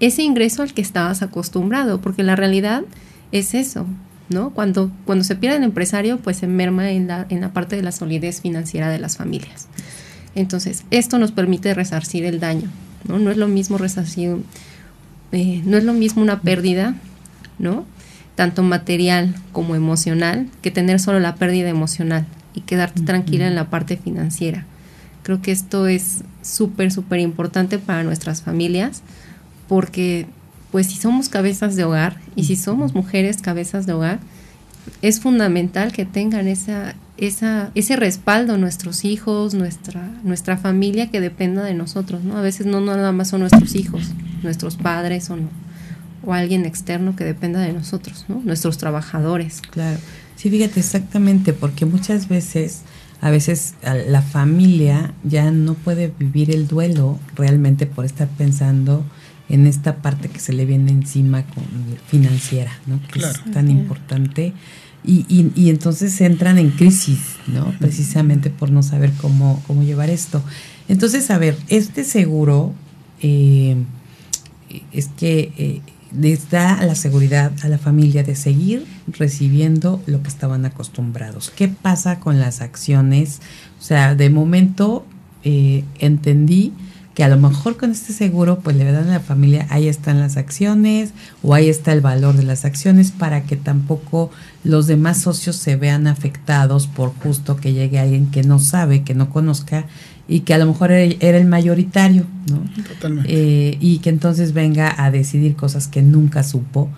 ese 0.00 0.22
ingreso 0.22 0.62
al 0.62 0.72
que 0.72 0.82
estabas 0.82 1.22
acostumbrado, 1.22 2.00
porque 2.00 2.22
la 2.22 2.36
realidad 2.36 2.82
es 3.32 3.54
eso, 3.54 3.86
¿no? 4.28 4.50
Cuando, 4.50 4.90
cuando 5.04 5.24
se 5.24 5.36
pierde 5.36 5.58
el 5.58 5.64
empresario, 5.64 6.18
pues 6.18 6.38
se 6.38 6.46
merma 6.46 6.90
en 6.90 7.08
la, 7.08 7.26
en 7.28 7.40
la 7.40 7.52
parte 7.52 7.76
de 7.76 7.82
la 7.82 7.92
solidez 7.92 8.40
financiera 8.40 8.90
de 8.90 8.98
las 8.98 9.16
familias. 9.16 9.66
Entonces, 10.34 10.84
esto 10.90 11.18
nos 11.18 11.32
permite 11.32 11.74
resarcir 11.74 12.24
el 12.24 12.38
daño, 12.38 12.70
¿no? 13.08 13.18
No 13.18 13.30
es 13.30 13.36
lo 13.36 13.48
mismo 13.48 13.78
resarcir, 13.78 14.36
eh, 15.32 15.62
no 15.64 15.76
es 15.76 15.84
lo 15.84 15.94
mismo 15.94 16.22
una 16.22 16.40
pérdida, 16.40 16.94
¿no? 17.58 17.84
Tanto 18.36 18.62
material 18.62 19.34
como 19.52 19.74
emocional, 19.74 20.48
que 20.62 20.70
tener 20.70 21.00
solo 21.00 21.18
la 21.18 21.34
pérdida 21.34 21.68
emocional 21.68 22.26
y 22.54 22.60
quedarte 22.60 23.02
tranquila 23.02 23.48
en 23.48 23.56
la 23.56 23.68
parte 23.68 23.96
financiera. 23.96 24.64
Creo 25.24 25.42
que 25.42 25.50
esto 25.50 25.88
es 25.88 26.22
súper, 26.40 26.92
súper 26.92 27.18
importante 27.20 27.78
para 27.78 28.04
nuestras 28.04 28.42
familias 28.42 29.02
porque 29.68 30.26
pues 30.72 30.86
si 30.88 30.96
somos 30.96 31.28
cabezas 31.28 31.76
de 31.76 31.84
hogar 31.84 32.16
y 32.36 32.44
si 32.44 32.56
somos 32.56 32.94
mujeres 32.94 33.38
cabezas 33.40 33.86
de 33.86 33.92
hogar, 33.94 34.20
es 35.02 35.20
fundamental 35.20 35.92
que 35.92 36.04
tengan 36.04 36.48
esa, 36.48 36.94
esa, 37.16 37.70
ese 37.74 37.96
respaldo 37.96 38.58
nuestros 38.58 39.04
hijos, 39.04 39.54
nuestra, 39.54 40.08
nuestra 40.24 40.56
familia 40.56 41.10
que 41.10 41.20
dependa 41.20 41.62
de 41.62 41.74
nosotros, 41.74 42.24
¿no? 42.24 42.36
A 42.36 42.42
veces 42.42 42.66
no, 42.66 42.80
nada 42.80 43.12
más 43.12 43.28
son 43.28 43.40
nuestros 43.40 43.74
hijos, 43.74 44.02
nuestros 44.42 44.76
padres 44.76 45.30
o 45.30 45.36
no, 45.36 45.48
o 46.24 46.32
alguien 46.32 46.64
externo 46.64 47.16
que 47.16 47.24
dependa 47.24 47.60
de 47.60 47.72
nosotros, 47.72 48.24
¿no? 48.28 48.40
Nuestros 48.44 48.78
trabajadores. 48.78 49.60
Claro. 49.70 49.98
Sí, 50.36 50.50
fíjate 50.50 50.80
exactamente, 50.80 51.52
porque 51.52 51.84
muchas 51.84 52.28
veces, 52.28 52.82
a 53.20 53.30
veces 53.30 53.74
la 53.82 54.22
familia 54.22 55.12
ya 55.24 55.50
no 55.50 55.74
puede 55.74 56.12
vivir 56.16 56.54
el 56.54 56.68
duelo 56.68 57.18
realmente 57.34 57.86
por 57.86 58.04
estar 58.04 58.28
pensando 58.28 59.04
en 59.48 59.66
esta 59.66 59.96
parte 59.96 60.28
que 60.28 60.40
se 60.40 60.52
le 60.52 60.64
viene 60.66 60.90
encima 60.90 61.44
con 61.44 61.64
financiera, 62.06 62.72
¿no? 62.86 63.00
Que 63.12 63.20
es 63.20 63.52
tan 63.52 63.70
importante. 63.70 64.52
Y, 65.04 65.24
y, 65.28 65.52
y, 65.54 65.70
entonces 65.70 66.20
entran 66.20 66.58
en 66.58 66.70
crisis, 66.70 67.20
¿no? 67.46 67.72
Precisamente 67.78 68.50
por 68.50 68.70
no 68.70 68.82
saber 68.82 69.12
cómo, 69.20 69.62
cómo 69.66 69.82
llevar 69.84 70.10
esto. 70.10 70.42
Entonces, 70.88 71.30
a 71.30 71.38
ver, 71.38 71.56
este 71.68 72.04
seguro 72.04 72.74
eh, 73.22 73.76
es 74.92 75.08
que 75.08 75.52
eh, 75.56 75.80
les 76.16 76.50
da 76.50 76.82
la 76.84 76.94
seguridad 76.94 77.52
a 77.62 77.68
la 77.68 77.78
familia 77.78 78.22
de 78.22 78.34
seguir 78.34 78.86
recibiendo 79.06 80.02
lo 80.06 80.22
que 80.22 80.28
estaban 80.28 80.64
acostumbrados. 80.64 81.50
¿Qué 81.50 81.68
pasa 81.68 82.20
con 82.20 82.40
las 82.40 82.60
acciones? 82.60 83.40
O 83.78 83.82
sea, 83.82 84.14
de 84.14 84.30
momento 84.30 85.06
eh, 85.44 85.84
entendí 85.98 86.72
que 87.18 87.24
a 87.24 87.28
lo 87.28 87.36
mejor 87.36 87.76
con 87.76 87.90
este 87.90 88.12
seguro 88.12 88.60
pues 88.60 88.76
le 88.76 88.84
dan 88.84 89.08
a 89.08 89.14
la 89.14 89.18
familia, 89.18 89.66
ahí 89.70 89.88
están 89.88 90.20
las 90.20 90.36
acciones 90.36 91.10
o 91.42 91.52
ahí 91.52 91.68
está 91.68 91.92
el 91.92 92.00
valor 92.00 92.36
de 92.36 92.44
las 92.44 92.64
acciones 92.64 93.10
para 93.10 93.42
que 93.42 93.56
tampoco 93.56 94.30
los 94.62 94.86
demás 94.86 95.22
socios 95.22 95.56
se 95.56 95.74
vean 95.74 96.06
afectados 96.06 96.86
por 96.86 97.12
justo 97.12 97.56
que 97.56 97.72
llegue 97.72 97.98
alguien 97.98 98.30
que 98.30 98.44
no 98.44 98.60
sabe, 98.60 99.02
que 99.02 99.16
no 99.16 99.30
conozca 99.30 99.86
y 100.28 100.42
que 100.42 100.54
a 100.54 100.58
lo 100.58 100.66
mejor 100.66 100.92
era 100.92 101.38
el 101.38 101.46
mayoritario, 101.46 102.24
¿no? 102.52 102.62
Totalmente. 102.84 103.28
Eh, 103.32 103.78
y 103.80 103.98
que 103.98 104.10
entonces 104.10 104.52
venga 104.52 104.94
a 104.96 105.10
decidir 105.10 105.56
cosas 105.56 105.88
que 105.88 106.02
nunca 106.02 106.44
supo 106.44 106.88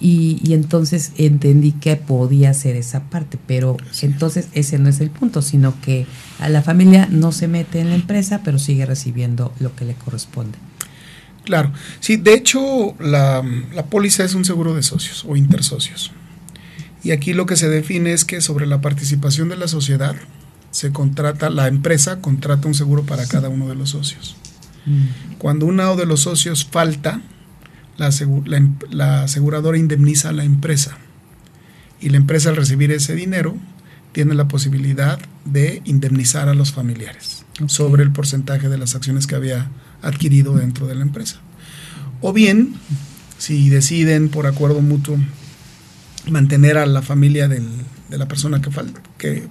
y, 0.00 0.54
entonces 0.54 1.12
entendí 1.18 1.72
que 1.72 1.96
podía 1.96 2.54
ser 2.54 2.74
esa 2.76 3.04
parte, 3.04 3.38
pero 3.46 3.76
entonces 4.00 4.48
ese 4.54 4.78
no 4.78 4.88
es 4.88 5.00
el 5.00 5.10
punto, 5.10 5.42
sino 5.42 5.78
que 5.82 6.06
a 6.38 6.48
la 6.48 6.62
familia 6.62 7.06
no 7.10 7.32
se 7.32 7.48
mete 7.48 7.80
en 7.80 7.90
la 7.90 7.96
empresa, 7.96 8.40
pero 8.42 8.58
sigue 8.58 8.86
recibiendo 8.86 9.52
lo 9.60 9.76
que 9.76 9.84
le 9.84 9.94
corresponde. 9.94 10.58
Claro, 11.44 11.72
sí, 12.00 12.16
de 12.16 12.34
hecho 12.34 12.94
la, 12.98 13.44
la 13.74 13.86
póliza 13.86 14.24
es 14.24 14.34
un 14.34 14.44
seguro 14.44 14.74
de 14.74 14.82
socios 14.82 15.24
o 15.28 15.36
intersocios. 15.36 16.12
Y 17.02 17.12
aquí 17.12 17.32
lo 17.34 17.46
que 17.46 17.56
se 17.56 17.68
define 17.68 18.12
es 18.12 18.24
que 18.24 18.40
sobre 18.40 18.66
la 18.66 18.80
participación 18.80 19.48
de 19.48 19.56
la 19.56 19.68
sociedad 19.68 20.16
se 20.70 20.92
contrata, 20.92 21.50
la 21.50 21.68
empresa 21.68 22.20
contrata 22.20 22.68
un 22.68 22.74
seguro 22.74 23.04
para 23.04 23.26
cada 23.26 23.48
uno 23.48 23.68
de 23.68 23.74
los 23.74 23.90
socios. 23.90 24.36
Mm. 24.86 25.36
Cuando 25.38 25.66
uno 25.66 25.96
de 25.96 26.06
los 26.06 26.20
socios 26.20 26.64
falta, 26.64 27.20
Em, 28.00 28.76
la, 28.90 29.24
aseguradora 29.24 29.76
indemniza 29.76 30.30
a 30.30 30.32
la 30.32 30.44
empresa 30.44 30.96
y 32.00 32.08
la 32.08 32.16
empresa 32.16 32.48
al 32.48 32.56
recibir 32.56 32.90
ese 32.92 33.14
dinero 33.14 33.56
tiene 34.12 34.34
la 34.34 34.48
posibilidad 34.48 35.18
de 35.44 35.82
indemnizar 35.84 36.48
a 36.48 36.54
los 36.54 36.72
familiares 36.72 37.44
sobre 37.66 38.02
el 38.02 38.10
porcentaje 38.10 38.70
de 38.70 38.78
las 38.78 38.94
acciones 38.94 39.26
que 39.26 39.34
había 39.34 39.70
adquirido 40.00 40.56
dentro 40.56 40.86
de 40.86 40.94
la 40.94 41.02
empresa. 41.02 41.40
O 42.22 42.32
bien, 42.32 42.74
si 43.36 43.68
deciden 43.68 44.30
por 44.30 44.46
acuerdo 44.46 44.80
mutuo 44.80 45.18
mantener 46.26 46.78
a 46.78 46.86
la 46.86 47.02
familia 47.02 47.48
de 47.48 47.60
la 48.18 48.28
persona 48.28 48.62
que, 48.62 48.70
que, 49.18 49.48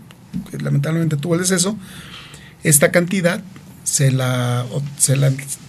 que 0.50 0.58
lamentablemente 0.58 1.18
tuvo 1.18 1.36
el 1.36 1.41
deceso, 1.41 1.78
esta 2.64 2.89
cantidad 2.89 3.43
se 3.90 4.12
la, 4.12 4.66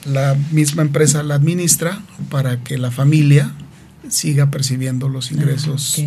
la, 0.04 0.36
misma 0.50 0.82
empresa 0.82 1.22
la 1.22 1.36
administra 1.36 2.02
para 2.28 2.62
que 2.62 2.76
la 2.76 2.90
familia 2.90 3.54
siga 4.08 4.50
percibiendo 4.50 5.08
los 5.08 5.30
ah, 5.30 5.34
ingresos. 5.34 6.02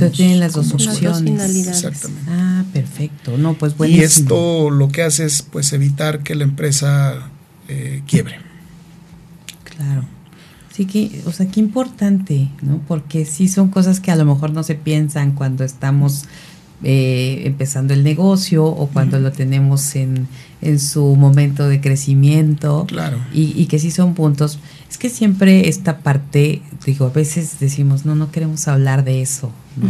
Ah, 0.00 0.08
tienen 0.10 0.40
las 0.40 0.54
dos 0.54 0.72
opciones. 0.72 1.66
Exactamente. 1.66 2.30
Ah, 2.30 2.64
perfecto. 2.72 3.36
No, 3.36 3.54
pues 3.54 3.74
Y 3.86 4.00
esto 4.00 4.70
lo 4.70 4.88
que 4.88 5.02
hace 5.02 5.26
es 5.26 5.42
pues 5.42 5.72
evitar 5.72 6.22
que 6.22 6.34
la 6.34 6.44
empresa 6.44 7.30
eh, 7.68 8.02
quiebre. 8.06 8.38
Claro. 9.64 10.04
Sí 10.72 10.86
que, 10.86 11.22
o 11.26 11.32
sea, 11.32 11.48
qué 11.48 11.60
importante, 11.60 12.48
¿no? 12.62 12.80
Porque 12.86 13.26
sí 13.26 13.48
son 13.48 13.68
cosas 13.68 14.00
que 14.00 14.10
a 14.10 14.16
lo 14.16 14.24
mejor 14.24 14.52
no 14.52 14.62
se 14.62 14.74
piensan 14.74 15.32
cuando 15.32 15.64
estamos 15.64 16.24
eh, 16.84 17.42
empezando 17.44 17.92
el 17.92 18.04
negocio 18.04 18.64
o 18.64 18.86
cuando 18.86 19.18
lo 19.18 19.32
tenemos 19.32 19.96
en, 19.96 20.28
en, 20.60 20.78
su 20.78 21.16
momento 21.16 21.68
de 21.68 21.80
crecimiento. 21.80 22.84
Claro. 22.86 23.18
Y, 23.32 23.66
que 23.66 23.80
sí 23.80 23.90
son 23.90 24.14
puntos. 24.14 24.60
Es 24.88 24.96
que 24.96 25.10
siempre 25.10 25.68
esta 25.68 25.98
parte, 25.98 26.62
digo, 26.86 27.06
a 27.06 27.10
veces 27.10 27.58
decimos, 27.58 28.04
no, 28.04 28.14
no 28.14 28.30
queremos 28.30 28.68
hablar 28.68 29.04
de 29.04 29.22
eso, 29.22 29.50
¿no? 29.76 29.88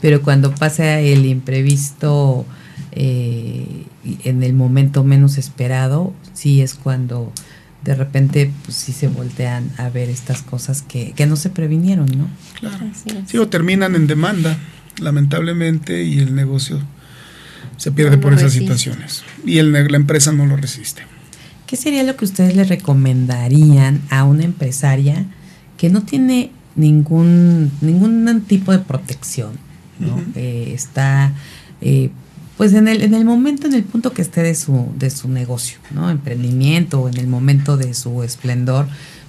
Pero 0.00 0.22
cuando 0.22 0.54
pasa 0.54 1.00
el 1.00 1.26
imprevisto 1.26 2.46
eh, 2.92 3.84
en 4.24 4.42
el 4.42 4.54
momento 4.54 5.04
menos 5.04 5.36
esperado, 5.36 6.14
sí 6.32 6.62
es 6.62 6.74
cuando 6.74 7.30
de 7.84 7.94
repente 7.94 8.50
pues, 8.64 8.76
sí 8.76 8.92
se 8.92 9.08
voltean 9.08 9.70
a 9.76 9.90
ver 9.90 10.08
estas 10.08 10.40
cosas 10.40 10.82
que, 10.82 11.12
que 11.12 11.26
no 11.26 11.36
se 11.36 11.50
previnieron, 11.50 12.06
¿no? 12.06 12.28
Claro. 12.58 12.86
Sí, 13.26 13.36
o 13.38 13.48
terminan 13.48 13.94
en 13.96 14.06
demanda 14.06 14.56
lamentablemente, 14.98 16.02
y 16.04 16.18
el 16.18 16.34
negocio 16.34 16.80
se 17.76 17.92
pierde 17.92 18.18
por 18.18 18.32
esas 18.32 18.52
situaciones. 18.52 19.22
Y 19.44 19.58
el, 19.58 19.72
la 19.72 19.96
empresa 19.96 20.32
no 20.32 20.46
lo 20.46 20.56
resiste. 20.56 21.02
¿Qué 21.66 21.76
sería 21.76 22.02
lo 22.02 22.16
que 22.16 22.24
ustedes 22.24 22.54
le 22.54 22.64
recomendarían 22.64 24.02
a 24.10 24.24
una 24.24 24.44
empresaria 24.44 25.24
que 25.78 25.88
no 25.88 26.02
tiene 26.02 26.50
ningún, 26.76 27.70
ningún 27.80 28.42
tipo 28.42 28.72
de 28.72 28.78
protección? 28.78 29.52
¿no? 29.98 30.22
Eh, 30.34 30.72
está 30.74 31.32
eh, 31.80 32.10
pues 32.56 32.74
en 32.74 32.88
el, 32.88 33.02
en 33.02 33.14
el 33.14 33.24
momento, 33.24 33.66
en 33.66 33.74
el 33.74 33.82
punto 33.82 34.12
que 34.12 34.22
esté 34.22 34.42
de 34.42 34.54
su, 34.54 34.92
de 34.98 35.10
su 35.10 35.28
negocio, 35.28 35.78
¿no? 35.90 36.10
Emprendimiento 36.10 37.00
o 37.00 37.08
en 37.08 37.16
el 37.16 37.26
momento 37.26 37.76
de 37.76 37.94
su 37.94 38.22
esplendor, 38.22 38.86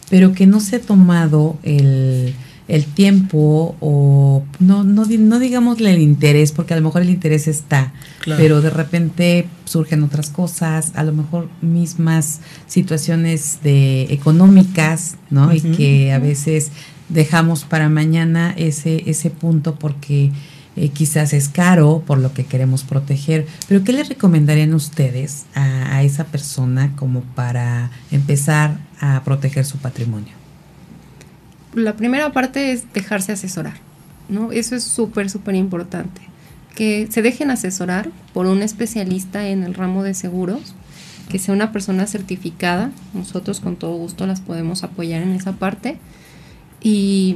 pero 0.09 0.33
que 0.33 0.45
no 0.45 0.59
se 0.59 0.75
ha 0.75 0.81
tomado 0.81 1.57
el 1.63 2.35
el 2.67 2.85
tiempo 2.85 3.75
o 3.81 4.43
no, 4.59 4.83
no, 4.83 5.05
no 5.05 5.39
digámosle 5.39 5.93
el 5.93 6.01
interés, 6.01 6.51
porque 6.51 6.73
a 6.73 6.77
lo 6.77 6.83
mejor 6.83 7.01
el 7.01 7.09
interés 7.09 7.47
está, 7.47 7.93
pero 8.25 8.61
de 8.61 8.69
repente 8.69 9.47
surgen 9.65 10.03
otras 10.03 10.29
cosas, 10.29 10.93
a 10.95 11.03
lo 11.03 11.11
mejor 11.11 11.49
mismas 11.61 12.39
situaciones 12.67 13.59
de 13.63 14.03
económicas, 14.13 15.17
¿no? 15.29 15.53
Y 15.53 15.61
que 15.61 16.13
a 16.13 16.19
veces 16.19 16.71
dejamos 17.09 17.65
para 17.65 17.89
mañana 17.89 18.53
ese, 18.57 19.09
ese 19.09 19.29
punto 19.29 19.75
porque 19.75 20.31
eh, 20.75 20.89
quizás 20.89 21.33
es 21.33 21.49
caro 21.49 22.01
por 22.07 22.17
lo 22.17 22.33
que 22.33 22.45
queremos 22.45 22.83
proteger. 22.83 23.45
Pero 23.67 23.83
¿qué 23.83 23.91
le 23.91 24.03
recomendarían 24.03 24.73
ustedes 24.73 25.45
a, 25.53 25.97
a 25.97 26.03
esa 26.03 26.25
persona 26.25 26.95
como 26.95 27.21
para 27.21 27.91
empezar 28.09 28.77
a 29.01 29.21
proteger 29.25 29.65
su 29.65 29.77
patrimonio? 29.77 30.42
La 31.75 31.95
primera 31.95 32.31
parte 32.31 32.71
es 32.71 32.91
dejarse 32.93 33.31
asesorar, 33.31 33.75
¿no? 34.29 34.51
Eso 34.51 34.75
es 34.75 34.83
súper, 34.83 35.29
súper 35.29 35.55
importante. 35.55 36.21
que 36.75 37.07
se 37.11 37.21
dejen 37.21 37.51
asesorar 37.51 38.09
por 38.33 38.47
un 38.47 38.63
especialista 38.63 39.47
en 39.47 39.63
el 39.63 39.75
ramo 39.75 40.01
de 40.01 40.15
seguros, 40.15 40.73
que 41.29 41.37
sea 41.37 41.53
una 41.53 41.71
persona 41.71 42.07
certificada. 42.07 42.89
Nosotros 43.13 43.59
con 43.59 43.75
todo 43.75 43.95
gusto 43.95 44.25
las 44.25 44.41
podemos 44.41 44.83
apoyar 44.83 45.21
en 45.21 45.33
esa 45.33 45.51
parte. 45.53 45.97
Y 46.81 47.35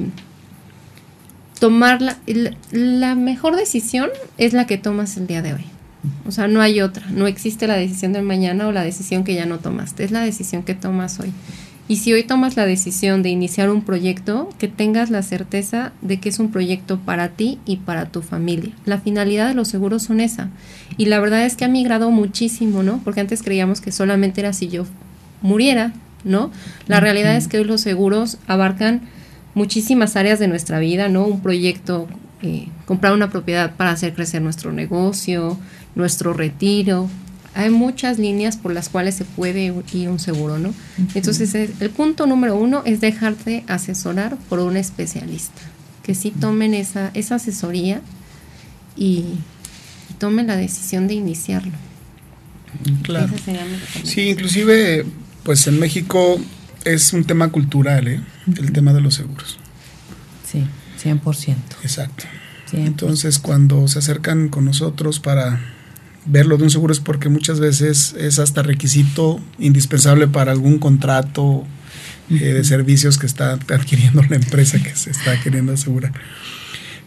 tomar 1.60 2.02
la, 2.02 2.18
la 2.72 3.14
mejor 3.16 3.56
decisión 3.56 4.10
es 4.40 4.54
la 4.54 4.66
que 4.66 4.78
tomas 4.80 5.18
el 5.18 5.28
día 5.28 5.44
de 5.44 5.54
hoy. 5.54 5.66
O 6.28 6.32
sea, 6.32 6.48
no 6.48 6.62
hay 6.62 6.82
otra. 6.82 7.06
No 7.12 7.28
existe 7.28 7.68
la 7.68 7.76
decisión 7.76 8.14
del 8.14 8.24
mañana 8.24 8.68
o 8.68 8.72
la 8.72 8.84
decisión 8.84 9.24
que 9.24 9.36
ya 9.36 9.46
no 9.46 9.60
tomaste. 9.60 10.04
Es 10.04 10.12
la 10.12 10.22
decisión 10.22 10.64
que 10.64 10.74
tomas 10.74 11.20
hoy. 11.20 11.32
Y 11.90 11.98
si 11.98 12.12
hoy 12.12 12.24
tomas 12.24 12.58
la 12.58 12.66
decisión 12.66 13.24
de 13.24 13.30
iniciar 13.30 13.70
un 13.70 13.82
proyecto, 13.82 14.50
que 14.58 14.68
tengas 14.68 15.10
la 15.10 15.24
certeza 15.24 15.94
de 16.02 16.20
que 16.20 16.30
es 16.30 16.40
un 16.40 16.52
proyecto 16.52 17.00
para 17.00 17.30
ti 17.30 17.60
y 17.66 17.78
para 17.78 18.08
tu 18.08 18.22
familia. 18.22 18.74
La 18.86 19.00
finalidad 19.00 19.48
de 19.48 19.54
los 19.54 19.70
seguros 19.70 20.04
son 20.04 20.20
esa. 20.20 20.50
Y 20.98 21.06
la 21.06 21.20
verdad 21.20 21.46
es 21.46 21.56
que 21.56 21.64
ha 21.64 21.70
migrado 21.70 22.12
muchísimo, 22.12 22.84
¿no? 22.84 23.00
Porque 23.04 23.22
antes 23.22 23.42
creíamos 23.42 23.80
que 23.80 23.94
solamente 23.94 24.42
era 24.42 24.52
si 24.52 24.68
yo 24.68 24.86
muriera, 25.42 25.94
¿no? 26.26 26.52
La 26.88 27.00
realidad 27.00 27.38
es 27.38 27.48
que 27.48 27.60
hoy 27.60 27.64
los 27.64 27.82
seguros 27.82 28.38
abarcan 28.48 29.02
muchísimas 29.54 30.18
áreas 30.18 30.40
de 30.40 30.50
nuestra 30.50 30.80
vida, 30.80 31.08
¿no? 31.08 31.26
Un 31.26 31.42
proyecto, 31.42 32.08
eh, 32.42 32.68
comprar 32.86 33.14
una 33.14 33.30
propiedad 33.30 33.76
para 33.76 33.92
hacer 33.92 34.14
crecer 34.14 34.42
nuestro 34.42 34.74
negocio, 34.74 35.58
nuestro 35.96 36.34
retiro, 36.34 37.10
hay 37.58 37.72
muchas 37.72 38.20
líneas 38.20 38.56
por 38.56 38.72
las 38.72 38.88
cuales 38.88 39.16
se 39.16 39.26
puede 39.26 39.74
ir 39.92 40.10
un 40.10 40.20
seguro, 40.20 40.60
¿no? 40.60 40.76
Entonces, 41.16 41.56
el 41.56 41.90
punto 41.90 42.28
número 42.28 42.56
uno 42.56 42.84
es 42.86 43.02
dejarte 43.02 43.64
asesorar 43.68 44.38
por 44.48 44.60
un 44.60 44.78
especialista, 44.78 45.64
que 46.04 46.14
sí 46.14 46.30
tomen 46.30 46.76
esa, 46.76 47.10
esa 47.16 47.36
asesoría 47.36 48.02
y, 48.96 49.26
tomen 50.20 50.46
la 50.48 50.56
decisión 50.56 51.08
de 51.08 51.16
iniciarlo. 51.16 51.74
Claro. 53.02 53.34
sí, 54.04 54.30
inclusive, 54.30 55.06
pues 55.42 55.66
en 55.66 55.80
México 55.80 56.40
es 56.86 57.12
un 57.14 57.24
tema 57.24 57.50
cultural, 57.50 58.08
¿eh? 58.08 58.22
El 58.56 58.72
tema 58.72 58.94
de 58.94 59.02
los 59.02 59.16
seguros. 59.16 59.58
Sí, 60.46 60.64
100%. 61.04 61.56
Exacto. 61.82 62.26
Entonces, 62.72 63.40
cuando 63.40 63.88
se 63.88 63.98
acercan 63.98 64.50
con 64.50 64.66
nosotros 64.66 65.20
para 65.20 65.60
verlo 66.28 66.58
de 66.58 66.64
un 66.64 66.70
seguro 66.70 66.92
es 66.92 67.00
porque 67.00 67.30
muchas 67.30 67.60
veces 67.60 68.14
es 68.18 68.40
hasta 68.40 68.62
requisito 68.62 69.40
indispensable 69.60 70.28
para 70.28 70.52
algún 70.52 70.78
contrato 70.78 71.66
eh, 72.30 72.36
de 72.36 72.64
servicios 72.64 73.18
que 73.18 73.26
está 73.26 73.54
adquiriendo 73.54 74.22
la 74.30 74.36
empresa 74.36 74.80
que 74.80 74.96
se 74.96 75.12
está 75.12 75.40
queriendo 75.42 75.74
asegurar. 75.74 76.12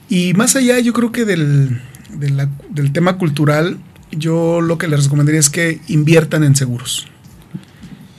Y 0.09 0.35
más 0.35 0.57
allá, 0.57 0.79
yo 0.81 0.93
creo 0.93 1.13
que 1.13 1.25
del, 1.25 1.81
del 2.19 2.93
tema 2.93 3.17
cultural, 3.19 3.79
yo 4.11 4.61
lo 4.61 4.79
que 4.79 4.89
les 4.89 5.05
recomendaría 5.05 5.39
es 5.39 5.51
que 5.51 5.81
inviertan 5.87 6.43
en 6.43 6.57
seguros. 6.57 7.07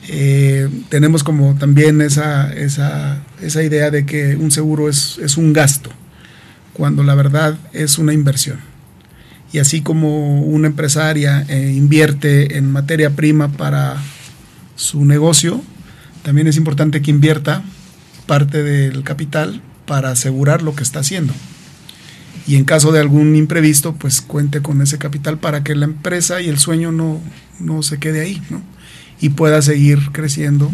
Eh, 0.07 0.69
tenemos 0.89 1.23
como 1.23 1.55
también 1.55 2.01
esa, 2.01 2.53
esa, 2.53 3.23
esa 3.41 3.63
idea 3.63 3.91
de 3.91 4.05
que 4.05 4.35
un 4.35 4.51
seguro 4.51 4.89
es, 4.89 5.19
es 5.21 5.37
un 5.37 5.53
gasto, 5.53 5.89
cuando 6.73 7.03
la 7.03 7.15
verdad 7.15 7.57
es 7.73 7.97
una 7.97 8.13
inversión 8.13 8.70
y 9.53 9.59
así 9.59 9.81
como 9.81 10.41
una 10.41 10.67
empresaria 10.67 11.45
eh, 11.49 11.73
invierte 11.75 12.57
en 12.57 12.71
materia 12.71 13.11
prima 13.11 13.49
para 13.49 13.97
su 14.75 15.03
negocio, 15.05 15.61
también 16.23 16.47
es 16.47 16.57
importante 16.57 17.01
que 17.01 17.11
invierta 17.11 17.63
parte 18.27 18.63
del 18.63 19.03
capital 19.03 19.61
para 19.85 20.11
asegurar 20.11 20.61
lo 20.61 20.75
que 20.75 20.83
está 20.83 20.99
haciendo. 20.99 21.33
Y 22.47 22.55
en 22.55 22.63
caso 22.63 22.91
de 22.91 22.99
algún 22.99 23.35
imprevisto, 23.35 23.93
pues 23.93 24.21
cuente 24.21 24.61
con 24.61 24.81
ese 24.81 24.97
capital 24.97 25.37
para 25.37 25.63
que 25.63 25.75
la 25.75 25.85
empresa 25.85 26.41
y 26.41 26.47
el 26.47 26.57
sueño 26.57 26.91
no, 26.91 27.21
no 27.59 27.83
se 27.83 27.99
quede 27.99 28.21
ahí, 28.21 28.41
¿no? 28.49 28.61
Y 29.19 29.29
pueda 29.29 29.61
seguir 29.61 29.99
creciendo 30.11 30.71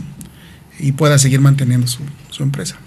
y 0.79 0.93
pueda 0.93 1.17
seguir 1.17 1.41
manteniendo 1.41 1.87
su, 1.87 1.99
su 2.29 2.43
empresa. 2.43 2.77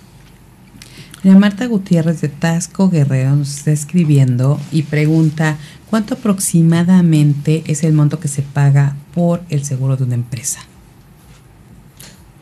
Marta 1.22 1.66
Gutiérrez 1.66 2.20
de 2.22 2.28
Tasco 2.28 2.88
Guerrero 2.88 3.36
nos 3.36 3.56
está 3.58 3.72
escribiendo 3.72 4.58
y 4.72 4.82
pregunta 4.82 5.58
cuánto 5.90 6.14
aproximadamente 6.14 7.62
es 7.66 7.84
el 7.84 7.92
monto 7.92 8.18
que 8.20 8.28
se 8.28 8.42
paga 8.42 8.96
por 9.14 9.42
el 9.50 9.64
seguro 9.64 9.96
de 9.96 10.04
una 10.04 10.14
empresa. 10.14 10.60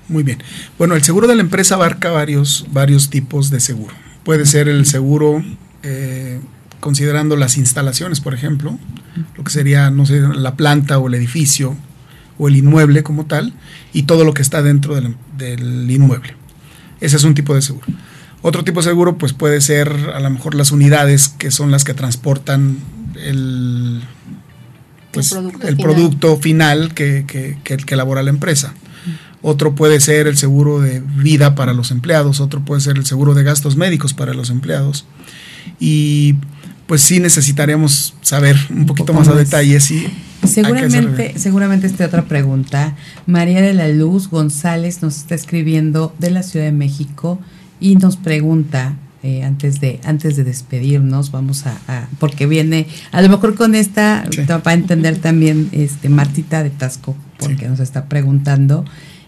Muy 0.09 0.23
bien. 0.23 0.43
Bueno, 0.79 0.95
el 0.95 1.03
seguro 1.03 1.27
de 1.27 1.35
la 1.35 1.43
empresa 1.43 1.75
abarca 1.75 2.11
varios, 2.11 2.67
varios 2.73 3.11
tipos 3.11 3.51
de 3.51 3.61
seguro. 3.61 3.95
Puede 4.23 4.47
ser 4.47 4.69
el 4.69 4.87
seguro 4.87 5.43
eh, 5.83 6.41
considerando 6.81 7.37
las 7.37 7.59
instalaciones, 7.59 8.21
por 8.21 8.33
ejemplo, 8.33 8.79
lo 9.37 9.45
que 9.45 9.51
sería, 9.51 9.91
no 9.91 10.07
sé, 10.07 10.21
la 10.21 10.55
planta 10.55 10.99
o 10.99 11.09
el 11.09 11.15
edificio 11.15 11.77
o 12.39 12.47
el 12.49 12.57
inmueble 12.57 13.03
como 13.03 13.27
tal, 13.27 13.53
y 13.93 14.05
todo 14.05 14.25
lo 14.25 14.33
que 14.33 14.43
está 14.43 14.63
dentro 14.63 14.95
del 14.95 15.91
inmueble. 15.91 16.37
Ese 17.01 17.17
es 17.17 17.25
un 17.25 17.35
tipo 17.35 17.55
de 17.55 17.63
seguro. 17.63 17.87
Otro 18.43 18.65
tipo 18.65 18.81
de 18.81 18.85
seguro 18.85 19.19
pues 19.19 19.33
puede 19.33 19.61
ser 19.61 19.89
a 20.15 20.21
lo 20.21 20.31
mejor 20.31 20.55
las 20.55 20.71
unidades 20.71 21.29
que 21.29 21.51
son 21.51 21.71
las 21.71 21.85
que 21.85 21.95
transportan 21.95 22.79
el, 23.17 24.03
pues, 25.11 25.33
el 25.33 25.77
producto 25.77 26.37
final, 26.37 26.95
que, 26.95 27.25
que, 27.27 27.59
que, 27.65 27.95
elabora 27.95 28.23
la 28.23 28.31
empresa. 28.31 28.75
Otro 29.43 29.75
puede 29.75 30.01
ser 30.01 30.27
el 30.27 30.37
seguro 30.37 30.81
de 30.81 31.01
vida 31.01 31.55
para 31.55 31.73
los 31.73 31.91
empleados, 31.91 32.41
otro 32.41 32.65
puede 32.65 32.81
ser 32.81 32.97
el 32.97 33.07
seguro 33.07 33.35
de 33.35 33.45
gastos 33.45 33.77
médicos 33.77 34.15
para 34.15 34.35
los 34.35 34.51
empleados. 34.51 35.05
Y 35.81 36.37
pues 36.87 37.03
sí 37.03 37.21
necesitaríamos 37.21 38.15
saber 38.23 38.57
un 38.71 38.87
poquito 38.87 39.13
más, 39.13 39.29
a 39.29 39.35
detalle 39.35 39.81
si 39.81 40.07
Seguramente, 40.47 41.35
seguramente 41.37 41.87
esta 41.87 42.07
otra 42.07 42.25
pregunta. 42.25 42.97
María 43.27 43.61
de 43.61 43.75
la 43.75 43.89
Luz 43.89 44.29
González 44.29 45.03
nos 45.03 45.17
está 45.17 45.35
escribiendo 45.35 46.15
de 46.19 46.31
la 46.31 46.43
Ciudad 46.43 46.67
de 46.67 46.73
México 46.73 47.41
y 47.81 47.97
nos 47.97 48.17
pregunta, 48.17 48.97
eh, 49.23 49.43
antes, 49.43 49.81
de, 49.81 50.01
antes 50.05 50.37
de 50.37 50.45
despedirnos, 50.45 51.33
vamos 51.33 51.67
a, 51.67 52.09
porque 52.21 52.47
viene, 52.47 52.87
a 53.11 53.21
lo 53.21 53.29
mejor 53.29 53.57
con 53.57 53.75
esta 53.75 54.25
va 54.49 54.63
a 54.65 54.75
entender 54.75 55.19
también 55.19 55.69
este 55.73 56.09
Martita 56.09 56.63
de 56.63 56.71
Tasco, 56.71 57.17
porque 57.39 57.69
nos 57.69 57.81
está 57.81 58.07
preguntando. 58.07 58.85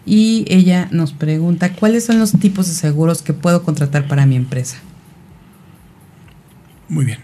Y 0.06 0.44
ella 0.48 0.88
nos 0.90 1.12
pregunta, 1.12 1.72
¿cuáles 1.72 2.04
son 2.04 2.18
los 2.18 2.32
tipos 2.32 2.66
de 2.68 2.74
seguros 2.74 3.22
que 3.22 3.32
puedo 3.32 3.62
contratar 3.62 4.08
para 4.08 4.26
mi 4.26 4.36
empresa? 4.36 4.78
Muy 6.88 7.04
bien. 7.04 7.18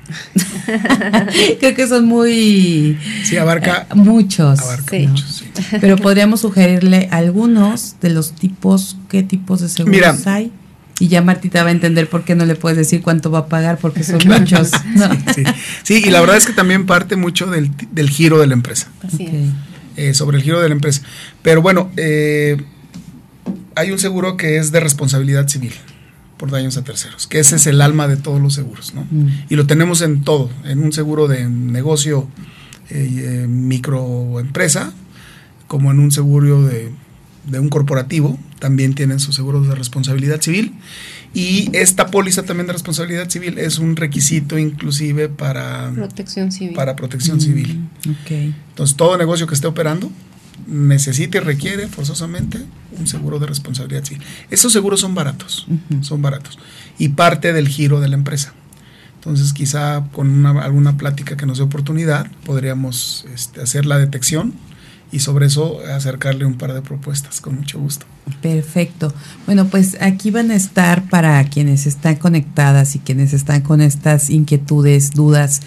Creo 1.61 1.75
que 1.75 1.89
son 1.89 2.05
muy... 2.05 2.99
Sí, 3.25 3.37
abarca... 3.37 3.87
Eh, 3.91 3.95
muchos. 3.95 4.61
Abarca 4.61 4.97
muchos, 4.99 5.45
Pero 5.81 5.97
podríamos 5.97 6.41
sugerirle 6.41 7.09
algunos 7.11 7.97
de 8.01 8.11
los 8.11 8.33
tipos, 8.33 8.97
¿qué 9.09 9.25
tipos 9.25 9.61
de 9.61 9.69
seguros 9.69 10.27
hay? 10.27 10.53
Y 10.99 11.09
ya 11.09 11.21
Martita 11.21 11.63
va 11.63 11.69
a 11.69 11.73
entender 11.73 12.09
por 12.09 12.25
qué 12.25 12.35
no 12.35 12.47
le 12.47 12.55
puedes 12.55 12.79
decir 12.79 13.03
cuánto 13.03 13.31
va 13.31 13.41
a 13.41 13.47
pagar, 13.47 13.79
porque 13.79 14.03
son 14.03 14.21
muchos. 14.27 14.71
Sí, 15.83 16.03
y 16.05 16.11
la 16.11 16.21
verdad 16.21 16.37
es 16.37 16.47
que 16.47 16.53
también 16.53 16.87
parte 16.87 17.17
mucho 17.17 17.47
del, 17.47 17.71
giro 18.09 18.39
de 18.39 18.47
la 18.47 18.55
empresa. 18.55 18.89
Eh, 19.97 20.15
sobre 20.15 20.39
el 20.39 20.43
giro 20.43 20.61
de 20.61 20.69
la 20.69 20.75
empresa. 20.75 21.03
Pero 21.43 21.63
bueno, 21.63 21.91
eh, 21.97 22.57
hay 23.75 23.91
un 23.91 23.99
seguro 23.99 24.37
que 24.37 24.57
es 24.57 24.73
de 24.73 24.81
responsabilidad 24.81 25.49
civil 25.49 25.73
por 26.37 26.51
daños 26.51 26.77
a 26.77 26.85
terceros, 26.85 27.27
que 27.27 27.39
ese 27.39 27.57
es 27.57 27.67
el 27.67 27.81
alma 27.81 28.09
de 28.09 28.17
todos 28.17 28.41
los 28.41 28.55
seguros, 28.55 28.95
¿no? 28.95 29.07
Mm. 29.11 29.45
Y 29.49 29.57
lo 29.57 29.67
tenemos 29.67 30.03
en 30.03 30.23
todo, 30.23 30.51
en 30.65 30.81
un 30.81 30.93
seguro 30.93 31.29
de 31.29 31.49
negocio 31.49 32.29
eh, 32.91 33.47
microempresa, 33.49 34.93
como 35.67 35.91
en 35.91 35.99
un 35.99 36.11
seguro 36.11 36.63
de 36.63 36.91
de 37.47 37.61
un 37.61 37.69
corporativo 37.69 38.39
también 38.59 38.95
tienen 38.95 39.21
sus 39.21 39.35
seguros 39.35 39.69
de 39.69 39.75
responsabilidad 39.75 40.41
civil 40.41 40.75
y 41.33 41.71
esta 41.75 42.09
póliza 42.09 42.43
también 42.43 42.67
de 42.67 42.73
responsabilidad 42.73 43.29
civil 43.29 43.59
es 43.59 43.79
un 43.79 43.97
requisito 43.97 44.59
inclusive 44.59 45.29
para 45.29 45.93
protección 45.95 46.51
civil. 46.51 46.75
Para 46.75 46.97
protección 46.97 47.41
civil. 47.41 47.89
Mm, 48.05 48.53
Entonces 48.71 48.97
todo 48.97 49.17
negocio 49.17 49.47
que 49.47 49.55
esté 49.55 49.67
operando 49.67 50.11
necesita 50.67 51.39
y 51.39 51.41
requiere 51.41 51.87
forzosamente 51.87 52.59
un 52.99 53.07
seguro 53.07 53.39
de 53.39 53.47
responsabilidad 53.47 54.05
civil. 54.05 54.23
Esos 54.51 54.73
seguros 54.73 55.01
son 55.01 55.15
baratos, 55.15 55.67
son 56.01 56.23
baratos 56.23 56.59
y 56.99 57.11
parte 57.11 57.53
del 57.53 57.69
giro 57.69 58.01
de 58.01 58.09
la 58.09 58.17
empresa. 58.17 58.55
Entonces 59.17 59.53
quizá 59.53 60.05
con 60.13 60.47
alguna 60.47 60.97
plática 60.97 61.37
que 61.37 61.47
nos 61.47 61.59
dé 61.59 61.65
oportunidad 61.65 62.31
podríamos 62.45 63.27
este, 63.35 63.61
hacer 63.61 63.85
la 63.85 63.99
detección 63.99 64.55
y 65.13 65.21
sobre 65.21 65.47
eso 65.47 65.81
acercarle 65.95 66.45
un 66.45 66.55
par 66.55 66.75
de 66.75 66.83
propuestas 66.83 67.41
con 67.41 67.57
mucho 67.57 67.79
gusto. 67.79 68.07
Perfecto. 68.43 69.13
Bueno, 69.47 69.67
pues 69.67 69.97
aquí 70.01 70.31
van 70.31 70.51
a 70.51 70.57
estar 70.57 71.09
para 71.09 71.43
quienes 71.45 71.87
están 71.87 72.17
conectadas 72.17 72.97
y 72.97 72.99
quienes 72.99 73.33
están 73.33 73.63
con 73.63 73.81
estas 73.81 74.31
inquietudes, 74.31 75.13
dudas. 75.13 75.63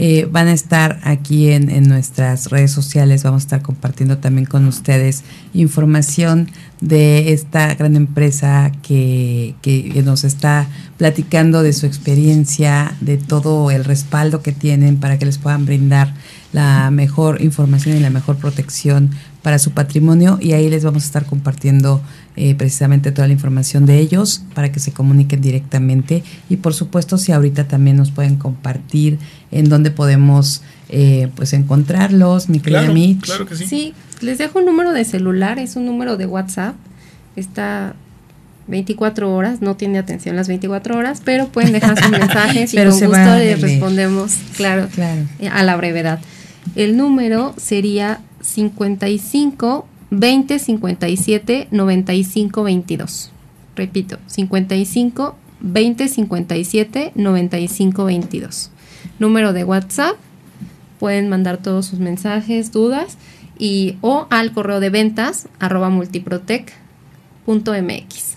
Eh, 0.00 0.28
van 0.30 0.46
a 0.46 0.52
estar 0.52 1.00
aquí 1.02 1.50
en, 1.50 1.70
en, 1.70 1.88
nuestras 1.88 2.50
redes 2.50 2.70
sociales, 2.70 3.24
vamos 3.24 3.42
a 3.42 3.46
estar 3.46 3.62
compartiendo 3.62 4.18
también 4.18 4.46
con 4.46 4.64
ustedes 4.66 5.24
información 5.54 6.48
de 6.80 7.32
esta 7.32 7.74
gran 7.74 7.96
empresa 7.96 8.70
que, 8.82 9.56
que, 9.60 10.00
nos 10.04 10.22
está 10.22 10.68
platicando 10.98 11.64
de 11.64 11.72
su 11.72 11.86
experiencia, 11.86 12.94
de 13.00 13.16
todo 13.16 13.72
el 13.72 13.84
respaldo 13.84 14.40
que 14.40 14.52
tienen 14.52 14.98
para 14.98 15.18
que 15.18 15.26
les 15.26 15.38
puedan 15.38 15.66
brindar 15.66 16.14
la 16.52 16.90
mejor 16.90 17.42
información 17.42 17.96
y 17.96 18.00
la 18.00 18.10
mejor 18.10 18.36
protección 18.36 19.10
para 19.42 19.58
su 19.58 19.72
patrimonio 19.72 20.38
y 20.40 20.52
ahí 20.52 20.68
les 20.68 20.84
vamos 20.84 21.04
a 21.04 21.06
estar 21.06 21.24
compartiendo 21.24 22.00
eh, 22.36 22.54
precisamente 22.54 23.12
toda 23.12 23.26
la 23.26 23.32
información 23.32 23.86
de 23.86 23.98
ellos 23.98 24.42
para 24.54 24.72
que 24.72 24.80
se 24.80 24.92
comuniquen 24.92 25.40
directamente 25.40 26.22
y 26.48 26.56
por 26.56 26.74
supuesto 26.74 27.18
si 27.18 27.32
ahorita 27.32 27.64
también 27.64 27.96
nos 27.96 28.10
pueden 28.10 28.36
compartir 28.36 29.18
en 29.50 29.68
dónde 29.68 29.90
podemos 29.90 30.62
eh, 30.88 31.30
pues 31.34 31.52
encontrarlos, 31.52 32.48
mi 32.48 32.60
querida 32.60 32.90
Mitch. 32.90 33.24
Claro 33.24 33.46
que 33.46 33.56
sí. 33.56 33.66
Sí, 33.66 33.94
les 34.20 34.38
dejo 34.38 34.58
un 34.58 34.64
número 34.64 34.92
de 34.92 35.04
celular, 35.04 35.58
es 35.58 35.76
un 35.76 35.84
número 35.84 36.16
de 36.16 36.26
WhatsApp, 36.26 36.74
está 37.36 37.94
24 38.68 39.34
horas, 39.34 39.60
no 39.60 39.76
tiene 39.76 39.98
atención 39.98 40.36
las 40.36 40.48
24 40.48 40.96
horas, 40.96 41.22
pero 41.24 41.48
pueden 41.48 41.72
dejar 41.72 42.00
sus 42.00 42.10
mensajes 42.18 42.72
y 42.72 42.76
con 42.76 42.86
gusto 42.90 43.36
les 43.36 43.60
respondemos, 43.60 44.34
claro, 44.56 44.88
claro, 44.94 45.22
a 45.52 45.62
la 45.62 45.76
brevedad. 45.76 46.20
El 46.74 46.96
número 46.96 47.54
sería 47.56 48.20
55 48.40 49.86
20 50.10 50.58
57 50.58 51.68
95 51.70 52.62
22. 52.62 53.30
Repito, 53.76 54.18
55 54.26 55.36
20 55.60 56.08
57 56.08 57.12
95 57.14 58.04
22. 58.04 58.70
Número 59.18 59.52
de 59.52 59.64
WhatsApp. 59.64 60.16
Pueden 60.98 61.28
mandar 61.28 61.58
todos 61.58 61.84
sus 61.86 62.00
mensajes, 62.00 62.72
dudas 62.72 63.18
y 63.58 63.96
o 64.00 64.26
al 64.30 64.52
correo 64.52 64.80
de 64.80 64.88
ventas 64.90 65.48
arroba 65.58 65.90
multiprotec.mx. 65.90 68.27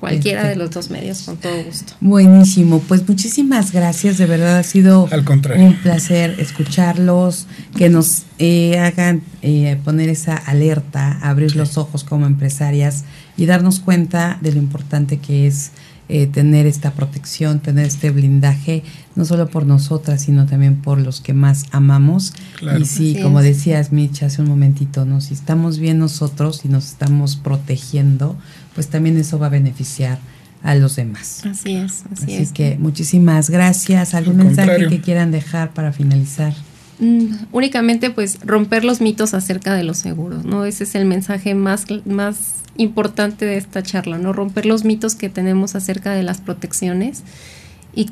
Cualquiera 0.00 0.46
de 0.46 0.56
los 0.56 0.70
dos 0.70 0.90
medios, 0.90 1.22
con 1.22 1.36
todo 1.36 1.64
gusto. 1.64 1.94
Buenísimo, 2.00 2.80
pues 2.80 3.08
muchísimas 3.08 3.72
gracias, 3.72 4.18
de 4.18 4.26
verdad 4.26 4.58
ha 4.58 4.62
sido 4.62 5.08
un 5.56 5.76
placer 5.82 6.36
escucharlos, 6.38 7.46
que 7.76 7.88
nos 7.88 8.24
eh, 8.38 8.78
hagan 8.78 9.22
eh, 9.42 9.78
poner 9.84 10.08
esa 10.08 10.36
alerta, 10.36 11.18
abrir 11.22 11.56
los 11.56 11.78
ojos 11.78 12.04
como 12.04 12.26
empresarias 12.26 13.04
y 13.36 13.46
darnos 13.46 13.80
cuenta 13.80 14.38
de 14.40 14.52
lo 14.52 14.58
importante 14.58 15.18
que 15.18 15.46
es 15.46 15.72
eh, 16.08 16.28
tener 16.28 16.66
esta 16.66 16.92
protección, 16.92 17.58
tener 17.58 17.84
este 17.84 18.10
blindaje, 18.10 18.84
no 19.16 19.24
solo 19.24 19.48
por 19.48 19.66
nosotras, 19.66 20.22
sino 20.22 20.46
también 20.46 20.76
por 20.76 21.00
los 21.00 21.20
que 21.20 21.34
más 21.34 21.64
amamos. 21.72 22.32
Y 22.78 22.84
sí, 22.84 23.18
como 23.20 23.42
decías, 23.42 23.90
Mitch, 23.90 24.22
hace 24.22 24.40
un 24.40 24.48
momentito, 24.48 25.04
¿no? 25.04 25.20
si 25.20 25.34
estamos 25.34 25.80
bien 25.80 25.98
nosotros 25.98 26.64
y 26.64 26.68
nos 26.68 26.86
estamos 26.86 27.34
protegiendo, 27.34 28.36
pues 28.76 28.88
también 28.88 29.16
eso 29.16 29.40
va 29.40 29.46
a 29.46 29.50
beneficiar 29.50 30.18
a 30.62 30.76
los 30.76 30.94
demás. 30.96 31.44
Así 31.44 31.74
es, 31.74 32.04
así, 32.12 32.36
así 32.36 32.52
que 32.52 32.76
muchísimas 32.78 33.50
gracias. 33.50 34.14
¿Algún 34.14 34.36
mensaje 34.36 34.86
que 34.88 35.00
quieran 35.00 35.32
dejar 35.32 35.72
para 35.72 35.92
finalizar? 35.92 36.52
Mm, 36.98 37.34
únicamente 37.52 38.10
pues 38.10 38.38
romper 38.44 38.84
los 38.84 39.00
mitos 39.00 39.34
acerca 39.34 39.74
de 39.74 39.82
los 39.82 39.96
seguros, 39.98 40.44
¿no? 40.44 40.64
Ese 40.64 40.84
es 40.84 40.94
el 40.94 41.04
mensaje 41.04 41.54
más, 41.54 41.86
más 42.04 42.36
importante 42.76 43.44
de 43.44 43.56
esta 43.56 43.82
charla, 43.82 44.18
¿no? 44.18 44.32
Romper 44.32 44.66
los 44.66 44.84
mitos 44.84 45.14
que 45.14 45.28
tenemos 45.28 45.74
acerca 45.74 46.12
de 46.12 46.22
las 46.22 46.40
protecciones 46.40 47.22
y, 47.94 48.10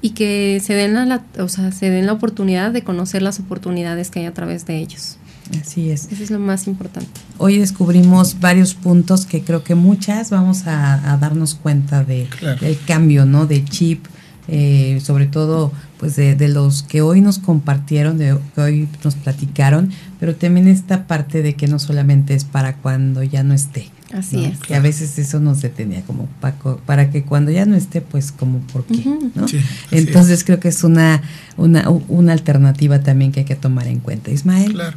y 0.00 0.10
que 0.10 0.60
se 0.64 0.74
den, 0.74 0.94
la, 0.94 1.22
o 1.38 1.48
sea, 1.48 1.72
se 1.72 1.90
den 1.90 2.06
la 2.06 2.12
oportunidad 2.12 2.72
de 2.72 2.82
conocer 2.82 3.20
las 3.22 3.38
oportunidades 3.40 4.10
que 4.10 4.20
hay 4.20 4.26
a 4.26 4.34
través 4.34 4.64
de 4.66 4.78
ellos. 4.78 5.18
Así 5.60 5.90
es. 5.90 6.10
Eso 6.10 6.22
es 6.22 6.30
lo 6.30 6.38
más 6.38 6.66
importante. 6.66 7.10
Hoy 7.38 7.58
descubrimos 7.58 8.40
varios 8.40 8.74
puntos 8.74 9.26
que 9.26 9.42
creo 9.42 9.62
que 9.62 9.74
muchas 9.74 10.30
vamos 10.30 10.66
a, 10.66 11.16
darnos 11.20 11.54
cuenta 11.54 12.04
de, 12.04 12.28
del 12.60 12.78
cambio, 12.86 13.26
¿no? 13.26 13.46
De 13.46 13.64
chip, 13.64 14.06
eh, 14.48 15.00
sobre 15.02 15.26
todo 15.26 15.72
pues 15.98 16.16
de, 16.16 16.34
de, 16.34 16.48
los 16.48 16.82
que 16.82 17.00
hoy 17.00 17.20
nos 17.20 17.38
compartieron, 17.38 18.18
de 18.18 18.36
que 18.54 18.60
hoy 18.60 18.88
nos 19.02 19.14
platicaron, 19.14 19.90
pero 20.20 20.34
también 20.34 20.68
esta 20.68 21.06
parte 21.06 21.42
de 21.42 21.54
que 21.54 21.66
no 21.66 21.78
solamente 21.78 22.34
es 22.34 22.44
para 22.44 22.76
cuando 22.76 23.22
ya 23.22 23.42
no 23.42 23.54
esté, 23.54 23.90
Así 24.14 24.44
es. 24.44 24.60
Que 24.60 24.76
a 24.76 24.80
veces 24.80 25.18
eso 25.18 25.40
nos 25.40 25.60
detenía, 25.60 26.02
como 26.02 26.26
Paco, 26.40 26.80
para 26.86 27.10
que 27.10 27.24
cuando 27.24 27.50
ya 27.50 27.66
no 27.66 27.74
esté, 27.74 28.00
pues 28.00 28.30
como 28.30 28.60
por 28.60 28.84
qué, 28.84 29.04
¿no? 29.34 29.46
Entonces 29.90 30.44
creo 30.44 30.60
que 30.60 30.68
es 30.68 30.84
una, 30.84 31.20
una, 31.56 31.88
una 31.88 32.32
alternativa 32.32 33.00
también 33.00 33.32
que 33.32 33.40
hay 33.40 33.46
que 33.46 33.56
tomar 33.56 33.88
en 33.88 33.98
cuenta. 33.98 34.30
Ismael. 34.30 34.72
Claro. 34.72 34.96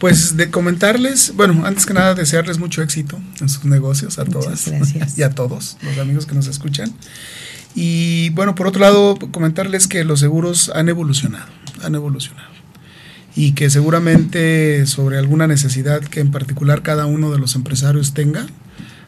Pues 0.00 0.36
de 0.36 0.50
comentarles, 0.50 1.32
bueno, 1.36 1.64
antes 1.64 1.86
que 1.86 1.94
nada 1.94 2.14
desearles 2.14 2.58
mucho 2.58 2.82
éxito 2.82 3.20
en 3.40 3.48
sus 3.48 3.64
negocios 3.64 4.18
a 4.18 4.24
todas 4.24 4.68
y 5.16 5.22
a 5.22 5.30
todos 5.30 5.76
los 5.82 5.98
amigos 5.98 6.26
que 6.26 6.34
nos 6.34 6.48
escuchan. 6.48 6.92
Y 7.76 8.30
bueno, 8.30 8.56
por 8.56 8.66
otro 8.66 8.80
lado, 8.80 9.16
comentarles 9.30 9.86
que 9.86 10.02
los 10.02 10.18
seguros 10.18 10.72
han 10.74 10.88
evolucionado, 10.88 11.46
han 11.84 11.94
evolucionado 11.94 12.55
y 13.36 13.52
que 13.52 13.68
seguramente 13.68 14.86
sobre 14.86 15.18
alguna 15.18 15.46
necesidad 15.46 16.00
que 16.00 16.20
en 16.20 16.30
particular 16.30 16.82
cada 16.82 17.04
uno 17.04 17.30
de 17.30 17.38
los 17.38 17.54
empresarios 17.54 18.14
tenga, 18.14 18.46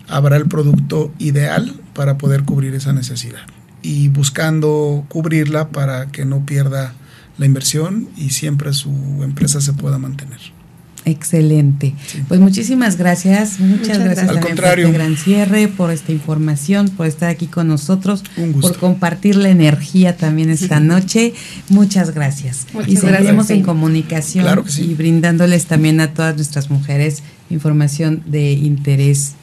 habrá 0.07 0.37
el 0.37 0.47
producto 0.47 1.12
ideal 1.18 1.74
para 1.95 2.18
poder 2.18 2.45
cubrir 2.45 2.74
esa 2.74 2.93
necesidad 2.93 3.41
y 3.83 4.09
buscando 4.09 5.07
cubrirla 5.09 5.70
para 5.70 6.07
que 6.09 6.26
no 6.26 6.45
pierda 6.45 6.93
la 7.39 7.47
inversión 7.47 8.09
y 8.16 8.31
siempre 8.31 8.74
su 8.74 8.91
empresa 9.22 9.61
se 9.61 9.72
pueda 9.72 9.99
mantener. 9.99 10.58
Excelente. 11.05 11.94
Pues 12.28 12.40
muchísimas 12.40 12.96
gracias. 12.96 13.61
Muchas, 13.61 13.99
gracias, 13.99 14.28
Al 14.28 14.40
contrario. 14.40 14.86
por 14.86 14.94
este 14.94 14.99
gran 14.99 15.16
cierre, 15.16 15.68
por 15.68 15.90
esta 15.90 16.12
información, 16.12 16.88
por 16.90 17.07
estar 17.07 17.28
aquí 17.28 17.46
con 17.46 17.68
nosotros, 17.68 18.24
por 18.61 18.76
compartir 18.78 19.36
la 19.36 19.49
energía 19.49 20.16
también 20.16 20.51
esta 20.51 20.80
noche. 20.80 21.34
Muchas 21.68 22.12
gracias. 22.12 22.66
y 22.86 22.96
seguiremos 22.96 23.51
en 23.51 23.62
comunicación 23.62 24.46
y 24.78 24.94
brindándoles 24.94 25.66
también 25.66 26.01
a 26.01 26.12
todas 26.12 26.36
nuestras 26.36 26.70
mujeres 26.70 27.22
información 27.51 28.22
de 28.26 28.53
interés 28.53 29.34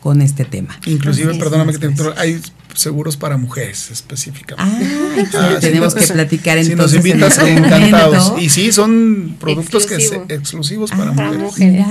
con 0.00 0.20
este 0.20 0.44
tema. 0.44 0.78
Inclusive, 0.86 1.34
perdóname 1.36 1.72
que 1.72 1.88
te 1.88 1.94
hay 2.16 2.40
seguros 2.74 3.16
para 3.16 3.36
mujeres 3.36 3.90
específicamente. 3.90 4.86
Ah, 5.34 5.54
ah 5.54 5.58
tenemos 5.60 5.94
que 5.94 6.06
platicar 6.06 6.58
entonces. 6.58 6.90
Si 6.90 6.96
nos 6.96 7.06
invitas, 7.06 7.38
encantados. 7.38 8.34
Y 8.40 8.48
sí, 8.48 8.72
son 8.72 9.36
productos 9.40 9.86
que 9.86 9.96
exclusivos 10.28 10.90
para 10.90 11.10
ah, 11.10 11.32
mujeres. 11.32 11.86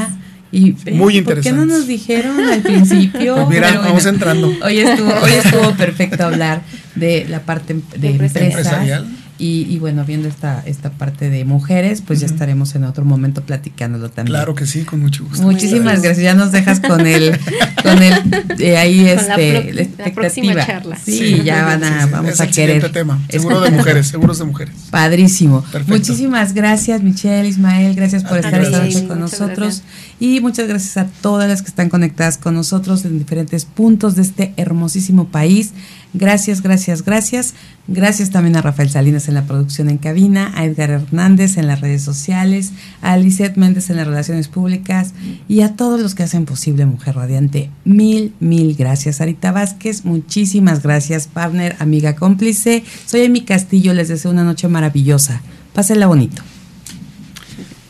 Y, 0.52 0.76
Muy 0.92 1.18
interesante. 1.18 1.34
¿Por 1.34 1.42
qué 1.42 1.52
no 1.52 1.66
nos 1.66 1.88
dijeron 1.88 2.40
al 2.40 2.62
principio? 2.62 3.48
Mira, 3.50 3.80
vamos 3.80 4.06
entrando. 4.06 4.54
Hoy 4.64 4.80
estuvo, 4.80 5.12
hoy 5.12 5.32
estuvo 5.32 5.72
perfecto 5.76 6.26
hablar 6.26 6.62
de 6.94 7.26
la 7.28 7.42
parte 7.42 7.76
de 7.98 8.10
empresa. 8.10 8.40
Empresarial 8.40 9.23
y, 9.40 9.78
bueno, 9.80 10.06
viendo 10.06 10.30
esta, 10.30 10.64
esta 10.66 10.92
parte 10.92 11.30
de 11.30 11.44
mujeres, 11.44 12.02
pues 12.02 12.20
ya 12.20 12.28
estaremos 12.28 12.76
en 12.76 12.84
otro 12.84 13.04
momento 13.04 13.42
platicándolo 13.42 14.10
también. 14.10 14.36
Claro 14.36 14.56
que 14.56 14.66
sí, 14.66 14.84
con 14.84 15.02
mucho 15.02 15.26
gusto. 15.26 15.44
Muchísimas 15.44 16.02
gracias. 16.02 16.24
Ya 16.24 16.34
nos 16.34 16.52
dejas 16.52 16.80
con 16.80 17.06
el, 17.08 17.38
con 17.84 18.02
el 18.02 18.14
eh, 18.60 18.78
ahí 18.78 19.06
este, 19.06 19.74
la, 19.74 19.82
expectativa. 19.82 20.66
charla. 20.66 20.98
Sí, 20.98 21.42
ya 21.44 21.66
van 21.66 21.84
a, 21.84 22.06
vamos 22.06 22.40
a 22.40 22.48
querer. 22.48 22.92
tema. 22.92 23.20
Seguro 23.30 23.62
de 23.62 23.72
mujeres, 23.72 24.08
seguros 24.08 24.40
de 24.40 24.46
mujeres. 24.46 24.76
Padrísimo. 24.92 25.66
Muchísimas 25.88 26.54
gracias, 26.54 27.02
Michelle, 27.02 27.48
Ismael, 27.48 27.96
gracias 27.96 28.24
por 28.24 28.38
estar 28.38 28.62
esta 28.62 28.84
noche 28.84 29.08
con 29.08 29.20
nosotros. 29.20 29.82
Y 30.20 30.40
muchas 30.40 30.68
gracias 30.68 30.96
a 30.98 31.08
todas 31.22 31.50
las 31.50 31.62
que 31.62 31.68
están 31.68 31.90
conectadas 31.90 32.38
con 32.38 32.54
nosotros 32.54 33.04
en 33.04 33.18
diferentes 33.18 33.66
puntos 33.66 34.16
de 34.16 34.22
este 34.22 34.54
hermosísimo 34.58 35.28
país. 35.28 35.74
Gracias, 36.14 36.62
gracias, 36.62 37.04
gracias. 37.04 37.56
Gracias 37.88 38.30
también 38.30 38.56
a 38.56 38.62
Rafael 38.62 38.90
Salinas 38.90 39.28
en 39.28 39.34
la 39.34 39.46
producción 39.46 39.90
en 39.90 39.98
cabina, 39.98 40.52
a 40.56 40.64
Edgar 40.64 40.92
Hernández 40.92 41.58
en 41.58 41.68
las 41.68 41.82
redes 41.82 42.04
sociales, 42.04 42.72
a 43.02 43.18
Lisette 43.18 43.58
Méndez 43.58 43.90
en 43.90 43.98
las 43.98 44.08
relaciones 44.08 44.48
públicas 44.48 45.14
y 45.50 45.62
a 45.62 45.76
todos 45.76 46.00
los 46.00 46.14
que 46.16 46.24
hacen 46.24 46.46
posible 46.46 46.86
Mujer 46.86 47.16
Radiante. 47.16 47.72
Mil, 47.84 48.34
mil 48.40 48.76
gracias. 48.76 49.22
Arita 49.22 49.52
Vázquez, 49.52 50.06
muchísimas 50.06 50.84
gracias. 50.84 51.28
Partner, 51.28 51.76
amiga 51.80 52.16
cómplice. 52.16 52.84
Soy 53.06 53.26
Amy 53.26 53.42
Castillo, 53.42 53.94
les 53.94 54.08
deseo 54.08 54.32
una 54.32 54.44
noche 54.44 54.68
maravillosa. 54.68 55.42
Pásenla 55.74 56.06
bonito. 56.08 56.44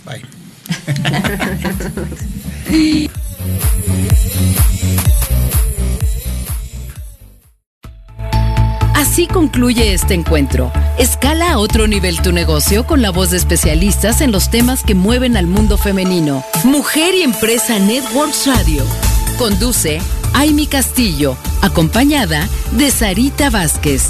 Bye. 0.06 0.24
Así 9.14 9.28
concluye 9.28 9.94
este 9.94 10.16
encuentro. 10.16 10.72
Escala 10.98 11.52
a 11.52 11.60
otro 11.60 11.86
nivel 11.86 12.20
tu 12.24 12.32
negocio 12.32 12.88
con 12.88 13.04
la 13.04 13.12
voz 13.12 13.30
de 13.30 13.38
especialistas 13.38 14.22
en 14.22 14.32
los 14.32 14.50
temas 14.50 14.82
que 14.84 14.96
mueven 14.96 15.38
al 15.38 15.46
mundo 15.46 15.78
femenino. 15.78 16.44
Mujer 16.64 17.14
y 17.14 17.22
Empresa 17.22 17.78
Networks 17.78 18.48
Radio. 18.48 18.84
Conduce 19.38 20.02
Aimi 20.34 20.66
Castillo, 20.66 21.38
acompañada 21.62 22.50
de 22.72 22.90
Sarita 22.90 23.52
Vázquez. 23.52 24.10